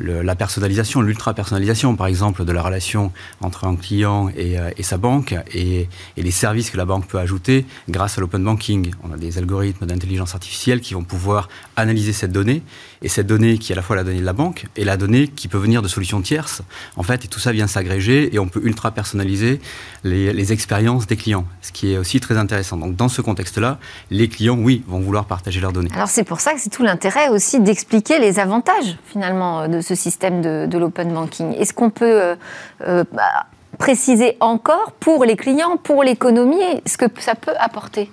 euh, 0.00 0.22
la 0.22 0.34
personnalisation, 0.34 1.00
l'ultra-personnalisation, 1.00 1.94
par 1.94 2.08
exemple, 2.08 2.44
de 2.44 2.52
la 2.52 2.62
relation 2.62 3.12
entre 3.40 3.64
un 3.64 3.76
client 3.76 4.28
et, 4.36 4.58
euh, 4.58 4.70
sa 4.80 4.96
banque 4.96 5.34
et, 5.52 5.88
les 6.16 6.30
services 6.30 6.70
que 6.70 6.76
la 6.76 6.84
banque 6.84 7.06
peut 7.06 7.18
ajouter 7.18 7.64
grâce 7.88 8.18
à 8.18 8.20
l'open 8.20 8.42
banking. 8.42 8.90
On 9.02 9.12
a 9.12 9.16
des 9.16 9.38
algorithmes 9.38 9.86
d'intelligence 9.86 10.34
artificielle 10.34 10.80
qui 10.80 10.94
vont 10.94 11.04
pouvoir 11.04 11.48
analyser 11.76 12.12
cette 12.12 12.32
donnée 12.32 12.62
et 13.02 13.08
cette 13.08 13.26
donnée 13.26 13.58
qui 13.58 13.72
est 13.72 13.74
à 13.74 13.76
la 13.76 13.82
fois 13.82 13.94
la 13.94 14.04
donnée 14.04 14.20
de 14.20 14.24
la 14.24 14.32
banque 14.32 14.66
et 14.76 14.84
la 14.84 14.96
donnée 14.96 15.28
qui 15.28 15.48
peut 15.48 15.58
venir 15.58 15.82
de 15.82 15.88
solutions 15.88 16.20
tierces. 16.22 16.62
En 16.96 17.02
fait, 17.02 17.28
tout 17.28 17.40
ça 17.40 17.52
vient 17.52 17.66
s'agréger 17.66 18.34
et 18.34 18.38
on 18.38 18.48
peut 18.48 18.62
ultra-personnaliser 18.64 19.60
les, 20.02 20.32
les 20.32 20.52
expériences 20.52 21.06
des 21.06 21.16
clients, 21.16 21.46
ce 21.62 21.72
qui 21.72 21.92
est 21.92 21.98
aussi 21.98 22.20
très 22.20 22.36
intéressant. 22.36 22.76
Donc, 22.76 22.96
dans 22.96 23.08
ce 23.08 23.20
contexte-là, 23.20 23.78
les 24.10 24.28
clients, 24.28 24.56
oui, 24.58 24.82
vont 24.88 25.00
vouloir 25.00 25.26
partager 25.26 25.60
leurs 25.60 25.72
données. 25.72 25.90
Alors, 25.94 26.08
c'est 26.08 26.24
pour 26.24 26.40
ça 26.40 26.54
que 26.54 26.60
c'est 26.60 26.70
tout 26.70 26.82
l'intérêt 26.82 27.28
aussi 27.28 27.60
d'expliquer 27.60 28.18
les 28.18 28.38
avantages 28.38 28.96
finalement 29.06 29.68
de 29.68 29.80
ce 29.84 29.94
système 29.94 30.42
de, 30.42 30.78
l'open 30.78 31.12
banking. 31.12 31.54
Est-ce 31.54 31.72
qu'on 31.72 31.90
peut 31.90 32.20
euh, 32.20 32.36
euh, 32.82 33.04
bah, 33.12 33.46
préciser 33.78 34.36
encore 34.40 34.92
pour 34.98 35.24
les 35.24 35.36
clients, 35.36 35.76
pour 35.76 36.02
l'économie, 36.02 36.82
ce 36.86 36.96
que 36.96 37.06
ça 37.18 37.34
peut 37.34 37.54
apporter? 37.58 38.10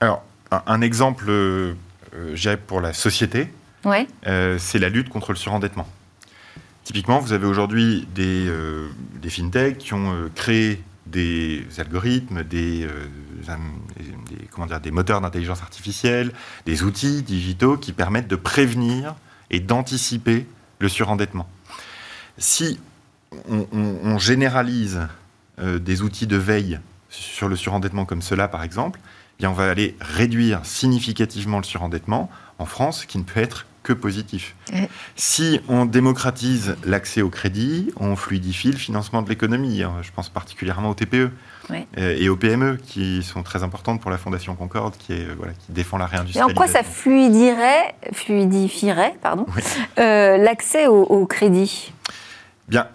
Alors, 0.00 0.24
un, 0.50 0.80
exemple, 0.80 1.26
euh, 1.28 1.74
pour 2.66 2.80
la 2.80 2.92
société, 2.92 3.52
ouais. 3.84 4.06
c'est 4.58 4.78
la 4.78 4.88
lutte 4.88 5.08
contre 5.08 5.32
le 5.32 5.36
surendettement. 5.36 5.86
Typiquement, 6.82 7.20
vous 7.20 7.32
avez 7.32 7.46
aujourd'hui 7.46 8.08
des, 8.14 8.50
des 9.22 9.30
fintechs 9.30 9.78
qui 9.78 9.94
ont 9.94 10.12
créé 10.34 10.82
des 11.06 11.64
algorithmes, 11.78 12.42
des, 12.42 12.88
comment 14.50 14.66
dire, 14.66 14.80
des 14.80 14.90
moteurs 14.90 15.20
d'intelligence 15.20 15.62
artificielle, 15.62 16.32
des 16.66 16.82
outils 16.82 17.22
digitaux 17.22 17.76
qui 17.76 17.92
permettent 17.92 18.28
de 18.28 18.36
prévenir 18.36 19.14
et 19.50 19.60
d'anticiper 19.60 20.46
le 20.80 20.88
surendettement. 20.88 21.48
Si 22.38 22.80
on, 23.48 24.18
généralise 24.18 25.06
euh, 25.60 25.78
des 25.78 26.02
outils 26.02 26.26
de 26.26 26.36
veille 26.36 26.80
sur 27.08 27.48
le 27.48 27.54
surendettement 27.54 28.04
comme 28.04 28.22
cela, 28.22 28.48
par 28.48 28.64
exemple, 28.64 28.98
eh 29.04 29.38
bien 29.38 29.50
on 29.50 29.54
va 29.54 29.70
aller 29.70 29.96
réduire 30.00 30.64
significativement 30.64 31.58
le 31.58 31.64
surendettement 31.64 32.30
en 32.58 32.66
France, 32.66 33.04
qui 33.06 33.18
ne 33.18 33.22
peut 33.22 33.40
être 33.40 33.66
que 33.90 34.00
positif. 34.00 34.54
Si 35.16 35.60
on 35.68 35.84
démocratise 35.84 36.76
l'accès 36.84 37.22
au 37.22 37.28
crédit, 37.28 37.92
on 37.98 38.14
fluidifie 38.14 38.70
le 38.70 38.78
financement 38.78 39.22
de 39.22 39.28
l'économie. 39.28 39.82
Hein. 39.82 39.94
Je 40.02 40.10
pense 40.12 40.28
particulièrement 40.28 40.90
aux 40.90 40.94
TPE 40.94 41.30
euh, 41.70 42.16
et 42.18 42.28
aux 42.28 42.36
PME 42.36 42.78
qui 42.84 43.22
sont 43.22 43.42
très 43.42 43.62
importantes 43.62 44.00
pour 44.00 44.10
la 44.10 44.18
Fondation 44.18 44.54
Concorde 44.54 44.96
qui, 44.96 45.12
est, 45.12 45.24
euh, 45.24 45.34
voilà, 45.36 45.52
qui 45.54 45.72
défend 45.72 45.98
la 45.98 46.06
réindustrialisation. 46.06 46.48
Et 46.48 46.52
en 46.52 46.54
quoi 46.54 46.68
ça 46.68 46.84
fluidifierait, 46.84 47.94
fluidifierait 48.12 49.14
pardon, 49.20 49.46
euh, 49.98 50.36
l'accès 50.36 50.86
au, 50.86 51.26
crédit? 51.26 51.92
Bien, 52.68 52.86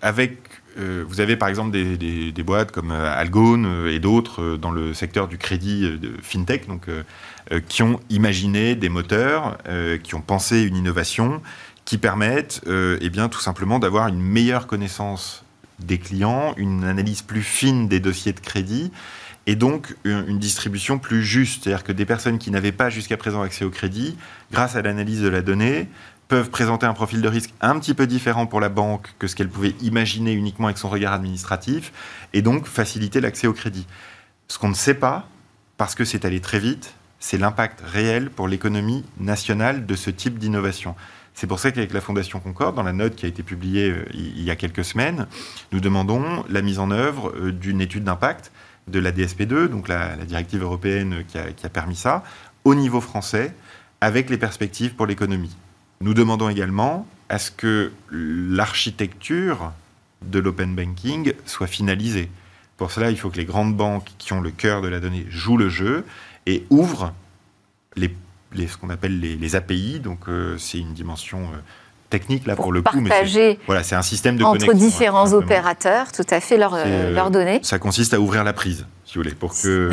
avec 0.00 0.38
euh, 0.78 1.04
vous 1.06 1.20
avez 1.20 1.36
par 1.36 1.48
exemple 1.48 1.70
des, 1.72 2.42
boîtes 2.42 2.72
comme 2.72 2.92
Algone 2.92 3.88
et 3.90 3.98
d'autres 3.98 4.56
dans 4.56 4.70
le 4.70 4.94
secteur 4.94 5.28
du 5.28 5.38
crédit 5.38 5.82
de 5.98 6.12
fintech, 6.22 6.66
qui 7.68 7.82
ont 7.82 8.00
imaginé 8.10 8.74
des 8.74 8.88
moteurs, 8.88 9.58
qui 10.02 10.14
ont 10.14 10.20
pensé 10.20 10.62
une 10.62 10.76
innovation 10.76 11.42
qui 11.84 11.98
permettent 11.98 12.62
eh 12.66 13.10
tout 13.30 13.40
simplement 13.40 13.78
d'avoir 13.78 14.08
une 14.08 14.20
meilleure 14.20 14.66
connaissance 14.66 15.44
des 15.78 15.98
clients, 15.98 16.54
une 16.56 16.84
analyse 16.84 17.22
plus 17.22 17.42
fine 17.42 17.88
des 17.88 18.00
dossiers 18.00 18.32
de 18.32 18.40
crédit 18.40 18.90
et 19.48 19.56
donc 19.56 19.96
une, 20.04 20.38
distribution 20.38 20.98
plus 20.98 21.24
juste. 21.24 21.64
C'est-à-dire 21.64 21.82
que 21.82 21.92
des 21.92 22.04
personnes 22.04 22.38
qui 22.38 22.50
n'avaient 22.50 22.70
pas 22.70 22.90
jusqu'à 22.90 23.16
présent 23.16 23.40
accès 23.40 23.64
au 23.64 23.70
crédit, 23.70 24.14
grâce 24.52 24.76
à 24.76 24.82
l'analyse 24.82 25.22
de 25.22 25.28
la 25.28 25.40
donnée, 25.40 25.88
peuvent 26.28 26.50
présenter 26.50 26.86
un 26.86 26.92
profil 26.92 27.22
de 27.22 27.28
risque 27.28 27.52
un 27.60 27.78
petit 27.78 27.94
peu 27.94 28.06
différent 28.06 28.46
pour 28.46 28.60
la 28.60 28.68
banque 28.68 29.08
que 29.18 29.26
ce 29.26 29.34
qu'elle 29.34 29.48
pouvait 29.48 29.74
imaginer 29.80 30.32
uniquement 30.32 30.66
avec 30.66 30.78
son 30.78 30.90
regard 30.90 31.14
administratif, 31.14 31.92
et 32.32 32.42
donc 32.42 32.66
faciliter 32.66 33.20
l'accès 33.20 33.46
au 33.46 33.54
crédit. 33.54 33.86
Ce 34.46 34.58
qu'on 34.58 34.68
ne 34.68 34.74
sait 34.74 34.94
pas, 34.94 35.28
parce 35.78 35.94
que 35.94 36.04
c'est 36.04 36.24
allé 36.24 36.40
très 36.40 36.58
vite, 36.58 36.94
c'est 37.18 37.38
l'impact 37.38 37.80
réel 37.80 38.30
pour 38.30 38.46
l'économie 38.46 39.04
nationale 39.18 39.86
de 39.86 39.94
ce 39.94 40.10
type 40.10 40.38
d'innovation. 40.38 40.94
C'est 41.34 41.46
pour 41.46 41.60
ça 41.60 41.70
qu'avec 41.70 41.92
la 41.92 42.00
Fondation 42.00 42.40
Concorde, 42.40 42.74
dans 42.76 42.82
la 42.82 42.92
note 42.92 43.14
qui 43.14 43.24
a 43.24 43.28
été 43.28 43.42
publiée 43.42 43.90
euh, 43.90 44.04
il 44.12 44.42
y 44.42 44.50
a 44.50 44.56
quelques 44.56 44.84
semaines, 44.84 45.26
nous 45.72 45.80
demandons 45.80 46.44
la 46.48 46.62
mise 46.62 46.78
en 46.78 46.90
œuvre 46.90 47.32
euh, 47.36 47.52
d'une 47.52 47.80
étude 47.80 48.04
d'impact 48.04 48.50
de 48.88 48.98
la 48.98 49.12
DSP2, 49.12 49.66
donc 49.68 49.88
la, 49.88 50.16
directive 50.16 50.62
européenne 50.62 51.22
qui 51.28 51.38
a, 51.38 51.68
permis 51.68 51.94
ça, 51.96 52.24
au 52.64 52.74
niveau 52.74 53.00
français, 53.00 53.54
avec 54.00 54.30
les 54.30 54.38
perspectives 54.38 54.94
pour 54.94 55.06
l'économie. 55.06 55.54
Nous 56.00 56.14
demandons 56.14 56.48
également 56.48 57.06
à 57.28 57.38
ce 57.38 57.50
que 57.50 57.92
l'architecture 58.10 59.72
de 60.22 60.38
l'open 60.38 60.74
banking 60.74 61.32
soit 61.44 61.66
finalisée. 61.66 62.30
Pour 62.76 62.92
cela, 62.92 63.10
il 63.10 63.18
faut 63.18 63.30
que 63.30 63.36
les 63.36 63.44
grandes 63.44 63.76
banques 63.76 64.08
qui 64.18 64.32
ont 64.32 64.40
le 64.40 64.50
cœur 64.50 64.82
de 64.82 64.88
la 64.88 65.00
donnée 65.00 65.26
jouent 65.28 65.56
le 65.56 65.68
jeu 65.68 66.04
et 66.46 66.64
ouvrent 66.70 67.12
les, 67.96 68.14
ce 68.68 68.76
qu'on 68.76 68.90
appelle 68.90 69.18
les, 69.20 69.56
API. 69.56 69.98
Donc, 69.98 70.28
euh, 70.28 70.56
c'est 70.58 70.78
une 70.78 70.94
dimension 70.94 71.40
euh, 71.40 71.58
technique 72.10 72.46
là 72.46 72.54
pour, 72.54 72.72
le 72.72 72.80
coup, 72.80 73.00
mais 73.00 73.58
voilà, 73.66 73.82
c'est 73.82 73.96
un 73.96 74.02
système 74.02 74.36
de 74.36 74.44
entre 74.44 74.72
différents 74.72 75.32
opérateurs, 75.32 76.12
tout 76.12 76.24
à 76.30 76.40
fait 76.40 76.56
leurs 76.56 76.76
leur 76.86 77.30
données. 77.30 77.60
Ça 77.62 77.78
consiste 77.78 78.14
à 78.14 78.20
ouvrir 78.20 78.44
la 78.44 78.52
prise, 78.52 78.86
si 79.04 79.14
vous 79.14 79.22
voulez, 79.22 79.34
pour 79.34 79.52
que 79.60 79.90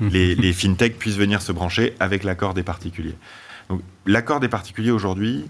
les, 0.00 0.34
les, 0.34 0.52
fintechs 0.52 0.98
puissent 0.98 1.16
venir 1.16 1.42
se 1.42 1.52
brancher 1.52 1.94
avec 2.00 2.24
l'accord 2.24 2.54
des 2.54 2.62
particuliers. 2.64 3.16
Donc, 3.68 3.80
l'accord 4.06 4.40
des 4.40 4.48
particuliers 4.48 4.90
aujourd'hui, 4.90 5.48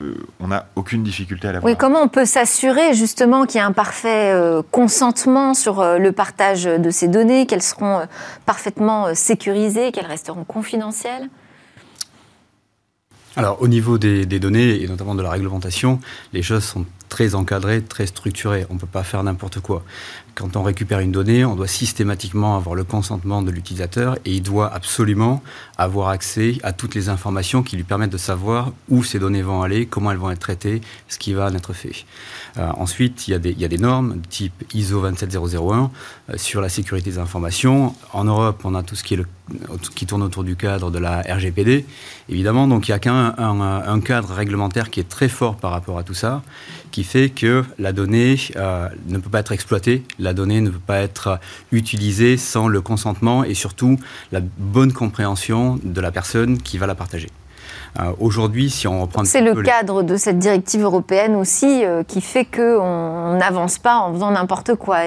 euh, 0.00 0.14
on 0.38 0.48
n'a 0.48 0.66
aucune 0.76 1.02
difficulté 1.02 1.48
à 1.48 1.52
l'avoir. 1.52 1.70
Oui, 1.70 1.76
comment 1.76 2.00
on 2.00 2.08
peut 2.08 2.24
s'assurer 2.24 2.94
justement 2.94 3.46
qu'il 3.46 3.58
y 3.58 3.60
a 3.60 3.66
un 3.66 3.72
parfait 3.72 4.32
euh, 4.32 4.62
consentement 4.70 5.54
sur 5.54 5.80
euh, 5.80 5.98
le 5.98 6.12
partage 6.12 6.64
de 6.64 6.90
ces 6.90 7.08
données, 7.08 7.46
qu'elles 7.46 7.62
seront 7.62 8.06
parfaitement 8.46 9.14
sécurisées, 9.14 9.90
qu'elles 9.90 10.06
resteront 10.06 10.44
confidentielles? 10.44 11.28
Alors, 13.36 13.60
au 13.62 13.68
niveau 13.68 13.98
des, 13.98 14.26
données, 14.26 14.82
et 14.82 14.88
notamment 14.88 15.14
de 15.14 15.22
la 15.22 15.30
réglementation, 15.30 16.00
les 16.32 16.42
choses 16.42 16.64
sont 16.64 16.84
très 17.08 17.34
encadrées, 17.34 17.82
très 17.82 18.06
structurées. 18.06 18.66
On 18.70 18.74
ne 18.74 18.78
peut 18.78 18.86
pas 18.86 19.02
faire 19.02 19.22
n'importe 19.22 19.60
quoi. 19.60 19.82
Quand 20.38 20.56
on 20.56 20.62
récupère 20.62 21.00
une 21.00 21.10
donnée, 21.10 21.44
on 21.44 21.56
doit 21.56 21.66
systématiquement 21.66 22.56
avoir 22.56 22.76
le 22.76 22.84
consentement 22.84 23.42
de 23.42 23.50
l'utilisateur 23.50 24.18
et 24.24 24.34
il 24.34 24.42
doit 24.42 24.72
absolument 24.72 25.42
avoir 25.76 26.10
accès 26.10 26.58
à 26.62 26.72
toutes 26.72 26.94
les 26.94 27.08
informations 27.08 27.64
qui 27.64 27.74
lui 27.74 27.82
permettent 27.82 28.12
de 28.12 28.18
savoir 28.18 28.70
où 28.88 29.02
ces 29.02 29.18
données 29.18 29.42
vont 29.42 29.62
aller, 29.62 29.86
comment 29.86 30.12
elles 30.12 30.18
vont 30.18 30.30
être 30.30 30.38
traitées, 30.38 30.80
ce 31.08 31.18
qui 31.18 31.32
va 31.32 31.46
en 31.46 31.54
être 31.54 31.72
fait. 31.72 32.04
Euh, 32.56 32.68
ensuite, 32.76 33.26
il 33.26 33.32
y, 33.32 33.64
a 33.64 33.68
des, 33.68 33.78
normes 33.78 34.20
type 34.30 34.64
ISO 34.74 35.00
27001 35.00 35.90
euh, 36.30 36.34
sur 36.36 36.60
la 36.60 36.68
sécurité 36.68 37.10
des 37.10 37.18
informations. 37.18 37.94
En 38.12 38.24
Europe, 38.24 38.60
on 38.64 38.76
a 38.76 38.84
tout 38.84 38.94
ce 38.94 39.02
qui 39.02 40.06
tourne 40.06 40.22
autour 40.22 40.44
du 40.44 40.54
cadre 40.54 40.92
de 40.92 40.98
la 40.98 41.22
RGPD, 41.22 41.84
évidemment. 42.28 42.68
Donc 42.68 42.86
il 42.86 42.92
n'y 42.92 42.94
a 42.94 43.00
qu'un 43.00 43.34
un, 43.36 44.00
cadre 44.00 44.32
réglementaire 44.32 44.90
qui 44.90 45.00
est 45.00 45.08
très 45.08 45.28
fort 45.28 45.56
par 45.56 45.72
rapport 45.72 45.98
à 45.98 46.04
tout 46.04 46.14
ça, 46.14 46.42
qui 46.90 47.04
fait 47.04 47.30
que 47.30 47.64
la 47.78 47.92
donnée 47.92 48.36
euh, 48.56 48.88
ne 49.06 49.18
peut 49.18 49.30
pas 49.30 49.40
être 49.40 49.52
exploitée, 49.52 50.02
la 50.18 50.32
donnée 50.34 50.60
ne 50.60 50.70
peut 50.70 50.78
pas 50.78 50.98
être 50.98 51.38
utilisée 51.72 52.36
sans 52.36 52.68
le 52.68 52.80
consentement 52.80 53.44
et 53.44 53.54
surtout 53.54 53.98
la 54.32 54.40
bonne 54.40 54.92
compréhension 54.92 55.78
de 55.82 56.00
la 56.00 56.12
personne 56.12 56.58
qui 56.58 56.78
va 56.78 56.86
la 56.86 56.94
partager. 56.94 57.28
Euh, 58.00 58.12
aujourd'hui, 58.20 58.70
si 58.70 58.86
on 58.86 59.02
reprend... 59.02 59.24
C'est 59.24 59.40
le 59.40 59.62
cadre 59.62 60.02
de 60.02 60.16
cette 60.16 60.38
directive 60.38 60.82
européenne 60.82 61.34
aussi 61.34 61.84
euh, 61.84 62.02
qui 62.02 62.20
fait 62.20 62.44
qu'on 62.44 63.36
n'avance 63.38 63.78
pas 63.78 63.96
en 63.96 64.12
faisant 64.12 64.30
n'importe 64.30 64.74
quoi. 64.74 64.98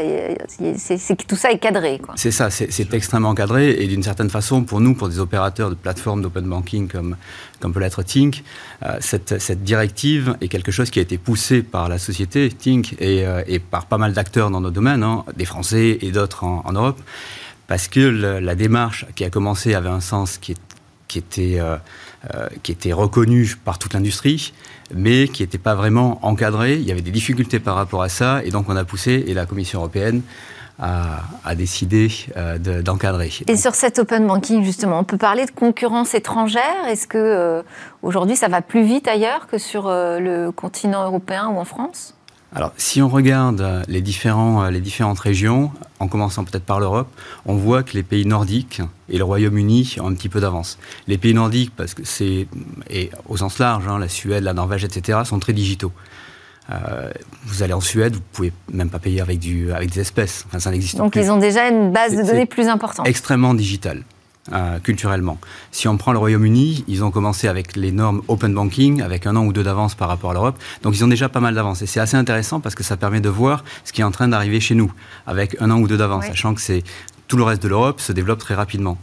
C'est 0.78 1.16
que 1.16 1.26
tout 1.26 1.36
ça 1.36 1.52
est 1.52 1.60
cadré. 1.60 2.02
C'est 2.16 2.32
ça, 2.32 2.50
c'est 2.50 2.94
extrêmement 2.94 3.34
cadré 3.34 3.72
et 3.72 3.88
d'une 3.88 4.04
certaine 4.04 4.30
façon, 4.30 4.64
pour 4.64 4.82
nous, 4.82 4.94
pour 4.94 5.10
des 5.10 5.20
opérateurs 5.20 5.70
de 5.70 5.76
plateformes 5.76 6.22
d'open 6.22 6.46
banking 6.46 6.88
comme, 6.88 7.16
comme 7.60 7.74
peut 7.74 7.80
l'être 7.80 8.04
Tink, 8.04 8.44
euh, 8.84 8.98
cette, 9.00 9.40
cette, 9.40 9.64
directive 9.64 10.36
est 10.42 10.48
quelque 10.48 10.72
chose 10.72 10.90
qui 10.90 11.00
a 11.00 11.02
été 11.02 11.18
poussé 11.18 11.62
par 11.62 11.88
la 11.88 11.98
société 11.98 12.50
Tink 12.50 12.96
et, 13.00 13.26
et 13.48 13.60
par 13.60 13.86
pas 13.86 13.98
mal 13.98 14.14
d'acteurs 14.14 14.50
dans 14.50 14.62
nos 14.62 14.72
domaines, 14.72 15.04
hein, 15.04 15.24
des 15.36 15.46
Français 15.46 16.00
et 16.02 16.12
d'autres 16.12 16.44
en, 16.44 16.72
Europe 16.72 17.00
parce 17.68 17.88
que 17.88 18.00
la 18.00 18.56
démarche 18.56 19.06
qui 19.16 19.24
a 19.24 19.30
commencé 19.30 19.76
avait 19.76 19.90
un 19.90 20.02
sens 20.02 20.38
qui, 20.38 20.56
qui 21.12 21.20
était 21.20 21.60
euh, 21.60 21.76
qui 22.62 22.72
était 22.72 22.94
reconnu 22.94 23.56
par 23.66 23.80
toute 23.80 23.94
l'industrie, 23.94 24.54
mais 24.94 25.28
qui 25.28 25.42
n'était 25.44 25.58
pas 25.58 25.74
vraiment 25.74 26.20
encadré. 26.22 26.76
Il 26.76 26.84
y 26.84 26.92
avait 26.92 27.02
des 27.02 27.12
difficultés 27.12 27.60
par 27.60 27.76
rapport 27.76 28.04
à 28.04 28.10
ça, 28.10 28.44
et 28.44 28.52
donc 28.52 28.70
on 28.70 28.76
a 28.76 28.84
poussé, 28.84 29.24
et 29.28 29.34
la 29.34 29.46
Commission 29.46 29.80
européenne 29.80 30.22
a, 30.80 31.56
décidé 31.56 32.10
euh, 32.38 32.82
d'encadrer. 32.82 33.32
et 33.48 33.56
sur 33.56 33.76
cet 33.76 34.00
open 34.00 34.26
banking, 34.26 34.64
justement, 34.64 35.00
on 35.00 35.04
peut 35.04 35.18
parler 35.18 35.46
de 35.46 35.52
concurrence 35.52 36.16
étrangère 36.16 36.88
Est-ce 36.88 37.08
que 37.08 37.18
euh, 37.18 37.62
aujourd'hui 38.02 38.36
ça 38.36 38.48
va 38.48 38.62
plus 38.62 38.84
vite 38.84 39.08
ailleurs 39.08 39.48
que 39.48 39.58
sur 39.58 39.90
le 39.90 40.50
continent 40.52 41.04
européen 41.06 41.50
ou 41.50 41.60
en 41.60 41.66
France? 41.66 42.16
Alors, 42.54 42.74
si 42.76 43.02
on 43.02 43.08
regarde 43.08 43.86
les, 43.88 44.02
différents, 44.02 44.68
les 44.68 44.82
différentes 44.82 45.20
régions, 45.20 45.72
en 46.00 46.10
commençant 46.10 46.44
peut-être 46.44 46.66
par 46.66 46.82
l'Europe, 46.82 47.08
on 47.46 47.56
voit 47.56 47.82
que 47.82 47.94
les 47.94 48.04
pays 48.04 48.26
nordiques 48.26 48.82
et 49.08 49.18
le 49.18 49.24
Royaume-Uni 49.24 49.96
ont 50.02 50.08
un 50.08 50.14
petit 50.14 50.28
peu 50.28 50.42
d'avance. 50.42 50.78
Les 51.08 51.18
pays 51.18 51.34
nordiques, 51.34 51.72
parce 51.76 51.94
que 51.94 52.04
c'est, 52.04 52.48
et 52.90 53.10
au 53.30 53.38
sens 53.38 53.58
large, 53.58 53.88
hein, 53.88 54.00
la 54.00 54.10
Suède, 54.10 54.44
la 54.44 54.54
Norvège, 54.54 54.84
etc., 54.84 55.20
sont 55.24 55.40
très 55.40 55.54
digitaux. 55.54 55.94
Euh, 56.72 57.10
vous 57.46 57.64
allez 57.64 57.74
en 57.74 57.82
Suède, 57.82 58.16
vous 58.16 58.22
pouvez 58.34 58.52
même 58.72 58.90
pas 58.90 59.00
payer 59.00 59.22
avec, 59.22 59.40
du, 59.40 59.72
avec 59.72 59.90
des 59.92 60.02
espèces. 60.02 60.44
Enfin, 60.48 60.60
ça 60.60 60.72
n'existe 60.72 60.98
Donc 60.98 61.16
ils 61.16 61.32
ont 61.32 61.38
déjà 61.38 61.70
une 61.70 61.92
base 61.92 62.16
de 62.16 62.24
données 62.24 62.46
plus 62.46 62.68
importante. 62.68 63.08
Extrêmement 63.08 63.54
digitale. 63.54 64.04
Euh, 64.52 64.80
culturellement. 64.80 65.38
Si 65.72 65.88
on 65.88 65.98
prend 65.98 66.14
le 66.14 66.18
Royaume-Uni, 66.18 66.84
ils 66.88 67.04
ont 67.04 67.12
commencé 67.12 67.48
avec 67.48 67.76
les 67.76 67.92
normes 67.92 68.24
open 68.28 68.56
banking, 68.56 69.04
avec 69.04 69.28
un 69.28 69.36
an 69.36 69.46
ou 69.46 69.54
deux 69.54 69.62
d'avance 69.62 69.94
par 69.94 70.08
rapport 70.08 70.32
à 70.32 70.34
l'Europe. 70.34 70.58
Donc 70.82 70.96
ils 70.96 71.04
ont 71.04 71.08
déjà 71.08 71.30
pas 71.30 71.40
mal 71.40 71.54
d'avance. 71.54 71.84
Et 71.84 71.86
c'est 71.86 72.00
assez 72.00 72.18
intéressant 72.18 72.60
parce 72.60 72.74
que 72.74 72.84
ça 72.84 72.98
permet 72.98 73.22
de 73.22 73.30
voir 73.30 73.64
ce 73.84 73.94
qui 73.94 74.02
est 74.02 74.04
en 74.04 74.10
train 74.10 74.28
d'arriver 74.28 74.60
chez 74.60 74.74
nous, 74.74 74.92
avec 75.28 75.62
un 75.62 75.70
an 75.70 75.78
ou 75.78 75.88
deux 75.88 75.96
d'avance, 75.96 76.26
sachant 76.26 76.56
que 76.56 76.62
c'est 76.62 76.84
tout 77.28 77.38
le 77.38 77.44
reste 77.44 77.62
de 77.62 77.68
l'Europe 77.68 78.02
se 78.02 78.12
développe 78.12 78.40
très 78.40 78.56
rapidement. 78.56 78.98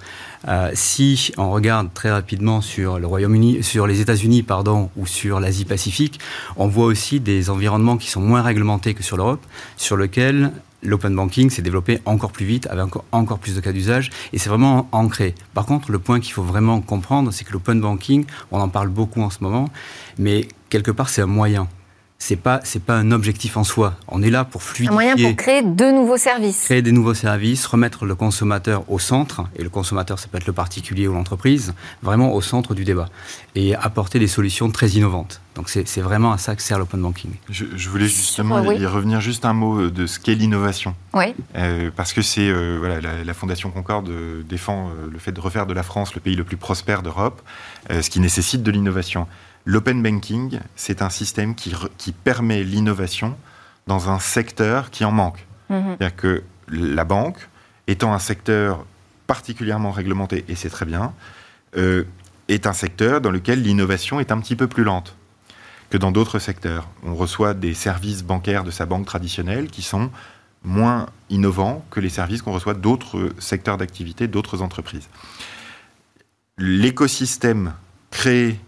Euh, 0.49 0.73
si 0.75 1.33
on 1.39 1.51
regarde 1.51 1.95
très 1.95 2.11
rapidement 2.11 2.61
sur 2.61 2.99
le 2.99 3.07
Royaume-Uni, 3.07 3.63
sur 3.63 3.87
les 3.87 4.01
États-Unis, 4.01 4.43
pardon, 4.43 4.91
ou 4.97 5.07
sur 5.07 5.39
l'Asie-Pacifique, 5.39 6.19
on 6.57 6.67
voit 6.67 6.87
aussi 6.87 7.21
des 7.21 7.49
environnements 7.49 7.97
qui 7.97 8.11
sont 8.11 8.21
moins 8.21 8.43
réglementés 8.43 8.93
que 8.93 9.05
sur 9.05 9.17
l'Europe, 9.17 9.47
sur 9.77 9.97
lesquels 9.97 10.51
l'open 10.83 11.15
banking 11.15 11.51
s'est 11.51 11.63
développé 11.63 12.01
encore 12.05 12.33
plus 12.33 12.47
vite, 12.47 12.67
avec 12.69 12.87
encore, 13.13 13.39
plus 13.39 13.55
de 13.55 13.61
cas 13.61 13.73
d'usage, 13.73 14.11
et 14.33 14.39
c'est 14.39 14.49
vraiment 14.49 14.89
ancré. 14.93 15.35
Par 15.55 15.67
contre, 15.67 15.91
le 15.91 15.99
point 15.99 16.21
qu'il 16.21 16.33
faut 16.33 16.43
vraiment 16.43 16.81
comprendre, 16.81 17.33
c'est 17.33 17.45
que 17.45 17.53
l'open 17.53 17.81
banking, 17.81 18.25
on 18.51 18.61
en 18.61 18.69
parle 18.69 18.89
beaucoup 18.89 19.23
en 19.23 19.31
ce 19.31 19.43
moment, 19.43 19.69
mais 20.19 20.49
quelque 20.71 20.91
part, 20.91 21.09
c'est 21.09 21.23
un 21.23 21.27
moyen 21.27 21.69
c'est 22.21 22.37
pas 22.37 22.61
c'est 22.65 22.83
pas 22.83 22.97
un 22.97 23.13
objectif 23.13 23.57
en 23.57 23.65
soi. 23.65 23.95
On 24.09 24.23
est 24.23 24.31
là 24.31 24.45
pour 24.45 24.63
fluidifier. 24.63 24.91
Un 24.91 24.93
moyen 24.93 25.17
pour 25.17 25.37
créer 25.37 25.63
de 25.63 25.91
nouveaux 25.93 26.17
services. 26.17 26.65
Créer 26.65 26.83
des 26.83 26.91
nouveaux 26.91 27.15
services, 27.15 27.65
remettre 27.65 28.07
le 28.07 28.17
consommateur 28.17 28.91
au 28.91 28.99
centre 28.99 29.45
et 29.57 29.63
le 29.63 29.71
consommateur, 29.71 30.19
ça 30.19 30.27
peut 30.27 30.37
être 30.37 30.47
le 30.47 30.53
particulier 30.53 31.07
ou 31.07 31.15
l'entreprise, 31.15 31.75
vraiment 32.03 32.35
au 32.35 32.41
centre 32.41 32.75
du 32.75 32.85
débat 32.85 33.09
et 33.55 33.75
apporter 33.77 34.19
des 34.19 34.27
solutions 34.27 34.71
très 34.71 34.89
innovantes. 34.91 35.41
Donc 35.55 35.69
c'est 35.71 36.01
vraiment 36.01 36.33
à 36.33 36.39
ça 36.39 36.55
que 36.55 36.63
sert 36.63 36.79
l'open 36.79 37.01
banking. 37.01 37.33
Je, 37.51 37.89
voulais 37.89 38.07
justement 38.07 38.63
y 38.71 38.87
revenir 38.87 39.21
juste 39.21 39.45
un 39.45 39.53
mot 39.53 39.89
de 39.89 40.07
ce 40.07 40.21
qu'est 40.21 40.37
l'innovation. 40.37 40.95
Oui. 41.15 41.35
Euh, 41.57 41.91
parce 41.95 42.13
que 42.13 42.23
c'est 42.23 42.49
euh, 42.49 42.77
voilà 42.79 43.01
la, 43.01 43.35
Fondation 43.35 43.71
Concorde 43.71 44.09
euh, 44.09 44.43
défend 44.49 44.91
le 45.11 45.19
fait 45.19 45.33
de 45.33 45.41
refaire 45.41 45.67
de 45.67 45.75
la 45.75 45.83
France 45.83 46.15
le 46.15 46.21
pays 46.21 46.37
le 46.37 46.45
plus 46.45 46.57
prospère 46.57 47.03
d'Europe, 47.03 47.43
ce 47.91 48.09
qui 48.11 48.21
nécessite 48.21 48.63
de 48.63 48.71
l'innovation. 48.71 49.27
L'open 49.69 50.03
banking, 50.03 50.61
c'est 50.77 51.03
un 51.03 51.11
système 51.11 51.55
qui, 51.55 51.75
qui 51.99 52.13
permet 52.13 52.65
l'innovation 52.65 53.37
dans 53.87 54.09
un 54.09 54.19
secteur 54.19 54.91
qui 54.91 55.05
en 55.05 55.13
manque. 55.13 55.47
Mhm. 55.69 55.85
C'est-à-dire 55.89 56.17
que 56.17 56.43
la 56.71 57.05
banque, 57.05 57.51
étant 57.87 58.15
un 58.15 58.19
secteur 58.19 58.87
particulièrement 59.27 59.91
réglementé, 59.91 60.47
et 60.49 60.55
c'est 60.55 60.71
très 60.71 60.87
bien, 60.87 61.13
euh, 61.77 62.05
est 62.49 62.67
un 62.67 62.73
secteur 62.73 63.21
dans 63.21 63.31
lequel 63.31 63.61
l'innovation 63.63 64.21
est 64.21 64.33
un 64.33 64.41
petit 64.41 64.57
peu 64.57 64.69
plus 64.69 64.85
lente. 64.85 65.15
que 65.91 65.97
dans 65.97 66.13
d'autres 66.13 66.39
secteurs. 66.39 66.87
On 67.03 67.15
reçoit 67.15 67.55
des 67.55 67.73
services 67.73 68.23
bancaires 68.23 68.63
de 68.63 68.71
sa 68.71 68.85
banque 68.85 69.07
traditionnelle 69.07 69.69
qui 69.69 69.81
sont 69.81 70.11
moins 70.63 71.07
innovants 71.31 71.83
que 71.91 71.99
les 72.01 72.11
services 72.11 72.43
qu'on 72.43 72.53
reçoit 72.53 72.75
d'autres 72.75 73.33
secteurs 73.39 73.79
d'activité, 73.79 74.29
d'autres 74.29 74.61
entreprises. 74.61 75.09
L'écosystème 76.59 77.73
créé 78.11 78.61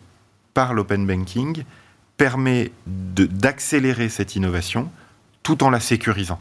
par 0.55 0.75
l'open 0.75 1.07
banking 1.07 1.65
permet 2.17 2.71
d'accélérer 2.87 4.09
cette 4.09 4.37
innovation 4.37 4.91
tout 5.43 5.65
en 5.65 5.71
la 5.71 5.81
sécurisant. 5.81 6.39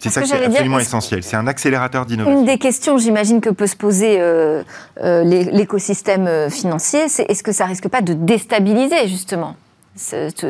C'est 0.00 0.10
ça 0.10 0.22
qui 0.22 0.32
est 0.32 0.44
absolument 0.44 0.78
essentiel. 0.78 1.22
C'est 1.22 1.36
un 1.36 1.46
accélérateur 1.46 2.06
d'innovation. 2.06 2.40
Une 2.40 2.46
des 2.46 2.58
questions, 2.58 2.96
j'imagine, 2.98 3.40
que 3.40 3.50
peut 3.50 3.66
se 3.66 3.76
poser 3.76 4.20
euh, 4.20 4.62
euh, 5.02 5.24
l'écosystème 5.24 6.26
euh, 6.26 6.48
financier, 6.48 7.08
c'est 7.08 7.24
est-ce 7.30 7.42
que 7.42 7.52
ça 7.52 7.66
risque 7.66 7.88
pas 7.88 8.00
de 8.00 8.14
déstabiliser 8.14 9.08
justement 9.08 9.56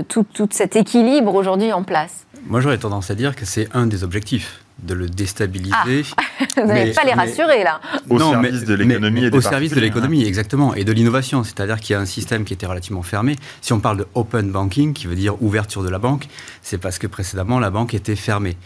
tout, 0.08 0.24
tout 0.32 0.48
cet 0.52 0.76
équilibre 0.76 1.34
aujourd'hui 1.34 1.72
en 1.72 1.82
place? 1.82 2.26
Moi, 2.46 2.60
j'aurais 2.60 2.78
tendance 2.78 3.10
à 3.10 3.14
dire 3.14 3.36
que 3.36 3.44
c'est 3.44 3.68
un 3.72 3.86
des 3.86 4.04
objectifs 4.04 4.60
de 4.82 4.94
le 4.94 5.08
déstabiliser. 5.08 6.04
Ah. 6.16 6.22
Vous 6.56 6.66
n'allez 6.66 6.92
pas 6.92 7.04
les 7.04 7.12
rassurer 7.12 7.64
là. 7.64 7.80
Au 8.08 8.18
service 8.18 8.64
de 8.64 8.74
l'économie 8.74 9.28
Au 9.28 9.40
service 9.40 9.72
de 9.72 9.80
l'économie, 9.80 10.24
exactement, 10.24 10.74
et 10.74 10.84
de 10.84 10.92
l'innovation. 10.92 11.44
C'est-à-dire 11.44 11.80
qu'il 11.80 11.94
y 11.94 11.96
a 11.96 12.00
un 12.00 12.06
système 12.06 12.44
qui 12.44 12.54
était 12.54 12.66
relativement 12.66 13.02
fermé. 13.02 13.36
Si 13.60 13.72
on 13.72 13.80
parle 13.80 13.98
de 13.98 14.06
open 14.14 14.50
banking, 14.50 14.92
qui 14.92 15.06
veut 15.06 15.14
dire 15.14 15.40
ouverture 15.42 15.82
de 15.82 15.90
la 15.90 15.98
banque, 15.98 16.28
c'est 16.62 16.78
parce 16.78 16.98
que 16.98 17.06
précédemment 17.06 17.58
la 17.58 17.70
banque 17.70 17.94
était 17.94 18.16
fermée. 18.16 18.56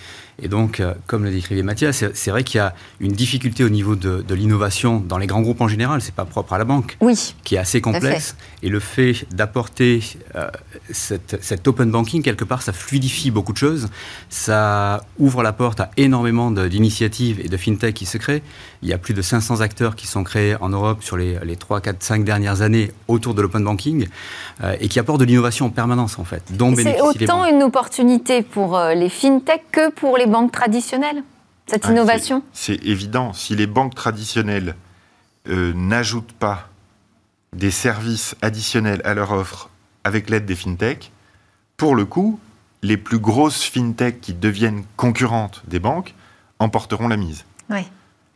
Et 0.43 0.49
donc, 0.49 0.81
euh, 0.81 0.95
comme 1.07 1.25
le 1.25 1.31
décrivait 1.31 1.63
Mathias, 1.63 2.05
c'est 2.13 2.31
vrai 2.31 2.43
qu'il 2.43 2.59
y 2.59 2.61
a 2.61 2.75
une 2.99 3.13
difficulté 3.13 3.63
au 3.63 3.69
niveau 3.69 3.95
de, 3.95 4.35
l'innovation 4.35 4.99
dans 4.99 5.19
les 5.19 5.29
grands 5.29 5.43
groupes 5.43 5.61
en 5.61 5.69
général. 5.69 6.01
C'est 6.01 6.15
pas 6.15 6.25
propre 6.25 6.55
à 6.55 6.59
la 6.59 6.65
banque, 6.65 6.97
oui, 7.01 7.35
qui 7.45 7.55
est 7.55 7.59
assez 7.59 7.81
complexe. 7.81 8.37
Et 8.63 8.69
le 8.69 8.81
fait 8.81 9.27
d'apporter 9.33 10.03
euh, 10.35 10.49
cet 10.91 11.69
open 11.69 11.91
banking 11.91 12.23
quelque 12.23 12.45
part, 12.45 12.63
ça 12.63 12.73
fluidifie 12.73 13.31
beaucoup 13.31 13.53
de 13.53 13.59
choses. 13.59 13.64
Ça 14.29 15.05
ouvre 15.19 15.43
la 15.43 15.53
porte 15.53 15.81
à 15.81 15.91
énormément 15.97 16.51
d'initiatives 16.51 17.41
et 17.41 17.49
de 17.49 17.57
fintech 17.57 17.95
qui 17.95 18.07
se 18.07 18.19
créent. 18.19 18.43
Il 18.83 18.89
y 18.89 18.93
a 18.93 18.99
plus 18.99 19.15
de 19.15 19.23
500 19.23 19.61
acteurs 19.61 19.97
qui 19.97 20.07
sont 20.07 20.25
créés 20.25 20.57
en 20.61 20.69
Europe 20.69 21.03
sur 21.03 21.17
les, 21.17 21.57
3, 21.57 21.81
4, 21.81 22.03
5 22.03 22.25
dernières 22.25 22.63
années 22.63 22.91
autour 23.09 23.35
de 23.35 23.43
l'open 23.43 23.65
banking 23.65 24.09
euh, 24.63 24.77
et 24.81 24.89
qui 24.89 24.99
apportent 24.99 25.21
de 25.21 25.25
l'innovation 25.25 25.67
en 25.67 25.71
permanence 25.71 26.19
en 26.19 26.25
fait. 26.25 26.43
C'est 26.77 27.01
autant 27.01 27.47
une 27.47 27.63
opportunité 27.63 28.43
pour 28.43 28.79
les 28.95 29.09
fintech 29.09 29.63
que 29.71 29.91
pour 29.91 30.19
les 30.19 30.27
banques 30.27 30.53
traditionnelles, 30.53 31.23
cette 31.67 31.87
ah, 31.87 31.93
innovation? 31.93 32.43
C'est 32.53 32.85
évident. 32.85 33.33
Si 33.33 33.57
les 33.57 33.67
banques 33.67 33.95
traditionnelles 33.95 34.75
euh, 35.49 35.73
n'ajoutent 35.75 36.33
pas 36.33 36.69
des 37.55 37.71
services 37.71 38.35
additionnels 38.43 39.01
à 39.05 39.15
leur 39.15 39.33
offre 39.33 39.71
avec 40.05 40.29
l'aide 40.29 40.45
des 40.45 40.57
fintech, 40.57 41.11
pour 41.77 41.95
le 41.95 42.05
coup, 42.05 42.39
les 42.85 42.99
plus 42.99 43.19
grosses 43.19 43.65
fintech 43.65 44.21
qui 44.21 44.35
deviennent 44.35 44.85
concurrentes 44.97 45.63
des 45.67 45.79
banques 45.79 46.15
emporteront 46.59 47.09
la 47.09 47.17
mise. 47.17 47.47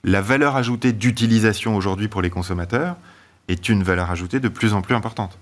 La 0.05 0.23
valeur 0.23 0.57
ajoutée 0.57 0.93
d'utilisation 0.95 1.77
aujourd'hui 1.77 2.09
pour 2.09 2.23
les 2.23 2.31
consommateurs 2.31 2.97
est 3.49 3.69
une 3.69 3.83
valeur 3.83 4.11
ajoutée 4.11 4.41
de 4.41 4.49
plus 4.49 4.73
en 4.73 4.81
plus 4.81 4.95
importante. 4.95 5.39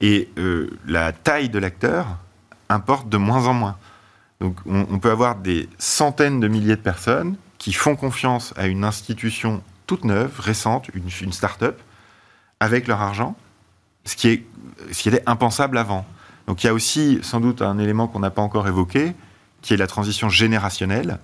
Et 0.00 0.28
euh, 0.38 0.70
la 0.86 1.12
taille 1.12 1.50
de 1.50 1.60
l'acteur 1.60 2.18
importe 2.68 3.08
de 3.08 3.16
moins 3.16 3.46
en 3.46 3.54
moins. 3.54 3.76
Donc 4.40 4.56
on, 4.66 4.98
peut 4.98 5.12
avoir 5.12 5.36
des 5.36 5.68
centaines 5.78 6.40
de 6.40 6.48
milliers 6.48 6.74
de 6.74 6.80
personnes 6.80 7.36
qui 7.58 7.72
font 7.72 7.94
confiance 7.94 8.52
à 8.56 8.66
une 8.66 8.82
institution 8.82 9.62
toute 9.86 10.04
neuve, 10.04 10.40
récente, 10.40 10.88
une, 10.94 11.08
une 11.20 11.32
start-up, 11.32 11.80
avec 12.58 12.88
leur 12.88 13.00
argent, 13.00 13.36
ce 14.04 14.16
qui, 14.16 14.28
est, 14.28 14.44
ce 14.90 15.00
qui 15.00 15.10
était 15.10 15.22
impensable 15.26 15.78
avant. 15.78 16.04
Donc 16.52 16.62
il 16.64 16.66
y 16.66 16.68
a 16.68 16.74
aussi 16.74 17.18
sans 17.22 17.40
doute 17.40 17.62
un 17.62 17.78
élément 17.78 18.08
qu'on 18.08 18.18
n'a 18.18 18.28
pas 18.30 18.42
encore 18.42 18.68
évoqué, 18.68 19.14
qui 19.62 19.72
est 19.72 19.78
la 19.78 19.86
transition 19.86 20.28
générationnelle, 20.28 21.18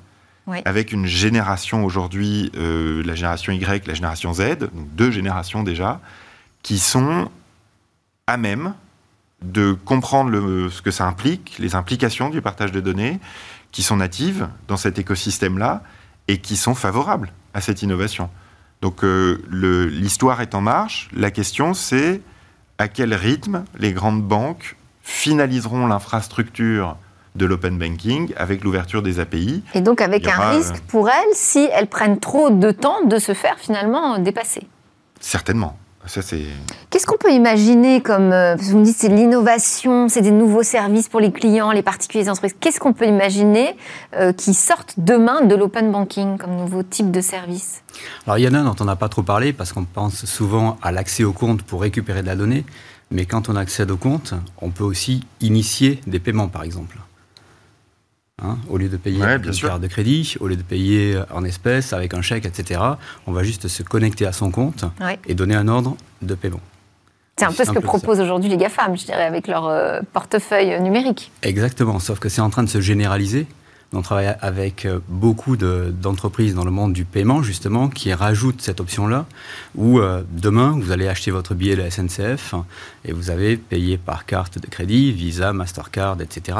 avec 0.64 0.90
une 0.90 1.04
génération 1.04 1.84
aujourd'hui, 1.84 2.50
euh, 2.56 3.02
la 3.04 3.14
génération 3.14 3.52
Y, 3.52 3.86
la 3.86 3.92
génération 3.92 4.32
Z, 4.32 4.60
donc 4.60 4.94
deux 4.94 5.10
générations 5.10 5.62
déjà, 5.62 6.00
qui 6.62 6.78
sont 6.78 7.30
à 8.26 8.38
même 8.38 8.72
de 9.42 9.74
comprendre 9.74 10.70
ce 10.70 10.80
que 10.80 10.90
ça 10.90 11.06
implique, 11.06 11.56
les 11.58 11.74
implications 11.74 12.30
du 12.30 12.40
partage 12.40 12.72
de 12.72 12.80
données, 12.80 13.20
qui 13.70 13.82
sont 13.82 13.96
natives 13.96 14.48
dans 14.66 14.78
cet 14.78 14.98
écosystème-là 14.98 15.82
et 16.28 16.38
qui 16.38 16.56
sont 16.56 16.74
favorables 16.74 17.34
à 17.52 17.60
cette 17.60 17.82
innovation. 17.82 18.30
Donc 18.80 19.04
euh, 19.04 19.42
l'histoire 19.90 20.40
est 20.40 20.54
en 20.54 20.62
marche. 20.62 21.10
La 21.12 21.30
question, 21.30 21.74
c'est 21.74 22.22
à 22.78 22.88
quel 22.88 23.12
rythme 23.12 23.64
les 23.78 23.92
grandes 23.92 24.22
banques 24.22 24.77
finaliseront 25.08 25.86
l'infrastructure 25.86 26.96
de 27.34 27.46
l'open 27.46 27.78
banking 27.78 28.32
avec 28.36 28.62
l'ouverture 28.62 29.02
des 29.02 29.20
API. 29.20 29.62
Et 29.74 29.80
donc 29.80 30.02
avec 30.02 30.28
un 30.28 30.50
risque 30.50 30.78
pour 30.88 31.08
elles 31.08 31.34
si 31.34 31.68
elles 31.72 31.86
prennent 31.86 32.20
trop 32.20 32.50
de 32.50 32.70
temps 32.70 33.04
de 33.06 33.18
se 33.18 33.32
faire 33.32 33.58
finalement 33.58 34.18
dépasser. 34.18 34.66
Certainement. 35.18 35.76
Qu'est-ce 36.90 37.06
qu'on 37.06 37.18
peut 37.18 37.32
imaginer 37.32 38.00
comme. 38.00 38.32
Euh, 38.32 38.56
vous 38.56 38.78
me 38.78 38.84
dites 38.84 38.96
c'est 38.96 39.10
de 39.10 39.14
l'innovation, 39.14 40.08
c'est 40.08 40.22
des 40.22 40.30
nouveaux 40.30 40.62
services 40.62 41.08
pour 41.08 41.20
les 41.20 41.30
clients, 41.30 41.70
les 41.70 41.82
particuliers, 41.82 42.24
les 42.24 42.30
entreprises. 42.30 42.56
Qu'est-ce 42.58 42.80
qu'on 42.80 42.94
peut 42.94 43.06
imaginer 43.06 43.76
euh, 44.14 44.32
qui 44.32 44.54
sortent 44.54 44.94
demain 44.96 45.42
de 45.42 45.54
l'open 45.54 45.92
banking 45.92 46.38
comme 46.38 46.56
nouveau 46.56 46.82
type 46.82 47.10
de 47.10 47.20
service? 47.20 47.82
Alors 48.26 48.38
il 48.38 48.44
y 48.44 48.48
en 48.48 48.54
a 48.54 48.62
dont 48.62 48.76
on 48.80 48.84
n'a 48.84 48.96
pas 48.96 49.10
trop 49.10 49.22
parlé 49.22 49.52
parce 49.52 49.72
qu'on 49.72 49.84
pense 49.84 50.24
souvent 50.24 50.78
à 50.82 50.92
l'accès 50.92 51.24
au 51.24 51.32
compte 51.32 51.62
pour 51.62 51.82
récupérer 51.82 52.22
de 52.22 52.26
la 52.26 52.36
donnée. 52.36 52.64
Mais 53.10 53.24
quand 53.24 53.48
on 53.48 53.56
accède 53.56 53.90
au 53.90 53.96
compte, 53.96 54.34
on 54.60 54.70
peut 54.70 54.84
aussi 54.84 55.24
initier 55.40 56.00
des 56.06 56.18
paiements 56.18 56.48
par 56.48 56.62
exemple. 56.62 56.98
Hein, 58.40 58.56
au 58.68 58.76
lieu 58.76 58.88
de 58.88 58.96
payer 58.96 59.20
une 59.20 59.50
carte 59.50 59.80
de 59.80 59.86
crédit, 59.88 60.36
au 60.38 60.46
lieu 60.46 60.54
de 60.54 60.62
payer 60.62 61.20
en 61.32 61.42
espèces, 61.42 61.92
avec 61.92 62.14
un 62.14 62.22
chèque, 62.22 62.46
etc., 62.46 62.80
on 63.26 63.32
va 63.32 63.42
juste 63.42 63.66
se 63.66 63.82
connecter 63.82 64.26
à 64.26 64.32
son 64.32 64.52
compte 64.52 64.84
et 65.26 65.34
donner 65.34 65.56
un 65.56 65.66
ordre 65.66 65.96
de 66.22 66.34
paiement. 66.36 66.60
C'est 67.36 67.46
un 67.46 67.52
peu 67.52 67.64
ce 67.64 67.70
que 67.70 67.78
proposent 67.78 68.20
aujourd'hui 68.20 68.48
les 68.48 68.56
GAFAM, 68.56 68.96
je 68.96 69.04
dirais, 69.04 69.24
avec 69.24 69.46
leur 69.46 69.66
euh, 69.66 70.00
portefeuille 70.12 70.80
numérique. 70.80 71.30
Exactement, 71.42 72.00
sauf 72.00 72.18
que 72.18 72.28
c'est 72.28 72.40
en 72.40 72.50
train 72.50 72.64
de 72.64 72.68
se 72.68 72.80
généraliser 72.80 73.46
on 73.94 74.02
travaille 74.02 74.36
avec 74.42 74.84
euh, 74.84 74.98
beaucoup 75.08 75.56
d'entreprises 75.56 76.54
dans 76.54 76.64
le 76.64 76.70
monde 76.70 76.92
du 76.92 77.04
paiement, 77.04 77.42
justement, 77.42 77.88
qui 77.88 78.12
rajoutent 78.12 78.60
cette 78.60 78.80
option-là, 78.80 79.24
où 79.76 79.98
euh, 79.98 80.22
demain, 80.30 80.78
vous 80.78 80.90
allez 80.92 81.08
acheter 81.08 81.30
votre 81.30 81.54
billet 81.54 81.74
de 81.74 81.82
la 81.82 81.90
SNCF 81.90 82.54
et 83.06 83.12
vous 83.12 83.30
avez 83.30 83.56
payé 83.56 83.96
par 83.96 84.26
carte 84.26 84.58
de 84.58 84.66
crédit, 84.66 85.12
Visa, 85.12 85.54
Mastercard, 85.54 86.18
etc., 86.20 86.58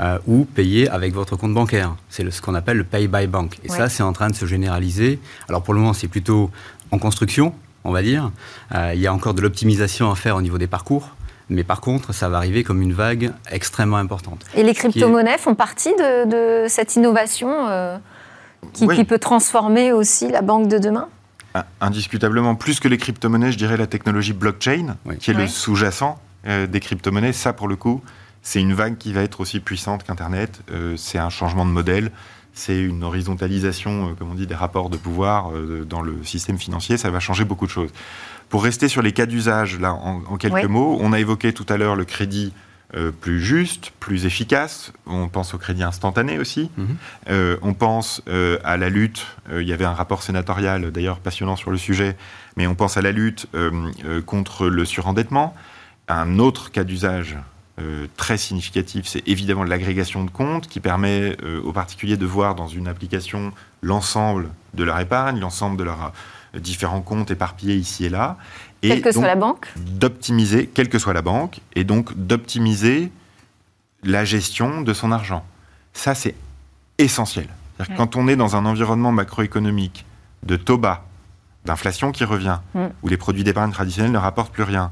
euh, 0.00 0.18
ou 0.26 0.44
payé 0.44 0.88
avec 0.88 1.14
votre 1.14 1.36
compte 1.36 1.54
bancaire. 1.54 1.94
C'est 2.08 2.28
ce 2.30 2.42
qu'on 2.42 2.54
appelle 2.54 2.78
le 2.78 2.84
Pay 2.84 3.06
by 3.06 3.28
Bank. 3.28 3.58
Et 3.62 3.68
ça, 3.68 3.88
c'est 3.88 4.02
en 4.02 4.12
train 4.12 4.28
de 4.28 4.34
se 4.34 4.46
généraliser. 4.46 5.20
Alors 5.48 5.62
pour 5.62 5.72
le 5.72 5.80
moment, 5.80 5.92
c'est 5.92 6.08
plutôt 6.08 6.50
en 6.90 6.98
construction, 6.98 7.54
on 7.84 7.92
va 7.92 8.02
dire. 8.02 8.32
il 8.74 9.00
y 9.00 9.06
a 9.06 9.14
encore 9.14 9.34
de 9.34 9.40
l'optimisation 9.40 10.10
à 10.10 10.16
faire 10.16 10.36
au 10.36 10.42
niveau 10.42 10.58
des 10.58 10.66
parcours. 10.66 11.14
Mais 11.48 11.64
par 11.64 11.80
contre, 11.80 12.12
ça 12.12 12.28
va 12.28 12.38
arriver 12.38 12.64
comme 12.64 12.82
une 12.82 12.92
vague 12.92 13.32
extrêmement 13.50 13.98
importante. 13.98 14.44
Et 14.54 14.62
les 14.62 14.74
crypto-monnaies 14.74 15.38
font 15.38 15.54
partie 15.54 15.94
de, 15.94 16.66
cette 16.68 16.96
innovation 16.96 17.68
euh, 17.68 17.98
qui, 18.72 19.04
peut 19.04 19.18
transformer 19.18 19.92
aussi 19.92 20.28
la 20.28 20.42
banque 20.42 20.68
de 20.68 20.78
demain? 20.78 21.08
Ah, 21.54 21.66
Indiscutablement, 21.80 22.54
plus 22.56 22.80
que 22.80 22.88
les 22.88 22.98
crypto-monnaies, 22.98 23.52
je 23.52 23.58
dirais 23.58 23.76
la 23.76 23.86
technologie 23.86 24.32
blockchain, 24.32 24.96
qui 25.20 25.30
est 25.30 25.34
le 25.34 25.46
sous-jacent 25.46 26.18
euh, 26.46 26.66
des 26.66 26.80
crypto-monnaies. 26.80 27.32
Ça, 27.32 27.52
pour 27.52 27.68
le 27.68 27.76
coup, 27.76 28.02
c'est 28.42 28.60
une 28.60 28.74
vague 28.74 28.98
qui 28.98 29.12
va 29.12 29.22
être 29.22 29.40
aussi 29.40 29.60
puissante 29.60 30.04
qu'Internet. 30.04 30.60
Euh, 30.70 30.96
c'est 30.96 31.18
un 31.18 31.30
changement 31.30 31.64
de 31.64 31.70
modèle. 31.70 32.10
C'est 32.58 32.80
une 32.80 33.04
horizontalisation, 33.04 34.16
comme 34.18 34.30
on 34.30 34.34
dit, 34.34 34.46
des 34.46 34.54
rapports 34.54 34.88
de 34.88 34.96
pouvoir 34.96 35.50
dans 35.86 36.00
le 36.00 36.24
système 36.24 36.58
financier. 36.58 36.96
Ça 36.96 37.10
va 37.10 37.20
changer 37.20 37.44
beaucoup 37.44 37.66
de 37.66 37.70
choses. 37.70 37.90
Pour 38.48 38.64
rester 38.64 38.88
sur 38.88 39.02
les 39.02 39.12
cas 39.12 39.26
d'usage, 39.26 39.78
là, 39.78 39.92
en, 39.92 40.36
quelques 40.38 40.64
mots, 40.64 40.96
on 41.00 41.12
a 41.12 41.20
évoqué 41.20 41.52
tout 41.52 41.66
à 41.68 41.76
l'heure 41.76 41.96
le 41.96 42.06
crédit 42.06 42.52
euh, 42.94 43.10
plus 43.10 43.40
juste, 43.40 43.92
plus 43.98 44.26
efficace. 44.26 44.92
On 45.06 45.28
pense 45.28 45.52
au 45.54 45.58
crédit 45.58 45.82
instantané 45.82 46.38
aussi. 46.38 46.70
Mhm. 46.76 46.96
Euh, 47.28 47.56
on 47.62 47.74
pense 47.74 48.22
euh, 48.28 48.58
à 48.62 48.76
la 48.76 48.88
lutte. 48.88 49.26
il 49.52 49.66
y 49.66 49.72
avait 49.72 49.84
un 49.84 49.92
rapport 49.92 50.22
sénatorial, 50.22 50.92
d'ailleurs 50.92 51.18
passionnant 51.18 51.56
sur 51.56 51.72
le 51.72 51.78
sujet, 51.78 52.16
mais 52.56 52.68
on 52.68 52.76
pense 52.76 52.96
à 52.96 53.02
la 53.02 53.10
lutte 53.10 53.48
contre 54.26 54.68
le 54.68 54.84
surendettement. 54.84 55.54
Un 56.08 56.38
autre 56.38 56.70
cas 56.70 56.84
d'usage 56.84 57.36
très 58.16 58.38
significatif, 58.38 59.06
c'est 59.06 59.26
évidemment 59.28 59.64
l'agrégation 59.64 60.24
de 60.24 60.30
comptes 60.30 60.66
qui 60.66 60.80
permet 60.80 61.36
aux 61.64 61.72
particuliers 61.72 62.16
de 62.16 62.26
voir 62.26 62.54
dans 62.54 62.68
une 62.68 62.88
application 62.88 63.52
l'ensemble 63.82 64.48
de 64.74 64.84
leur 64.84 64.98
épargne, 64.98 65.38
l'ensemble 65.40 65.76
de 65.76 65.84
leur 65.84 66.12
différents 66.54 67.02
comptes 67.02 67.30
éparpillés 67.30 67.76
ici 67.76 68.06
et 68.06 68.08
là. 68.08 68.38
Et 68.82 68.88
quelle 68.88 69.02
que 69.02 69.12
soit 69.12 69.26
la 69.26 69.36
banque 69.36 69.68
D'optimiser, 69.76 70.66
quelle 70.72 70.88
que 70.88 70.98
soit 70.98 71.12
la 71.12 71.22
banque, 71.22 71.60
et 71.74 71.84
donc 71.84 72.16
d'optimiser 72.16 73.10
la 74.02 74.24
gestion 74.24 74.82
de 74.82 74.92
son 74.92 75.12
argent. 75.12 75.44
Ça, 75.92 76.14
c'est 76.14 76.34
essentiel. 76.98 77.48
Quand 77.96 78.16
on 78.16 78.28
est 78.28 78.36
dans 78.36 78.56
un 78.56 78.64
environnement 78.64 79.12
macroéconomique 79.12 80.06
de 80.44 80.56
taux 80.56 80.78
bas, 80.78 81.05
d'inflation 81.66 82.12
qui 82.12 82.24
revient, 82.24 82.58
mm. 82.74 82.86
où 83.02 83.08
les 83.08 83.18
produits 83.18 83.44
d'épargne 83.44 83.72
traditionnels 83.72 84.12
ne 84.12 84.18
rapportent 84.18 84.52
plus 84.52 84.62
rien, 84.62 84.90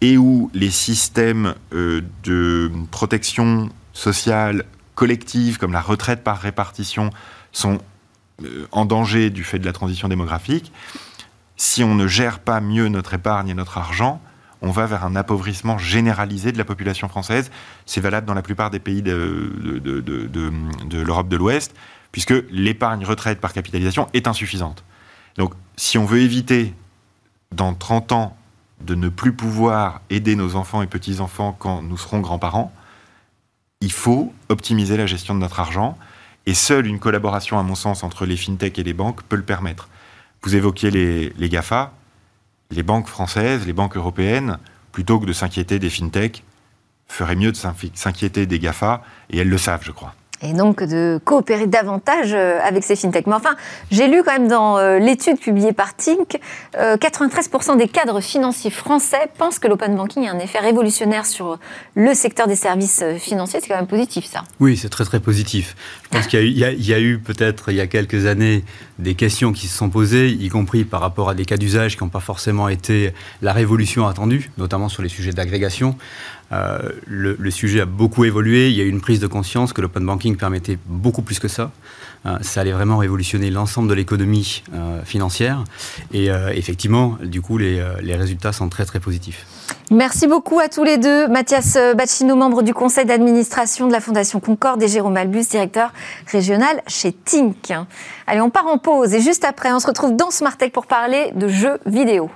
et 0.00 0.18
où 0.18 0.50
les 0.54 0.70
systèmes 0.70 1.54
euh, 1.72 2.02
de 2.24 2.70
protection 2.90 3.68
sociale 3.92 4.64
collective, 4.96 5.58
comme 5.58 5.72
la 5.72 5.80
retraite 5.80 6.24
par 6.24 6.40
répartition, 6.40 7.10
sont 7.52 7.78
euh, 8.42 8.66
en 8.72 8.84
danger 8.84 9.30
du 9.30 9.44
fait 9.44 9.60
de 9.60 9.66
la 9.66 9.72
transition 9.72 10.08
démographique, 10.08 10.72
si 11.56 11.84
on 11.84 11.94
ne 11.94 12.06
gère 12.06 12.38
pas 12.38 12.60
mieux 12.60 12.88
notre 12.88 13.14
épargne 13.14 13.48
et 13.48 13.54
notre 13.54 13.78
argent, 13.78 14.20
on 14.62 14.70
va 14.70 14.86
vers 14.86 15.04
un 15.04 15.14
appauvrissement 15.14 15.78
généralisé 15.78 16.50
de 16.50 16.58
la 16.58 16.64
population 16.64 17.08
française. 17.08 17.50
C'est 17.86 18.00
valable 18.00 18.26
dans 18.26 18.34
la 18.34 18.42
plupart 18.42 18.70
des 18.70 18.80
pays 18.80 19.02
de, 19.02 19.52
de 19.80 21.00
l'Europe 21.00 21.28
de 21.28 21.36
l'Ouest, 21.36 21.74
puisque 22.12 22.34
l'épargne 22.50 23.04
retraite 23.04 23.40
par 23.40 23.52
capitalisation 23.52 24.08
est 24.14 24.26
insuffisante. 24.26 24.84
Donc, 25.38 25.54
si 25.76 25.96
on 25.96 26.04
veut 26.04 26.20
éviter, 26.20 26.74
dans 27.52 27.72
30 27.72 28.12
ans, 28.12 28.36
de 28.80 28.94
ne 28.94 29.08
plus 29.08 29.32
pouvoir 29.32 30.02
aider 30.10 30.36
nos 30.36 30.54
enfants 30.54 30.82
et 30.82 30.86
petits-enfants 30.86 31.56
quand 31.58 31.82
nous 31.82 31.96
serons 31.96 32.20
grands-parents, 32.20 32.72
il 33.80 33.92
faut 33.92 34.32
optimiser 34.48 34.96
la 34.96 35.06
gestion 35.06 35.34
de 35.34 35.40
notre 35.40 35.60
argent. 35.60 35.96
Et 36.46 36.54
seule 36.54 36.86
une 36.86 36.98
collaboration, 36.98 37.58
à 37.58 37.62
mon 37.62 37.74
sens, 37.74 38.02
entre 38.02 38.26
les 38.26 38.36
fintechs 38.36 38.78
et 38.78 38.84
les 38.84 38.92
banques 38.92 39.22
peut 39.22 39.36
le 39.36 39.42
permettre. 39.42 39.88
Vous 40.42 40.54
évoquiez 40.54 40.90
les, 40.90 41.30
les 41.30 41.48
GAFA. 41.48 41.92
Les 42.70 42.82
banques 42.82 43.08
françaises, 43.08 43.66
les 43.66 43.72
banques 43.72 43.96
européennes, 43.96 44.58
plutôt 44.92 45.18
que 45.18 45.24
de 45.24 45.32
s'inquiéter 45.32 45.78
des 45.78 45.88
fintechs, 45.88 46.44
feraient 47.06 47.36
mieux 47.36 47.52
de 47.52 47.56
s'inquiéter 47.56 48.44
des 48.44 48.58
GAFA, 48.58 49.02
et 49.30 49.38
elles 49.38 49.48
le 49.48 49.56
savent, 49.56 49.84
je 49.84 49.92
crois 49.92 50.14
et 50.42 50.52
donc 50.52 50.82
de 50.82 51.20
coopérer 51.24 51.66
davantage 51.66 52.32
euh, 52.32 52.58
avec 52.62 52.84
ces 52.84 52.96
fintechs. 52.96 53.26
Mais 53.26 53.34
enfin, 53.34 53.56
j'ai 53.90 54.08
lu 54.08 54.22
quand 54.24 54.32
même 54.32 54.48
dans 54.48 54.78
euh, 54.78 54.98
l'étude 54.98 55.38
publiée 55.38 55.72
par 55.72 55.96
Tink, 55.96 56.38
93% 56.74 57.72
euh, 57.72 57.76
des 57.76 57.88
cadres 57.88 58.20
financiers 58.20 58.70
français 58.70 59.30
pensent 59.36 59.58
que 59.58 59.68
l'open 59.68 59.96
banking 59.96 60.26
a 60.28 60.32
un 60.32 60.38
effet 60.38 60.58
révolutionnaire 60.58 61.26
sur 61.26 61.58
le 61.94 62.14
secteur 62.14 62.46
des 62.46 62.56
services 62.56 63.02
financiers. 63.18 63.60
C'est 63.60 63.68
quand 63.68 63.76
même 63.76 63.86
positif, 63.86 64.26
ça. 64.26 64.44
Oui, 64.60 64.76
c'est 64.76 64.88
très 64.88 65.04
très 65.04 65.20
positif. 65.20 65.74
Je 66.04 66.08
pense 66.16 66.26
qu'il 66.26 66.46
y, 66.46 66.60
y, 66.60 66.94
a 66.94 67.00
eu 67.00 67.18
peut-être 67.18 67.70
il 67.70 67.76
y 67.76 67.80
a 67.80 67.86
quelques 67.86 68.26
années 68.26 68.64
des 68.98 69.14
questions 69.14 69.52
qui 69.52 69.66
se 69.66 69.76
sont 69.76 69.90
posées, 69.90 70.28
y 70.28 70.48
compris 70.48 70.84
par 70.84 71.00
rapport 71.00 71.28
à 71.28 71.34
des 71.34 71.44
cas 71.44 71.56
d'usage 71.56 71.96
qui 71.96 72.04
n'ont 72.04 72.10
pas 72.10 72.20
forcément 72.20 72.68
été 72.68 73.12
la 73.42 73.52
révolution 73.52 74.06
attendue, 74.06 74.50
notamment 74.58 74.88
sur 74.88 75.02
les 75.02 75.08
sujets 75.08 75.32
d'agrégation. 75.32 75.96
Euh, 76.52 76.78
le, 77.06 77.50
sujet 77.50 77.80
a 77.80 77.86
beaucoup 77.86 78.24
évolué. 78.24 78.68
Il 78.70 78.76
y 78.76 78.80
a 78.80 78.84
eu 78.84 78.88
une 78.88 79.00
prise 79.00 79.20
de 79.20 79.26
conscience 79.26 79.72
que 79.72 79.80
l'open 79.80 80.04
banking 80.04 80.36
permettait 80.36 80.78
beaucoup 80.86 81.22
plus 81.22 81.38
que 81.38 81.48
ça. 81.48 81.70
Euh, 82.26 82.36
ça 82.40 82.62
allait 82.62 82.72
vraiment 82.72 82.98
révolutionner 82.98 83.50
l'ensemble 83.50 83.88
de 83.88 83.94
l'économie 83.94 84.62
euh, 84.74 85.02
financière. 85.04 85.64
Et 86.12 86.28
effectivement, 86.54 87.16
du 87.22 87.40
coup, 87.40 87.58
les, 87.58 87.82
résultats 88.14 88.52
sont 88.52 88.68
très 88.68 88.84
très 88.84 89.00
positifs. 89.00 89.46
Merci 89.90 90.26
beaucoup 90.26 90.58
à 90.58 90.68
tous 90.68 90.84
les 90.84 90.98
deux. 90.98 91.28
Mathias 91.28 91.78
Bacchino, 91.96 92.36
membre 92.36 92.62
du 92.62 92.74
conseil 92.74 93.04
d'administration 93.04 93.86
de 93.86 93.92
la 93.92 94.00
Fondation 94.00 94.40
Concorde, 94.40 94.82
et 94.82 94.88
Jérôme 94.88 95.16
Albus, 95.16 95.48
directeur 95.48 95.92
régional 96.26 96.82
chez 96.86 97.12
Tink. 97.12 97.72
Allez, 98.26 98.40
on 98.40 98.50
part 98.50 98.66
en 98.66 98.78
pause 98.78 99.14
et 99.14 99.20
juste 99.20 99.44
après, 99.44 99.72
on 99.72 99.80
se 99.80 99.86
retrouve 99.86 100.16
dans 100.16 100.30
Smart 100.30 100.56
Tech 100.56 100.72
pour 100.72 100.86
parler 100.86 101.32
de 101.34 101.48
jeux 101.48 101.78
vidéo. 101.86 102.30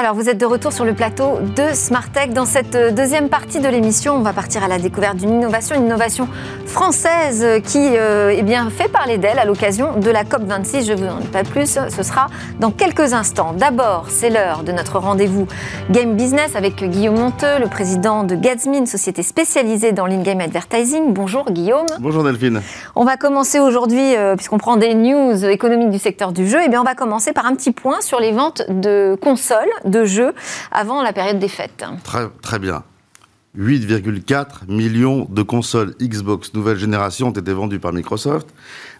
Alors, 0.00 0.14
vous 0.14 0.30
êtes 0.30 0.38
de 0.38 0.46
retour 0.46 0.72
sur 0.72 0.86
le 0.86 0.94
plateau 0.94 1.40
de 1.54 1.74
Smartech. 1.74 2.32
Dans 2.32 2.46
cette 2.46 2.74
euh, 2.74 2.90
deuxième 2.90 3.28
partie 3.28 3.60
de 3.60 3.68
l'émission, 3.68 4.14
on 4.14 4.22
va 4.22 4.32
partir 4.32 4.64
à 4.64 4.68
la 4.68 4.78
découverte 4.78 5.18
d'une 5.18 5.28
innovation, 5.28 5.76
une 5.76 5.84
innovation 5.84 6.26
française 6.64 7.44
qui 7.64 7.98
euh, 7.98 8.34
eh 8.34 8.40
bien, 8.42 8.70
fait 8.70 8.88
parler 8.88 9.18
d'elle 9.18 9.38
à 9.38 9.44
l'occasion 9.44 9.98
de 9.98 10.10
la 10.10 10.24
COP26. 10.24 10.86
Je 10.86 10.92
ne 10.94 10.96
vous 10.96 11.06
en 11.06 11.18
dis 11.18 11.26
pas 11.26 11.44
plus, 11.44 11.78
ce 11.90 12.02
sera 12.02 12.28
dans 12.60 12.70
quelques 12.70 13.12
instants. 13.12 13.52
D'abord, 13.52 14.06
c'est 14.08 14.30
l'heure 14.30 14.62
de 14.62 14.72
notre 14.72 14.98
rendez-vous 14.98 15.46
Game 15.90 16.14
Business 16.14 16.56
avec 16.56 16.82
Guillaume 16.82 17.18
Monteux, 17.18 17.58
le 17.60 17.66
président 17.66 18.24
de 18.24 18.36
Gatsby, 18.36 18.86
société 18.86 19.22
spécialisée 19.22 19.92
dans 19.92 20.06
l'in-game 20.06 20.40
advertising. 20.40 21.12
Bonjour 21.12 21.50
Guillaume. 21.50 21.84
Bonjour 21.98 22.24
Delphine. 22.24 22.62
On 22.94 23.04
va 23.04 23.18
commencer 23.18 23.60
aujourd'hui, 23.60 24.16
euh, 24.16 24.34
puisqu'on 24.34 24.56
prend 24.56 24.78
des 24.78 24.94
news 24.94 25.44
économiques 25.44 25.90
du 25.90 25.98
secteur 25.98 26.32
du 26.32 26.48
jeu, 26.48 26.60
eh 26.64 26.70
bien, 26.70 26.80
on 26.80 26.84
va 26.84 26.94
commencer 26.94 27.34
par 27.34 27.44
un 27.44 27.54
petit 27.54 27.72
point 27.72 28.00
sur 28.00 28.18
les 28.18 28.32
ventes 28.32 28.62
de 28.70 29.18
consoles 29.20 29.68
de 29.90 30.04
jeux 30.04 30.32
avant 30.70 31.02
la 31.02 31.12
période 31.12 31.38
des 31.38 31.48
fêtes. 31.48 31.84
Très, 32.42 32.58
bien. 32.58 32.82
8,4 33.58 34.68
millions 34.68 35.26
de 35.28 35.42
consoles 35.42 35.94
Xbox 36.00 36.54
nouvelle 36.54 36.78
génération 36.78 37.28
ont 37.28 37.32
été 37.32 37.52
vendues 37.52 37.80
par 37.80 37.92
Microsoft. 37.92 38.48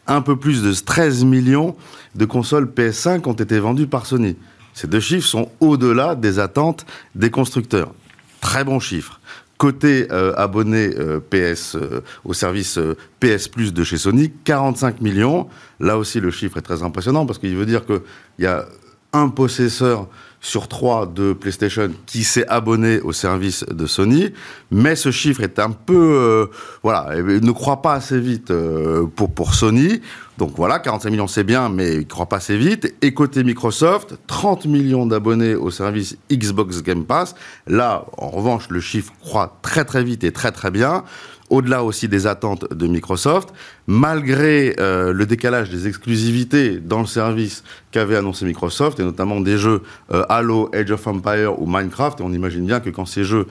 Un 0.06 0.22
peu 0.22 0.36
plus 0.36 0.62
de 0.62 0.72
13 0.72 1.24
millions 1.24 1.76
de 2.16 2.24
consoles 2.24 2.64
PS5 2.64 3.28
ont 3.28 3.34
été 3.34 3.60
vendues 3.60 3.86
par 3.86 4.06
Sony. 4.06 4.36
Ces 4.74 4.88
deux 4.88 5.00
chiffres 5.00 5.26
sont 5.26 5.50
au-delà 5.60 6.14
des 6.14 6.38
attentes 6.38 6.84
des 7.14 7.30
constructeurs. 7.30 7.92
Très 8.40 8.64
bon 8.64 8.80
chiffre. 8.80 9.20
Côté 9.58 10.08
euh, 10.10 10.32
abonnés 10.36 10.94
euh, 10.96 11.20
PS 11.20 11.76
euh, 11.76 12.02
au 12.24 12.32
service 12.32 12.78
PS 13.20 13.48
Plus 13.48 13.74
de 13.74 13.84
chez 13.84 13.98
Sony, 13.98 14.32
45 14.44 15.02
millions. 15.02 15.48
Là 15.80 15.98
aussi, 15.98 16.18
le 16.18 16.30
chiffre 16.30 16.56
est 16.56 16.62
très 16.62 16.82
impressionnant 16.82 17.26
parce 17.26 17.38
qu'il 17.38 17.54
veut 17.54 17.66
dire 17.66 17.84
qu'il 17.84 18.00
y 18.38 18.46
a 18.46 18.64
un 19.12 19.28
possesseur 19.28 20.08
sur 20.40 20.68
trois 20.68 21.06
de 21.06 21.32
PlayStation 21.32 21.90
qui 22.06 22.24
s'est 22.24 22.46
abonné 22.48 23.00
au 23.00 23.12
service 23.12 23.64
de 23.64 23.86
Sony, 23.86 24.32
mais 24.70 24.96
ce 24.96 25.10
chiffre 25.10 25.42
est 25.42 25.58
un 25.58 25.70
peu, 25.70 25.94
euh, 25.94 26.46
voilà, 26.82 27.14
ne 27.16 27.52
croit 27.52 27.82
pas 27.82 27.94
assez 27.94 28.18
vite 28.18 28.50
euh, 28.50 29.06
pour 29.06 29.54
Sony. 29.54 30.00
Donc 30.38 30.52
voilà, 30.56 30.78
45 30.78 31.10
millions 31.10 31.26
c'est 31.26 31.44
bien, 31.44 31.68
mais 31.68 31.96
il 31.96 32.06
croit 32.06 32.26
pas 32.26 32.36
assez 32.36 32.56
vite. 32.56 32.94
Et 33.02 33.12
côté 33.12 33.44
Microsoft, 33.44 34.16
30 34.26 34.66
millions 34.66 35.06
d'abonnés 35.06 35.54
au 35.54 35.70
service 35.70 36.16
Xbox 36.32 36.82
Game 36.82 37.04
Pass. 37.04 37.34
Là, 37.66 38.06
en 38.16 38.28
revanche, 38.28 38.68
le 38.70 38.80
chiffre 38.80 39.12
croît 39.20 39.58
très 39.62 39.84
très 39.84 40.02
vite 40.02 40.24
et 40.24 40.32
très 40.32 40.52
très 40.52 40.70
bien 40.70 41.04
au-delà 41.50 41.82
aussi 41.82 42.08
des 42.08 42.26
attentes 42.26 42.72
de 42.72 42.86
Microsoft, 42.86 43.52
malgré 43.88 44.76
euh, 44.78 45.12
le 45.12 45.26
décalage 45.26 45.68
des 45.68 45.88
exclusivités 45.88 46.78
dans 46.78 47.00
le 47.00 47.06
service 47.06 47.64
qu'avait 47.90 48.16
annoncé 48.16 48.44
Microsoft, 48.46 49.00
et 49.00 49.02
notamment 49.02 49.40
des 49.40 49.58
jeux 49.58 49.82
euh, 50.12 50.24
Halo, 50.28 50.70
Age 50.72 50.92
of 50.92 51.06
Empire 51.06 51.60
ou 51.60 51.66
Minecraft, 51.66 52.20
on 52.20 52.32
imagine 52.32 52.64
bien 52.64 52.78
que 52.78 52.90
quand 52.90 53.04
ces 53.04 53.24
jeux 53.24 53.46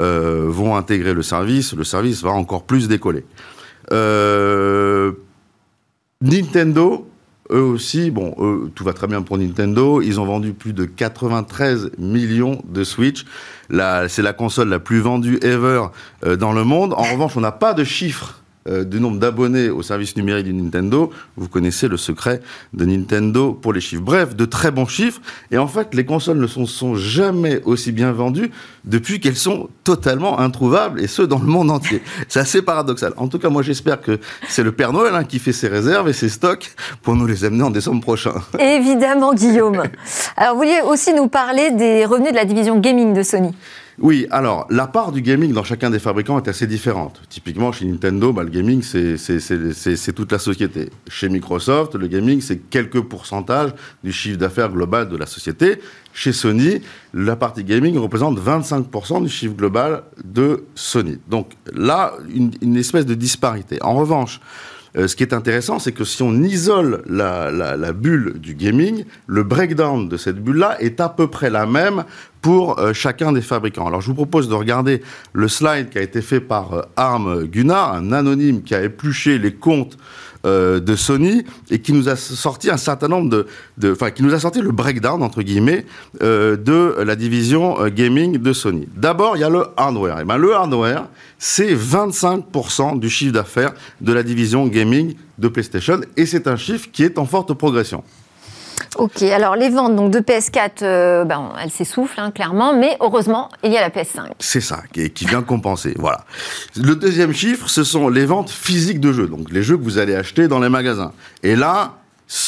euh, 0.00 0.46
vont 0.48 0.76
intégrer 0.76 1.14
le 1.14 1.22
service, 1.22 1.72
le 1.74 1.84
service 1.84 2.22
va 2.22 2.30
encore 2.30 2.64
plus 2.64 2.88
décoller. 2.88 3.24
Nintendo, 6.24 7.06
eux 7.50 7.60
aussi, 7.60 8.10
bon, 8.10 8.34
tout 8.74 8.84
va 8.84 8.94
très 8.94 9.06
bien 9.06 9.20
pour 9.20 9.36
Nintendo. 9.36 10.00
Ils 10.00 10.18
ont 10.18 10.24
vendu 10.24 10.54
plus 10.54 10.72
de 10.72 10.86
93 10.86 11.90
millions 11.98 12.62
de 12.66 12.82
Switch. 12.82 13.26
C'est 13.68 14.22
la 14.22 14.32
console 14.32 14.70
la 14.70 14.78
plus 14.78 15.00
vendue 15.00 15.38
ever 15.42 15.88
euh, 16.24 16.36
dans 16.36 16.54
le 16.54 16.64
monde. 16.64 16.94
En 16.94 17.02
revanche, 17.02 17.36
on 17.36 17.42
n'a 17.42 17.52
pas 17.52 17.74
de 17.74 17.84
chiffres 17.84 18.40
euh, 18.68 18.84
du 18.84 19.00
nombre 19.00 19.18
d'abonnés 19.18 19.68
au 19.68 19.82
service 19.82 20.16
numérique 20.16 20.46
du 20.46 20.54
Nintendo, 20.54 21.10
vous 21.36 21.48
connaissez 21.48 21.88
le 21.88 21.96
secret 21.96 22.40
de 22.72 22.84
Nintendo 22.84 23.52
pour 23.52 23.72
les 23.72 23.80
chiffres. 23.80 24.02
Bref, 24.02 24.34
de 24.34 24.44
très 24.44 24.70
bons 24.70 24.86
chiffres. 24.86 25.20
Et 25.50 25.58
en 25.58 25.66
fait, 25.66 25.94
les 25.94 26.04
consoles 26.04 26.38
ne 26.38 26.46
sont, 26.46 26.66
sont 26.66 26.94
jamais 26.94 27.60
aussi 27.64 27.92
bien 27.92 28.12
vendues 28.12 28.50
depuis 28.84 29.20
qu'elles 29.20 29.36
sont 29.36 29.68
totalement 29.82 30.38
introuvables, 30.38 31.00
et 31.00 31.06
ce, 31.06 31.22
dans 31.22 31.38
le 31.38 31.46
monde 31.46 31.70
entier. 31.70 32.02
C'est 32.28 32.40
assez 32.40 32.62
paradoxal. 32.62 33.12
En 33.16 33.28
tout 33.28 33.38
cas, 33.38 33.48
moi, 33.48 33.62
j'espère 33.62 34.00
que 34.00 34.18
c'est 34.48 34.62
le 34.62 34.72
Père 34.72 34.92
Noël 34.92 35.14
hein, 35.14 35.24
qui 35.24 35.38
fait 35.38 35.52
ses 35.52 35.68
réserves 35.68 36.08
et 36.08 36.12
ses 36.12 36.28
stocks 36.28 36.72
pour 37.02 37.16
nous 37.16 37.26
les 37.26 37.44
amener 37.44 37.62
en 37.62 37.70
décembre 37.70 38.00
prochain. 38.00 38.34
Évidemment, 38.58 39.34
Guillaume. 39.34 39.82
Alors, 40.36 40.54
vous 40.54 40.60
vouliez 40.60 40.80
aussi 40.86 41.12
nous 41.14 41.28
parler 41.28 41.70
des 41.70 42.04
revenus 42.04 42.30
de 42.30 42.36
la 42.36 42.44
division 42.44 42.78
gaming 42.78 43.14
de 43.14 43.22
Sony 43.22 43.54
oui, 43.98 44.26
alors 44.30 44.66
la 44.70 44.86
part 44.86 45.12
du 45.12 45.22
gaming 45.22 45.52
dans 45.52 45.62
chacun 45.62 45.88
des 45.90 46.00
fabricants 46.00 46.38
est 46.38 46.48
assez 46.48 46.66
différente. 46.66 47.22
Typiquement 47.28 47.70
chez 47.70 47.84
Nintendo, 47.84 48.32
bah, 48.32 48.42
le 48.42 48.50
gaming 48.50 48.82
c'est 48.82 50.12
toute 50.12 50.32
la 50.32 50.38
société. 50.38 50.90
Chez 51.08 51.28
Microsoft, 51.28 51.94
le 51.94 52.08
gaming 52.08 52.40
c'est 52.40 52.58
quelques 52.58 53.00
pourcentages 53.02 53.70
du 54.02 54.12
chiffre 54.12 54.38
d'affaires 54.38 54.70
global 54.70 55.08
de 55.08 55.16
la 55.16 55.26
société. 55.26 55.78
Chez 56.12 56.32
Sony, 56.32 56.80
la 57.12 57.36
partie 57.36 57.64
gaming 57.64 57.96
représente 57.96 58.38
25% 58.38 59.22
du 59.22 59.28
chiffre 59.28 59.54
global 59.54 60.02
de 60.24 60.64
Sony. 60.74 61.18
Donc 61.28 61.52
là, 61.72 62.14
une, 62.32 62.52
une 62.62 62.76
espèce 62.76 63.06
de 63.06 63.14
disparité. 63.14 63.80
En 63.82 63.94
revanche, 63.94 64.40
euh, 64.96 65.08
ce 65.08 65.16
qui 65.16 65.24
est 65.24 65.32
intéressant, 65.32 65.78
c'est 65.78 65.92
que 65.92 66.04
si 66.04 66.22
on 66.22 66.32
isole 66.42 67.02
la, 67.08 67.92
bulle 67.92 68.38
du 68.38 68.54
gaming, 68.54 69.04
le 69.26 69.42
breakdown 69.42 70.08
de 70.08 70.16
cette 70.16 70.42
bulle-là 70.42 70.76
est 70.80 71.00
à 71.00 71.08
peu 71.08 71.28
près 71.28 71.50
la 71.50 71.66
même 71.66 72.04
pour 72.40 72.78
euh, 72.78 72.92
chacun 72.92 73.32
des 73.32 73.42
fabricants. 73.42 73.86
Alors 73.86 74.00
je 74.00 74.06
vous 74.06 74.14
propose 74.14 74.48
de 74.48 74.54
regarder 74.54 75.02
le 75.32 75.48
slide 75.48 75.90
qui 75.90 75.98
a 75.98 76.02
été 76.02 76.22
fait 76.22 76.40
par 76.40 76.74
euh, 76.74 76.82
Arm 76.96 77.44
Gunnar, 77.44 77.94
un 77.94 78.12
anonyme 78.12 78.62
qui 78.62 78.74
a 78.74 78.82
épluché 78.82 79.38
les 79.38 79.54
comptes 79.54 79.96
euh, 80.44 80.80
de 80.80 80.96
Sony 80.96 81.44
et 81.70 81.78
qui 81.80 81.92
nous 81.92 82.08
a 82.08 82.16
sorti 82.16 82.70
un 82.70 82.76
certain 82.76 83.08
nombre 83.08 83.46
de, 83.78 83.92
enfin 83.92 84.10
qui 84.10 84.22
nous 84.22 84.34
a 84.34 84.38
sorti 84.38 84.60
le 84.60 84.72
breakdown 84.72 85.22
entre 85.22 85.42
guillemets 85.42 85.86
euh, 86.22 86.56
de 86.56 87.02
la 87.02 87.16
division 87.16 87.80
euh, 87.80 87.88
gaming 87.88 88.38
de 88.38 88.52
Sony. 88.52 88.88
D'abord, 88.94 89.36
il 89.36 89.40
y 89.40 89.44
a 89.44 89.48
le 89.48 89.66
hardware. 89.76 90.18
Et 90.18 90.22
eh 90.22 90.24
ben 90.24 90.36
le 90.36 90.54
hardware, 90.54 91.08
c'est 91.38 91.74
25% 91.74 92.98
du 92.98 93.08
chiffre 93.08 93.32
d'affaires 93.32 93.74
de 94.00 94.12
la 94.12 94.22
division 94.22 94.66
gaming 94.66 95.14
de 95.38 95.48
PlayStation 95.48 96.00
et 96.16 96.26
c'est 96.26 96.46
un 96.46 96.56
chiffre 96.56 96.88
qui 96.92 97.04
est 97.04 97.18
en 97.18 97.26
forte 97.26 97.54
progression. 97.54 98.04
Ok, 98.96 99.22
alors 99.22 99.56
les 99.56 99.70
ventes 99.70 99.96
donc, 99.96 100.10
de 100.10 100.20
PS4, 100.20 100.82
euh, 100.82 101.24
ben, 101.24 101.52
elles 101.62 101.70
s'essoufflent 101.70 102.20
hein, 102.20 102.30
clairement, 102.30 102.76
mais 102.76 102.96
heureusement, 103.00 103.48
il 103.62 103.72
y 103.72 103.76
a 103.76 103.80
la 103.80 103.90
PS5. 103.90 104.30
C'est 104.38 104.60
ça, 104.60 104.82
qui, 104.92 105.24
vient 105.26 105.42
compenser. 105.42 105.94
voilà. 105.98 106.24
Le 106.76 106.94
deuxième 106.94 107.32
chiffre, 107.32 107.68
ce 107.68 107.82
sont 107.82 108.08
les 108.08 108.26
ventes 108.26 108.50
physiques 108.50 109.00
de 109.00 109.12
jeux, 109.12 109.26
donc 109.26 109.50
les 109.50 109.62
jeux 109.62 109.76
que 109.76 109.82
vous 109.82 109.98
allez 109.98 110.14
acheter 110.14 110.48
dans 110.48 110.60
les 110.60 110.68
magasins. 110.68 111.12
Et 111.42 111.56
là, 111.56 111.94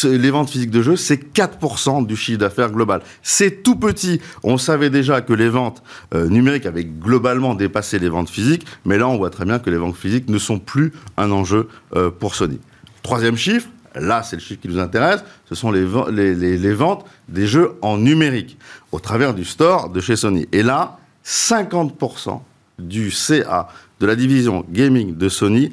les 0.05 0.31
ventes 0.31 0.51
physiques 0.51 0.71
de 0.71 0.83
jeux, 0.83 0.97
c'est 0.97 1.33
4% 1.35 2.07
du 2.07 2.17
chiffre 2.17 2.39
d'affaires 2.39 2.71
global. 2.71 3.03
C'est 3.23 3.63
tout 3.63 3.77
petit. 3.77 4.21
On 4.43 4.59
savait 4.59 4.91
déjà 4.91 5.21
que 5.21 5.33
les 5.33 5.49
ventes 5.49 5.83
euh, 6.15 6.29
numériques 6.29 6.67
avaient 6.67 6.85
globalement 6.85 7.55
dépassé 7.55 7.99
les 7.99 8.09
ventes 8.09 8.31
physiques, 8.31 8.67
mais 8.85 8.99
là, 8.99 9.09
on 9.09 9.17
voit 9.17 9.31
très 9.31 9.45
bien 9.45 9.59
que 9.59 9.71
les 9.71 9.77
ventes 9.77 9.97
physiques 9.97 10.29
ne 10.29 10.39
sont 10.39 10.59
plus 10.59 10.93
un 11.17 11.31
enjeu 11.31 11.69
euh, 11.95 12.11
pour 12.11 12.35
Sony. 12.35 12.59
Troisième 13.03 13.37
chiffre, 13.37 13.69
là 13.97 14.23
c'est 14.23 14.37
le 14.37 14.43
chiffre 14.43 14.61
qui 14.61 14.69
nous 14.69 14.79
intéresse, 14.79 15.25
ce 15.49 15.55
sont 15.55 15.71
les, 15.71 15.85
ventes 15.85 17.05
des 17.29 17.47
jeux 17.47 17.73
en 17.83 17.99
numérique 17.99 18.59
au 18.93 19.01
travers 19.01 19.35
du 19.35 19.45
store 19.45 19.91
de 19.91 20.01
chez 20.01 20.17
Sony. 20.17 20.47
Et 20.53 20.63
là, 20.63 20.99
50% 21.25 22.41
du 22.79 23.11
CA 23.11 23.69
de 24.01 24.07
la 24.07 24.17
division 24.17 24.65
gaming 24.71 25.17
de 25.17 25.29
Sony 25.29 25.73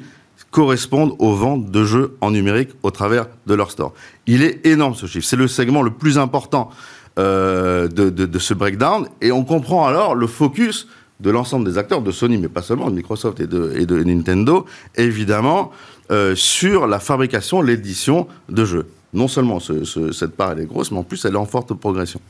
correspondent 0.50 1.14
aux 1.18 1.34
ventes 1.34 1.70
de 1.70 1.84
jeux 1.84 2.16
en 2.20 2.30
numérique 2.30 2.70
au 2.82 2.90
travers 2.90 3.26
de 3.46 3.54
leur 3.54 3.70
store. 3.70 3.92
Il 4.26 4.42
est 4.42 4.64
énorme 4.66 4.94
ce 4.94 5.06
chiffre. 5.06 5.26
C'est 5.26 5.36
le 5.36 5.48
segment 5.48 5.82
le 5.82 5.90
plus 5.90 6.16
important 6.16 6.70
euh, 7.18 7.88
de, 7.88 8.38
ce 8.38 8.54
breakdown. 8.54 9.08
Et 9.20 9.32
on 9.32 9.44
comprend 9.44 9.86
alors 9.86 10.14
le 10.14 10.26
focus 10.26 10.86
de 11.20 11.30
l'ensemble 11.30 11.64
des 11.64 11.78
acteurs, 11.78 12.02
de 12.02 12.10
Sony, 12.10 12.38
mais 12.38 12.48
pas 12.48 12.62
seulement, 12.62 12.90
de 12.90 12.94
Microsoft 12.94 13.40
et 13.40 13.46
de 13.46 14.02
Nintendo, 14.02 14.64
évidemment, 14.96 15.70
euh, 16.10 16.34
sur 16.34 16.86
la 16.86 16.98
fabrication, 16.98 17.62
l'édition 17.62 18.26
de 18.48 18.64
jeux. 18.64 18.86
Non 19.12 19.28
seulement 19.28 19.58
cette 19.60 20.36
part 20.36 20.52
elle 20.52 20.60
est 20.60 20.66
grosse, 20.66 20.90
mais 20.90 20.98
en 20.98 21.04
plus 21.04 21.24
elle 21.24 21.34
est 21.34 21.38
en 21.38 21.46
forte 21.46 21.72
progression. 21.72 22.20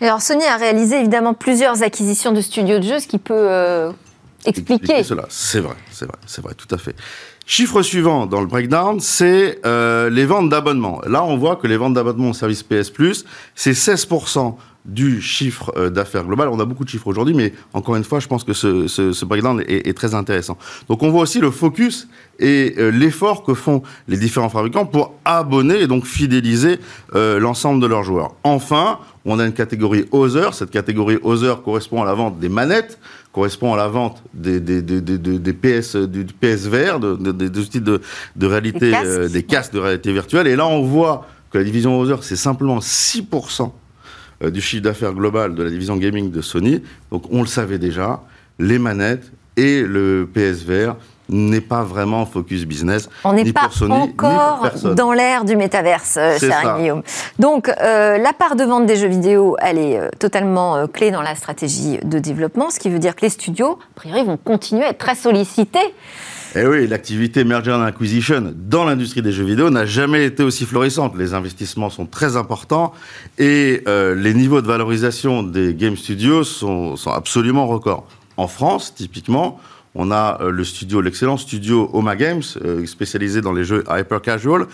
alors 0.00 0.20
Sony 0.20 0.44
a 0.44 0.56
réalisé 0.56 1.00
évidemment 1.00 1.32
plusieurs 1.34 1.82
acquisitions 1.82 2.32
de 2.32 2.40
studios 2.40 2.78
de 2.78 2.84
jeux, 2.84 3.00
ce 3.00 3.08
qui 3.08 3.18
peut 3.18 3.34
euh, 3.34 3.90
expliquer. 4.44 5.02
cela. 5.02 5.24
C'est 5.30 5.60
vrai, 5.60 5.76
c'est 5.90 6.04
vrai, 6.04 6.18
c'est 6.26 6.42
vrai, 6.42 6.54
tout 6.54 6.72
à 6.72 6.78
fait. 6.78 6.94
Chiffre 7.46 7.80
suivant 7.80 8.26
dans 8.26 8.42
le 8.42 8.46
breakdown, 8.46 9.00
c'est 9.00 9.58
euh, 9.64 10.10
les 10.10 10.26
ventes 10.26 10.50
d'abonnements. 10.50 11.00
Là, 11.06 11.24
on 11.24 11.38
voit 11.38 11.56
que 11.56 11.66
les 11.66 11.78
ventes 11.78 11.94
d'abonnements 11.94 12.28
au 12.28 12.34
service 12.34 12.62
PS 12.62 12.90
Plus, 12.90 13.24
c'est 13.54 13.72
16% 13.72 14.54
du 14.88 15.20
chiffre 15.20 15.72
euh, 15.76 15.90
d'affaires 15.90 16.24
global. 16.24 16.48
On 16.48 16.58
a 16.58 16.64
beaucoup 16.64 16.84
de 16.84 16.88
chiffres 16.88 17.06
aujourd'hui, 17.06 17.34
mais 17.34 17.52
encore 17.74 17.94
une 17.94 18.04
fois, 18.04 18.20
je 18.20 18.26
pense 18.26 18.42
que 18.42 18.54
ce, 18.54 18.88
ce, 18.88 19.12
ce 19.12 19.24
breakdown 19.24 19.60
est, 19.60 19.86
est, 19.86 19.92
très 19.92 20.14
intéressant. 20.14 20.56
Donc 20.88 21.02
on 21.02 21.10
voit 21.10 21.22
aussi 21.22 21.40
le 21.40 21.50
focus 21.50 22.08
et 22.38 22.74
euh, 22.78 22.90
l'effort 22.90 23.44
que 23.44 23.52
font 23.54 23.82
les 24.08 24.16
différents 24.16 24.48
fabricants 24.48 24.86
pour 24.86 25.14
abonner 25.24 25.80
et 25.80 25.86
donc 25.86 26.06
fidéliser 26.06 26.78
euh, 27.14 27.38
l'ensemble 27.38 27.82
de 27.82 27.86
leurs 27.86 28.02
joueurs. 28.02 28.34
Enfin, 28.44 28.98
on 29.26 29.38
a 29.38 29.44
une 29.44 29.52
catégorie 29.52 30.06
Other. 30.10 30.54
Cette 30.54 30.70
catégorie 30.70 31.18
Other 31.22 31.62
correspond 31.62 32.02
à 32.02 32.06
la 32.06 32.14
vente 32.14 32.38
des 32.38 32.48
manettes, 32.48 32.98
correspond 33.32 33.74
à 33.74 33.76
la 33.76 33.88
vente 33.88 34.22
des, 34.32 34.58
des, 34.58 34.80
des, 34.80 35.00
des 35.18 35.52
PS, 35.52 35.96
du 35.96 36.24
PSVR, 36.24 36.98
des 36.98 37.60
outils 37.60 37.82
de, 37.82 38.00
de 38.36 38.46
réalité, 38.46 38.92
des 39.30 39.42
casques 39.42 39.74
de 39.74 39.80
réalité 39.80 40.12
virtuelle. 40.12 40.46
Et 40.46 40.56
là, 40.56 40.66
on 40.66 40.82
voit 40.82 41.26
que 41.50 41.58
la 41.58 41.64
division 41.64 42.00
Other, 42.00 42.24
c'est 42.24 42.36
simplement 42.36 42.78
6% 42.78 43.70
euh, 44.42 44.50
du 44.50 44.60
chiffre 44.60 44.82
d'affaires 44.82 45.12
global 45.12 45.54
de 45.54 45.62
la 45.62 45.70
division 45.70 45.96
gaming 45.96 46.30
de 46.30 46.40
Sony. 46.40 46.82
Donc 47.10 47.24
on 47.30 47.40
le 47.40 47.46
savait 47.46 47.78
déjà, 47.78 48.22
les 48.58 48.78
manettes 48.78 49.32
et 49.56 49.82
le 49.82 50.28
PSVR 50.32 50.96
n'est 51.30 51.60
pas 51.60 51.82
vraiment 51.82 52.24
focus 52.24 52.64
business. 52.64 53.10
On 53.24 53.34
n'est 53.34 53.52
pas 53.52 53.68
encore 53.90 54.70
dans 54.94 55.12
l'ère 55.12 55.44
du 55.44 55.56
métaverse, 55.56 56.16
euh, 56.16 56.38
cher 56.38 56.78
Guillaume. 56.78 57.02
Donc, 57.38 57.68
euh, 57.68 58.16
la 58.16 58.32
part 58.32 58.56
de 58.56 58.64
vente 58.64 58.86
des 58.86 58.96
jeux 58.96 59.08
vidéo, 59.08 59.54
elle 59.60 59.76
est 59.76 60.00
totalement 60.18 60.86
clé 60.86 61.10
dans 61.10 61.20
la 61.20 61.34
stratégie 61.34 61.98
de 62.02 62.18
développement, 62.18 62.70
ce 62.70 62.78
qui 62.78 62.88
veut 62.88 62.98
dire 62.98 63.14
que 63.14 63.22
les 63.22 63.30
studios, 63.30 63.72
a 63.72 63.94
priori, 63.94 64.24
vont 64.24 64.38
continuer 64.38 64.84
à 64.84 64.90
être 64.90 64.98
très 64.98 65.16
sollicités 65.16 65.94
eh 66.54 66.66
oui, 66.66 66.86
l'activité 66.86 67.44
merger 67.44 67.72
and 67.72 67.82
acquisition 67.82 68.54
dans 68.56 68.84
l'industrie 68.84 69.20
des 69.20 69.32
jeux 69.32 69.44
vidéo 69.44 69.68
n'a 69.68 69.84
jamais 69.84 70.24
été 70.24 70.42
aussi 70.42 70.64
florissante. 70.64 71.14
Les 71.18 71.34
investissements 71.34 71.90
sont 71.90 72.06
très 72.06 72.36
importants 72.36 72.94
et 73.36 73.82
euh, 73.86 74.14
les 74.14 74.32
niveaux 74.32 74.62
de 74.62 74.66
valorisation 74.66 75.42
des 75.42 75.74
game 75.74 75.96
studios 75.96 76.44
sont, 76.44 76.94
absolument 77.06 77.66
records. 77.66 78.08
En 78.38 78.48
France, 78.48 78.94
typiquement, 78.94 79.60
on 79.94 80.10
a 80.10 80.40
euh, 80.40 80.50
le 80.50 80.64
studio, 80.64 81.02
l'excellent 81.02 81.36
studio 81.36 81.90
Oma 81.92 82.16
Games, 82.16 82.42
euh, 82.64 82.86
spécialisé 82.86 83.42
dans 83.42 83.52
les 83.52 83.64
jeux 83.64 83.84
hyper 83.90 84.22
casual, 84.22 84.66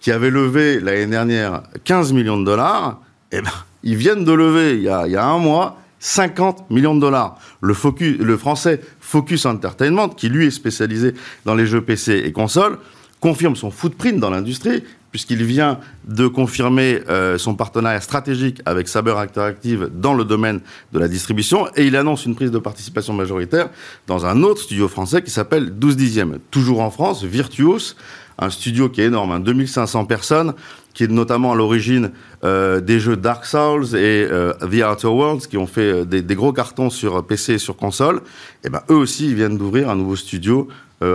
qui 0.00 0.10
avait 0.10 0.30
levé 0.30 0.80
l'année 0.80 1.06
dernière 1.06 1.62
15 1.84 2.12
millions 2.12 2.40
de 2.40 2.44
dollars. 2.44 3.00
Eh 3.30 3.40
ben, 3.40 3.50
ils 3.84 3.96
viennent 3.96 4.24
de 4.24 4.32
lever 4.32 4.74
il 4.74 4.82
y 4.82 4.88
a, 4.88 5.06
il 5.06 5.12
y 5.12 5.16
a 5.16 5.24
un 5.24 5.38
mois 5.38 5.78
50 6.00 6.70
millions 6.70 6.94
de 6.94 7.00
dollars. 7.00 7.38
Le, 7.60 7.74
focus, 7.74 8.16
français 8.36 8.80
Focus 9.00 9.46
Entertainment, 9.46 10.08
qui 10.08 10.28
lui 10.28 10.46
est 10.46 10.50
spécialisé 10.50 11.14
dans 11.44 11.54
les 11.54 11.66
jeux 11.66 11.82
PC 11.82 12.22
et 12.24 12.32
consoles, 12.32 12.78
confirme 13.20 13.54
son 13.54 13.70
footprint 13.70 14.18
dans 14.18 14.30
l'industrie, 14.30 14.82
puisqu'il 15.10 15.44
vient 15.44 15.78
de 16.06 16.26
confirmer 16.26 17.00
euh, 17.08 17.36
son 17.36 17.54
partenariat 17.54 18.00
stratégique 18.00 18.62
avec 18.64 18.88
Saber 18.88 19.14
Interactive 19.18 19.90
dans 19.92 20.14
le 20.14 20.24
domaine 20.24 20.60
de 20.92 20.98
la 20.98 21.08
distribution, 21.08 21.66
et 21.76 21.86
il 21.86 21.96
annonce 21.96 22.24
une 22.24 22.34
prise 22.34 22.50
de 22.50 22.58
participation 22.58 23.12
majoritaire 23.12 23.68
dans 24.06 24.24
un 24.24 24.42
autre 24.42 24.62
studio 24.62 24.88
français 24.88 25.22
qui 25.22 25.30
s'appelle 25.30 25.78
12 25.78 25.96
dixièmes. 25.96 26.38
Toujours 26.50 26.80
en 26.80 26.90
France, 26.90 27.24
Virtuos, 27.24 27.96
un 28.38 28.50
studio 28.50 28.88
qui 28.88 29.02
est 29.02 29.06
énorme, 29.06 29.32
hein, 29.32 29.40
2500 29.40 30.06
personnes, 30.06 30.54
qui 30.94 31.04
est 31.04 31.08
notamment 31.08 31.52
à 31.52 31.54
l'origine 31.54 32.10
euh, 32.44 32.80
des 32.80 33.00
jeux 33.00 33.16
Dark 33.16 33.44
Souls 33.44 33.94
et 33.94 34.26
euh, 34.30 34.52
The 34.60 34.84
Outer 34.84 35.08
Worlds, 35.08 35.46
qui 35.46 35.56
ont 35.56 35.66
fait 35.66 35.92
euh, 35.92 36.04
des, 36.04 36.22
des, 36.22 36.34
gros 36.34 36.52
cartons 36.52 36.90
sur 36.90 37.24
PC 37.24 37.54
et 37.54 37.58
sur 37.58 37.76
console, 37.76 38.22
et 38.64 38.70
ben 38.70 38.82
eux 38.90 38.96
aussi 38.96 39.26
ils 39.26 39.34
viennent 39.34 39.58
d'ouvrir 39.58 39.90
un 39.90 39.96
nouveau 39.96 40.16
studio 40.16 40.68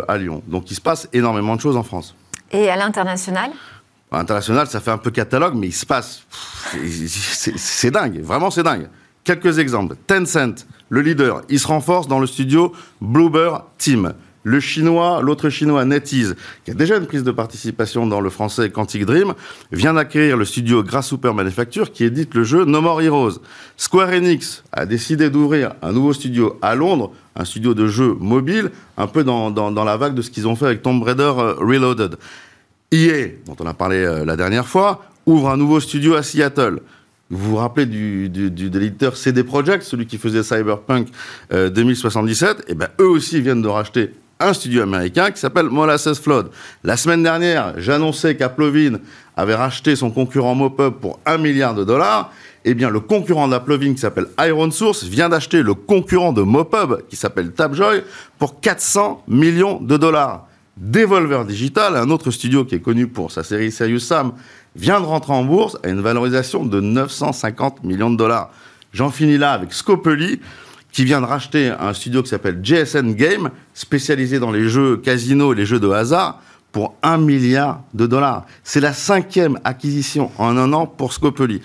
à 0.07 0.17
Lyon. 0.17 0.41
Donc 0.47 0.71
il 0.71 0.73
se 0.73 0.81
passe 0.81 1.07
énormément 1.13 1.55
de 1.55 1.61
choses 1.61 1.77
en 1.77 1.83
France. 1.83 2.15
Et 2.51 2.69
à 2.71 2.75
l'international? 2.75 3.51
À 4.11 4.17
l'international, 4.17 4.65
ça 4.65 4.79
fait 4.79 4.89
un 4.89 4.97
peu 4.97 5.11
catalogue, 5.11 5.53
mais 5.55 5.67
il 5.67 5.73
se 5.73 5.85
passe. 5.85 6.23
C'est 7.55 7.91
dingue, 7.91 8.19
vraiment 8.19 8.49
c'est 8.49 8.63
dingue. 8.63 8.89
Quelques 9.23 9.59
exemples. 9.59 9.95
Tencent, 10.07 10.65
le 10.89 11.01
leader, 11.01 11.43
il 11.49 11.59
se 11.59 11.67
renforce 11.67 12.07
dans 12.07 12.19
le 12.19 12.25
studio 12.25 12.71
Bloober 12.99 13.57
Team 13.77 14.13
le 14.45 14.59
chinois, 14.59 15.21
l'autre 15.21 15.49
chinois 15.49 15.83
NetEase, 15.85 16.35
qui 16.63 16.71
a 16.71 16.73
déjà 16.75 16.97
une 16.97 17.07
prise 17.07 17.23
de 17.23 17.31
participation 17.31 18.05
dans 18.05 18.21
le 18.21 18.29
français 18.29 18.69
Quantic 18.69 19.05
Dream, 19.05 19.33
vient 19.71 19.95
d'acquérir 19.95 20.37
le 20.37 20.45
studio 20.45 20.83
Grasshopper 20.83 21.33
Manufacture 21.33 21.91
qui 21.91 22.03
édite 22.03 22.35
le 22.35 22.43
jeu 22.43 22.63
No 22.63 22.79
More 22.79 23.01
Heroes. 23.01 23.41
Square 23.75 24.09
Enix 24.09 24.63
a 24.71 24.85
décidé 24.85 25.31
d'ouvrir 25.31 25.73
un 25.81 25.91
nouveau 25.91 26.13
studio 26.13 26.59
à 26.61 26.75
Londres, 26.75 27.11
un 27.35 27.43
studio 27.43 27.73
de 27.73 27.87
jeux 27.87 28.15
mobile, 28.19 28.69
un 28.97 29.07
peu 29.07 29.23
dans, 29.23 29.49
la 29.83 29.97
vague 29.97 30.13
de 30.13 30.21
ce 30.21 30.29
qu'ils 30.29 30.47
ont 30.47 30.55
fait 30.55 30.67
avec 30.67 30.83
Tomb 30.83 31.01
Raider 31.01 31.23
euh, 31.23 31.55
Reloaded. 31.57 32.15
EA, 32.91 33.29
dont 33.47 33.55
on 33.59 33.65
a 33.65 33.73
parlé 33.73 33.97
euh, 33.97 34.25
la 34.25 34.37
dernière 34.37 34.67
fois, 34.67 35.05
ouvre 35.25 35.49
un 35.49 35.57
nouveau 35.57 35.79
studio 35.79 36.13
à 36.13 36.21
Seattle. 36.21 36.81
Vous 37.31 37.49
vous 37.49 37.55
rappelez 37.55 37.87
du, 37.87 38.29
du, 38.29 38.51
de 38.51 38.79
l'éditeur 38.79 39.17
CD 39.17 39.43
Projekt, 39.43 39.81
celui 39.81 40.05
qui 40.05 40.19
faisait 40.19 40.43
Cyberpunk 40.43 41.07
2077 41.49 42.49
euh, 42.49 42.61
Eh 42.67 42.75
ben, 42.75 42.89
eux 43.01 43.07
aussi 43.07 43.41
viennent 43.41 43.63
de 43.63 43.67
racheter 43.67 44.11
un 44.39 44.53
studio 44.53 44.83
américain 44.83 45.31
qui 45.31 45.39
s'appelle 45.39 45.67
Molasses 45.67 46.19
Flood. 46.19 46.49
La 46.83 46.97
semaine 46.97 47.23
dernière, 47.23 47.73
j'annonçais 47.77 48.35
qu'Aplovin 48.35 48.99
avait 49.37 49.55
racheté 49.55 49.95
son 49.95 50.11
concurrent 50.11 50.55
Mopub 50.55 50.93
pour 50.95 51.19
un 51.25 51.37
milliard 51.37 51.73
de 51.73 51.83
dollars. 51.83 52.31
Eh 52.65 52.73
bien, 52.73 52.89
le 52.89 52.99
concurrent 52.99 53.47
d'Aplovin 53.47 53.93
qui 53.93 53.99
s'appelle 53.99 54.27
Iron 54.39 54.71
Source 54.71 55.03
vient 55.03 55.29
d'acheter 55.29 55.61
le 55.61 55.73
concurrent 55.73 56.33
de 56.33 56.41
Mopub 56.41 57.07
qui 57.09 57.15
s'appelle 57.15 57.51
Tapjoy 57.51 58.03
pour 58.37 58.59
400 58.59 59.23
millions 59.27 59.79
de 59.79 59.97
dollars. 59.97 60.47
Devolver 60.77 61.45
Digital, 61.45 61.95
un 61.95 62.09
autre 62.09 62.31
studio 62.31 62.65
qui 62.65 62.75
est 62.75 62.81
connu 62.81 63.07
pour 63.07 63.31
sa 63.31 63.43
série 63.43 63.71
Serious 63.71 63.99
Sam, 63.99 64.33
vient 64.75 64.99
de 64.99 65.05
rentrer 65.05 65.31
en 65.31 65.45
bourse 65.45 65.77
à 65.83 65.87
une 65.87 66.01
valorisation 66.01 66.65
de 66.65 66.81
950 66.81 67.85
millions 67.85 68.09
de 68.09 68.17
dollars. 68.17 68.51
J'en 68.91 69.09
finis 69.09 69.37
là 69.37 69.53
avec 69.53 69.71
Scopely, 69.71 70.41
qui 70.95 71.03
vient 71.03 71.19
de 71.19 71.25
racheter 71.25 71.73
un 71.77 71.93
studio 71.93 72.23
qui 72.23 72.29
s'appelle 72.29 72.61
JSN 72.63 73.15
Game, 73.15 73.49
spécialisé 73.73 74.39
dans 74.39 74.53
les 74.53 74.69
jeux 74.69 74.95
casino 74.95 75.51
et 75.51 75.55
les 75.57 75.65
jeux 75.65 75.81
de 75.81 75.89
hasard, 75.89 76.41
pour 76.71 76.95
un 77.03 77.17
milliard 77.17 77.83
de 77.93 78.07
dollars. 78.07 78.45
C'est 78.63 78.79
la 78.79 78.93
cinquième 78.93 79.59
acquisition 79.65 80.31
en 80.37 80.55
un 80.55 80.71
an 80.71 80.87
pour 80.87 81.11
Scopely. 81.11 81.61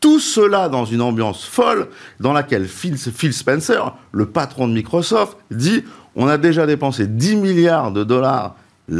Tout 0.00 0.18
cela 0.18 0.68
dans 0.68 0.84
une 0.84 1.00
ambiance 1.00 1.44
folle 1.44 1.90
dans 2.18 2.32
laquelle 2.32 2.66
Phil, 2.66 2.98
Phil 2.98 3.32
Spencer, 3.32 3.94
le 4.10 4.26
patron 4.26 4.66
de 4.66 4.72
Microsoft, 4.72 5.36
dit 5.52 5.84
on 6.16 6.26
a 6.26 6.36
déjà 6.36 6.66
dépensé 6.66 7.06
10 7.06 7.36
milliards 7.36 7.92
de 7.92 8.02
dollars 8.02 8.56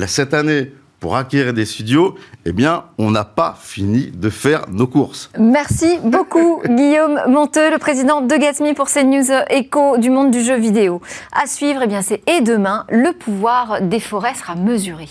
cette 0.06 0.32
année 0.32 0.72
pour 1.02 1.16
acquérir 1.16 1.52
des 1.52 1.66
studios, 1.66 2.14
eh 2.44 2.52
bien, 2.52 2.84
on 2.96 3.10
n'a 3.10 3.24
pas 3.24 3.58
fini 3.60 4.12
de 4.14 4.30
faire 4.30 4.66
nos 4.70 4.86
courses. 4.86 5.30
Merci 5.36 5.98
beaucoup, 6.04 6.62
Guillaume 6.64 7.20
Monteux, 7.26 7.72
le 7.72 7.78
président 7.78 8.20
de 8.20 8.32
Gatsby, 8.36 8.72
pour 8.72 8.88
ces 8.88 9.02
news 9.02 9.24
écho 9.50 9.98
du 9.98 10.10
monde 10.10 10.30
du 10.30 10.40
jeu 10.44 10.54
vidéo. 10.54 11.02
À 11.32 11.48
suivre, 11.48 11.80
eh 11.82 11.86
bien, 11.88 12.02
c'est 12.02 12.22
et 12.30 12.40
demain, 12.40 12.86
le 12.88 13.12
pouvoir 13.12 13.82
des 13.82 13.98
forêts 13.98 14.34
sera 14.34 14.54
mesuré. 14.54 15.08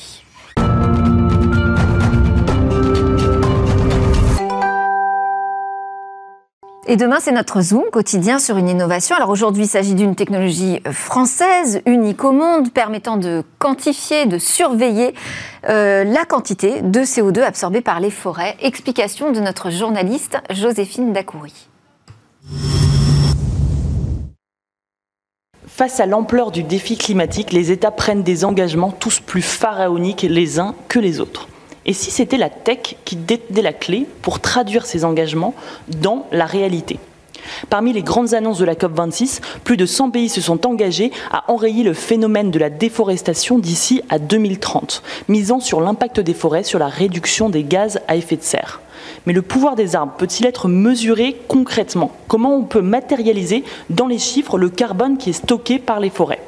Et 6.88 6.95
demain, 6.97 7.17
c'est 7.19 7.32
notre 7.32 7.61
Zoom 7.61 7.84
quotidien 7.91 8.39
sur 8.39 8.57
une 8.57 8.67
innovation. 8.67 9.15
Alors 9.15 9.29
aujourd'hui, 9.29 9.65
il 9.65 9.67
s'agit 9.67 9.93
d'une 9.93 10.15
technologie 10.15 10.82
française, 10.91 11.79
unique 11.86 12.23
au 12.23 12.32
monde, 12.32 12.73
permettant 12.73 13.17
de 13.17 13.43
quantifier, 13.59 14.25
de 14.25 14.39
surveiller 14.39 15.13
euh, 15.69 16.03
la 16.03 16.25
quantité 16.25 16.82
de 16.82 17.01
CO2 17.01 17.43
absorbée 17.43 17.82
par 17.82 17.99
les 17.99 18.09
forêts. 18.09 18.57
Explication 18.61 19.32
de 19.32 19.39
notre 19.39 19.69
journaliste 19.69 20.39
Joséphine 20.49 21.13
Dacoury. 21.13 21.67
Face 25.67 25.99
à 25.99 26.07
l'ampleur 26.07 26.49
du 26.49 26.63
défi 26.63 26.97
climatique, 26.97 27.53
les 27.53 27.71
États 27.71 27.91
prennent 27.91 28.23
des 28.23 28.43
engagements 28.43 28.91
tous 28.91 29.19
plus 29.19 29.43
pharaoniques 29.43 30.23
les 30.27 30.59
uns 30.59 30.73
que 30.88 30.97
les 30.97 31.19
autres. 31.19 31.47
Et 31.86 31.93
si 31.93 32.11
c'était 32.11 32.38
la 32.38 32.49
tech 32.49 32.95
qui 33.05 33.15
détenait 33.15 33.61
la 33.61 33.73
clé 33.73 34.05
pour 34.21 34.39
traduire 34.39 34.86
ces 34.86 35.03
engagements 35.03 35.55
dans 35.88 36.27
la 36.32 36.45
réalité? 36.45 36.99
Parmi 37.69 37.91
les 37.91 38.03
grandes 38.03 38.34
annonces 38.36 38.59
de 38.59 38.65
la 38.65 38.75
COP26, 38.75 39.41
plus 39.63 39.77
de 39.77 39.86
100 39.88 40.11
pays 40.11 40.29
se 40.29 40.41
sont 40.41 40.67
engagés 40.67 41.11
à 41.32 41.51
enrayer 41.51 41.84
le 41.84 41.93
phénomène 41.93 42.51
de 42.51 42.59
la 42.59 42.69
déforestation 42.69 43.57
d'ici 43.57 44.01
à 44.09 44.19
2030, 44.19 45.01
misant 45.27 45.59
sur 45.59 45.82
l'impact 45.82 46.19
des 46.19 46.36
forêts 46.36 46.63
sur 46.63 46.77
la 46.77 46.88
réduction 46.88 47.49
des 47.49 47.63
gaz 47.63 47.99
à 48.07 48.15
effet 48.15 48.38
de 48.38 48.43
serre. 48.43 48.82
Mais 49.25 49.34
le 49.34 49.41
pouvoir 49.41 49.75
des 49.75 49.95
arbres 49.95 50.13
peut-il 50.17 50.45
être 50.45 50.67
mesuré 50.67 51.36
concrètement? 51.47 52.11
Comment 52.27 52.55
on 52.55 52.63
peut 52.63 52.82
matérialiser 52.82 53.63
dans 53.89 54.07
les 54.07 54.19
chiffres 54.19 54.57
le 54.57 54.69
carbone 54.69 55.17
qui 55.17 55.32
est 55.32 55.34
stocké 55.34 55.79
par 55.79 55.99
les 55.99 56.09
forêts? 56.09 56.41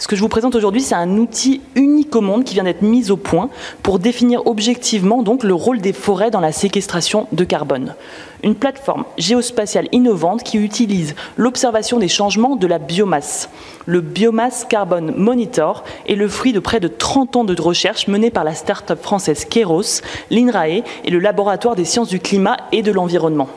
Ce 0.00 0.08
que 0.08 0.16
je 0.16 0.22
vous 0.22 0.28
présente 0.28 0.54
aujourd'hui, 0.54 0.80
c'est 0.80 0.94
un 0.94 1.18
outil 1.18 1.60
unique 1.74 2.16
au 2.16 2.22
monde 2.22 2.44
qui 2.44 2.54
vient 2.54 2.64
d'être 2.64 2.80
mis 2.80 3.10
au 3.10 3.18
point 3.18 3.50
pour 3.82 3.98
définir 3.98 4.46
objectivement 4.46 5.22
le 5.42 5.52
rôle 5.52 5.82
des 5.82 5.92
forêts 5.92 6.30
dans 6.30 6.40
la 6.40 6.52
séquestration 6.52 7.26
de 7.32 7.44
carbone. 7.44 7.94
Une 8.42 8.54
plateforme 8.54 9.04
géospatiale 9.18 9.88
innovante 9.92 10.42
qui 10.42 10.56
utilise 10.56 11.14
l'observation 11.36 11.98
des 11.98 12.08
changements 12.08 12.56
de 12.56 12.66
la 12.66 12.78
biomasse. 12.78 13.50
Le 13.84 14.00
Biomass 14.00 14.64
Carbon 14.64 15.12
Monitor 15.14 15.84
est 16.08 16.14
le 16.14 16.28
fruit 16.28 16.54
de 16.54 16.60
près 16.60 16.80
de 16.80 16.88
30 16.88 17.36
ans 17.36 17.44
de 17.44 17.60
recherche 17.60 18.08
menée 18.08 18.30
par 18.30 18.44
la 18.44 18.54
start-up 18.54 19.02
française 19.02 19.44
Keros, 19.44 20.00
l'INRAE 20.30 20.82
et 21.04 21.10
le 21.10 21.18
laboratoire 21.18 21.76
des 21.76 21.84
sciences 21.84 22.08
du 22.08 22.20
climat 22.20 22.56
et 22.72 22.82
de 22.82 22.90
l'environnement 22.90 23.48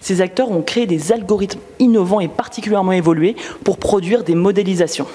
ces 0.00 0.20
acteurs 0.20 0.50
ont 0.50 0.62
créé 0.62 0.86
des 0.86 1.12
algorithmes 1.12 1.60
innovants 1.78 2.18
et 2.18 2.26
particulièrement 2.26 2.90
évolués 2.90 3.36
pour 3.62 3.78
produire 3.78 4.24
des 4.24 4.34
modélisations. 4.34 5.06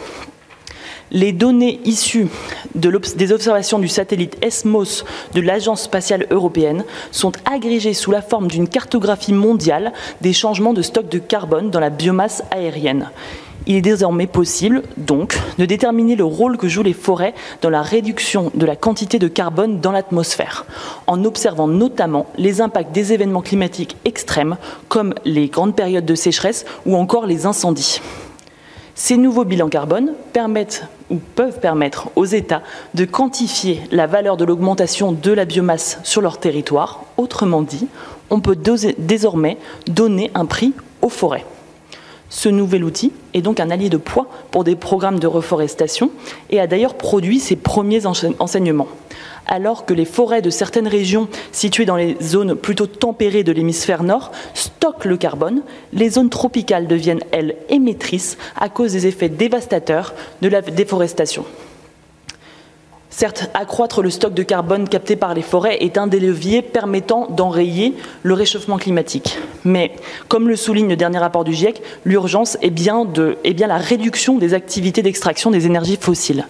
Les 1.12 1.32
données 1.32 1.80
issues 1.86 2.28
des 2.76 3.32
observations 3.32 3.80
du 3.80 3.88
satellite 3.88 4.38
ESMOS 4.42 5.06
de 5.34 5.42
l'Agence 5.42 5.84
spatiale 5.84 6.28
européenne 6.32 6.84
sont 7.12 7.32
agrégées 7.46 7.94
sous 7.94 8.12
la 8.12 8.22
forme 8.22 8.48
d'une 8.48 8.68
cartographie 8.68 9.32
mondiale 9.32 9.94
des 10.20 10.34
changements 10.34 10.74
de 10.74 10.82
stock 10.82 11.08
de 11.08 11.20
carbone 11.20 11.70
dans 11.70 11.80
la 11.80 11.90
biomasse 11.90 12.44
aérienne. 12.52 13.10
Il 13.68 13.76
est 13.76 13.82
désormais 13.82 14.28
possible, 14.28 14.84
donc, 14.98 15.38
de 15.58 15.66
déterminer 15.66 16.16
le 16.16 16.24
rôle 16.24 16.58
que 16.58 16.68
jouent 16.68 16.84
les 16.84 16.94
forêts 16.94 17.34
dans 17.62 17.70
la 17.70 17.82
réduction 17.82 18.52
de 18.54 18.66
la 18.66 18.76
quantité 18.76 19.20
de 19.20 19.28
carbone 19.28 19.80
dans 19.80 19.92
l'atmosphère, 19.92 20.66
en 21.06 21.24
observant 21.26 21.68
notamment 21.68 22.28
les 22.38 22.62
impacts 22.62 22.94
des 22.94 23.12
événements 23.12 23.42
climatiques 23.42 23.98
extrêmes, 24.06 24.58
comme 24.88 25.14
les 25.26 25.48
grandes 25.48 25.76
périodes 25.76 26.06
de 26.06 26.16
sécheresse 26.16 26.66
ou 26.86 26.96
encore 26.96 27.26
les 27.26 27.46
incendies. 27.46 28.00
Ces 29.00 29.16
nouveaux 29.16 29.46
bilans 29.46 29.70
carbone 29.70 30.14
permettent 30.34 30.88
ou 31.12 31.18
peuvent 31.18 31.60
permettre 31.60 32.10
aux 32.16 32.26
États 32.26 32.64
de 32.96 33.06
quantifier 33.06 33.80
la 33.92 34.08
valeur 34.08 34.38
de 34.38 34.44
l'augmentation 34.44 35.12
de 35.12 35.32
la 35.32 35.46
biomasse 35.46 36.00
sur 36.02 36.20
leur 36.20 36.40
territoire. 36.40 37.04
Autrement 37.16 37.62
dit, 37.62 37.88
on 38.32 38.40
peut 38.40 38.58
désormais 38.98 39.60
donner 39.86 40.32
un 40.34 40.48
prix 40.48 40.74
aux 41.04 41.10
forêts. 41.10 41.46
Ce 42.30 42.50
nouvel 42.50 42.84
outil 42.84 43.14
est 43.36 43.44
donc 43.44 43.60
un 43.60 43.70
allié 43.70 43.90
de 43.90 43.98
poids 43.98 44.26
pour 44.50 44.64
des 44.64 44.76
programmes 44.76 45.20
de 45.20 45.28
reforestation 45.28 46.10
et 46.50 46.60
a 46.60 46.66
d'ailleurs 46.66 46.96
produit 46.96 47.40
ses 47.40 47.56
premiers 47.56 48.08
enseignements 48.08 48.88
alors 49.48 49.86
que 49.86 49.94
les 49.94 50.06
forêts 50.06 50.42
de 50.42 50.50
certaines 50.50 50.88
régions 50.88 51.28
situées 51.52 51.86
dans 51.86 51.96
les 51.96 52.18
zones 52.22 52.56
plutôt 52.56 52.88
tempérées 52.88 53.44
de 53.44 53.52
l'hémisphère 53.52 54.04
nord 54.04 54.32
stockent 54.54 55.06
le 55.06 55.18
carbone, 55.18 55.62
les 55.94 56.10
zones 56.10 56.30
tropicales 56.30 56.88
deviennent, 56.88 57.24
elles, 57.32 57.56
émettrices 57.70 58.38
à 58.56 58.70
cause 58.70 58.94
des 58.94 59.08
effets 59.08 59.30
dévastateurs 59.30 60.14
de 60.42 60.48
la 60.48 60.62
déforestation. 60.62 61.46
Certes, 63.20 63.50
accroître 63.56 64.04
le 64.04 64.12
stock 64.12 64.36
de 64.36 64.44
carbone 64.44 64.88
capté 64.88 65.16
par 65.16 65.34
les 65.34 65.42
forêts 65.42 65.78
est 65.80 65.98
un 65.98 66.06
des 66.06 66.20
leviers 66.20 66.62
permettant 66.62 67.26
d'enrayer 67.32 67.96
le 68.22 68.36
réchauffement 68.36 68.78
climatique. 68.78 69.40
Mais, 69.64 69.94
comme 70.28 70.48
le 70.48 70.56
souligne 70.56 70.88
le 70.88 70.96
dernier 70.96 71.18
rapport 71.18 71.44
du 71.44 71.52
GIEC, 71.52 71.82
l'urgence 72.06 72.60
est 72.62 72.70
bien, 72.70 73.08
la 73.44 73.78
réduction 73.78 74.38
des 74.38 74.54
activités 74.54 75.02
d'extraction 75.02 75.50
des 75.50 75.66
énergies 75.66 75.98
fossiles. 76.00 76.46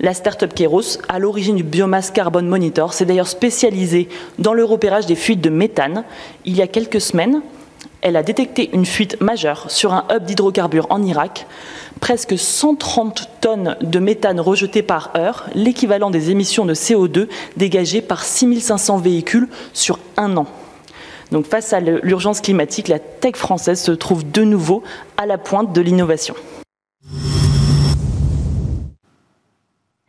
La 0.00 0.12
start-up 0.12 0.52
Keros, 0.52 0.98
à 1.08 1.20
l'origine 1.20 1.54
du 1.54 1.62
Biomass 1.62 2.10
Carbon 2.10 2.42
Monitor, 2.42 2.92
s'est 2.92 3.04
d'ailleurs 3.04 3.28
spécialisée 3.28 4.08
dans 4.40 4.52
le 4.52 4.64
repérage 4.64 5.06
des 5.06 5.14
fuites 5.14 5.40
de 5.40 5.48
méthane. 5.48 6.02
Il 6.44 6.56
y 6.56 6.62
a 6.62 6.66
quelques 6.66 7.00
semaines, 7.00 7.40
elle 8.02 8.16
a 8.16 8.22
détecté 8.22 8.70
une 8.72 8.86
fuite 8.86 9.20
majeure 9.20 9.70
sur 9.70 9.92
un 9.92 10.04
hub 10.10 10.24
d'hydrocarbures 10.24 10.86
en 10.90 11.02
Irak. 11.02 11.46
Presque 12.00 12.38
130 12.38 13.28
tonnes 13.40 13.76
de 13.82 13.98
méthane 13.98 14.40
rejetées 14.40 14.82
par 14.82 15.10
heure, 15.16 15.46
l'équivalent 15.54 16.10
des 16.10 16.30
émissions 16.30 16.64
de 16.64 16.74
CO2 16.74 17.28
dégagées 17.56 18.00
par 18.00 18.24
6500 18.24 18.98
véhicules 18.98 19.48
sur 19.72 19.98
un 20.16 20.36
an. 20.36 20.46
Donc 21.30 21.46
face 21.46 21.72
à 21.72 21.80
l'urgence 21.80 22.40
climatique, 22.40 22.88
la 22.88 22.98
tech 22.98 23.36
française 23.36 23.80
se 23.80 23.92
trouve 23.92 24.28
de 24.28 24.42
nouveau 24.42 24.82
à 25.16 25.26
la 25.26 25.38
pointe 25.38 25.72
de 25.72 25.80
l'innovation. 25.80 26.34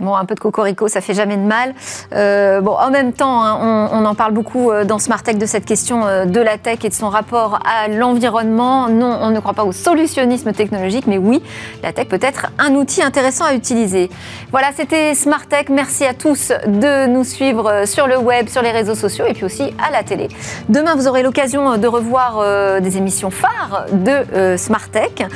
Bon, 0.02 0.16
un 0.16 0.26
peu 0.26 0.34
de 0.34 0.40
cocorico, 0.40 0.88
ça 0.88 1.00
fait 1.00 1.14
jamais 1.14 1.38
de 1.38 1.44
mal. 1.44 1.76
Euh, 2.16 2.60
bon, 2.60 2.72
en 2.72 2.90
même 2.90 3.14
temps, 3.14 3.44
hein, 3.44 3.88
on, 3.94 4.04
en 4.04 4.16
parle 4.16 4.34
beaucoup 4.34 4.72
euh, 4.72 4.84
dans 4.84 4.98
Smart 4.98 5.22
Tech 5.22 5.38
de 5.38 5.46
cette 5.46 5.64
question 5.64 6.08
euh, 6.08 6.26
de 6.26 6.40
la 6.40 6.58
tech 6.58 6.80
et 6.84 6.90
de 6.90 6.94
son 6.94 7.10
rapport 7.10 7.60
à 7.64 7.88
l'environnement. 7.88 8.90
Non, 8.90 9.20
on 9.22 9.30
ne 9.30 9.40
croit 9.40 9.54
pas 9.54 9.64
au 9.64 9.72
solutionnisme 9.72 10.54
technologique, 10.54 11.06
mais 11.06 11.20
oui, 11.20 11.44
la 11.84 11.94
tech 11.94 12.08
peut 12.08 12.20
être 12.20 12.48
un 12.58 12.74
outil 12.74 13.04
intéressant 13.04 13.46
à 13.46 13.54
utiliser. 13.54 14.10
Voilà, 14.50 14.70
c'était 14.76 15.14
Smart 15.14 15.46
Tech. 15.46 15.66
Merci 15.70 16.04
à 16.04 16.16
tous 16.16 16.52
de 16.66 17.06
nous 17.06 17.24
suivre 17.24 17.84
sur 17.86 18.08
le 18.08 18.18
web, 18.18 18.50
sur 18.50 18.64
les 18.64 18.72
réseaux 18.72 18.96
sociaux 18.96 19.26
et 19.28 19.34
puis 19.34 19.46
aussi 19.46 19.72
à 19.88 19.92
la 19.92 20.02
télé. 20.02 20.30
Demain, 20.68 20.96
vous 20.96 21.08
aurez 21.08 21.22
l'occasion 21.22 21.78
de 21.78 21.88
revoir 21.88 22.82
des 22.82 22.98
émissions 22.98 23.30
phares 23.30 23.86
de 23.92 24.58
Smart 24.58 24.90
Tech 24.90 25.28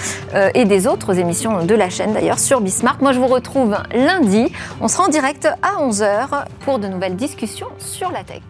et 0.56 0.66
des 0.66 0.88
autres 0.88 1.20
émissions 1.20 1.64
de 1.64 1.76
la 1.76 1.90
chaîne 1.90 2.14
d'ailleurs 2.14 2.40
sur 2.40 2.62
Bismart. 2.62 2.98
Moi, 3.00 3.12
je 3.12 3.20
vous 3.20 3.28
retrouve 3.28 3.76
lundi. 3.94 4.52
On 4.82 4.88
sera 4.88 5.06
en 5.06 5.10
direct 5.10 5.48
à 5.62 5.82
11h 5.82 6.46
pour 6.62 6.80
de 6.80 6.88
nouvelles 6.88 7.16
discussions 7.16 7.70
sur 7.80 8.12
la 8.12 8.24
tech. 8.24 8.42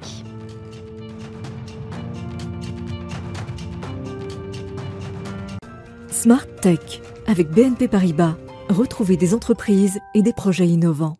Smart 6.09 6.47
Tech 6.61 7.01
avec 7.27 7.49
BNP 7.49 7.87
Paribas. 7.87 8.35
Retrouvez 8.69 9.17
des 9.17 9.33
entreprises 9.33 9.99
et 10.15 10.21
des 10.23 10.33
projets 10.33 10.67
innovants. 10.67 11.17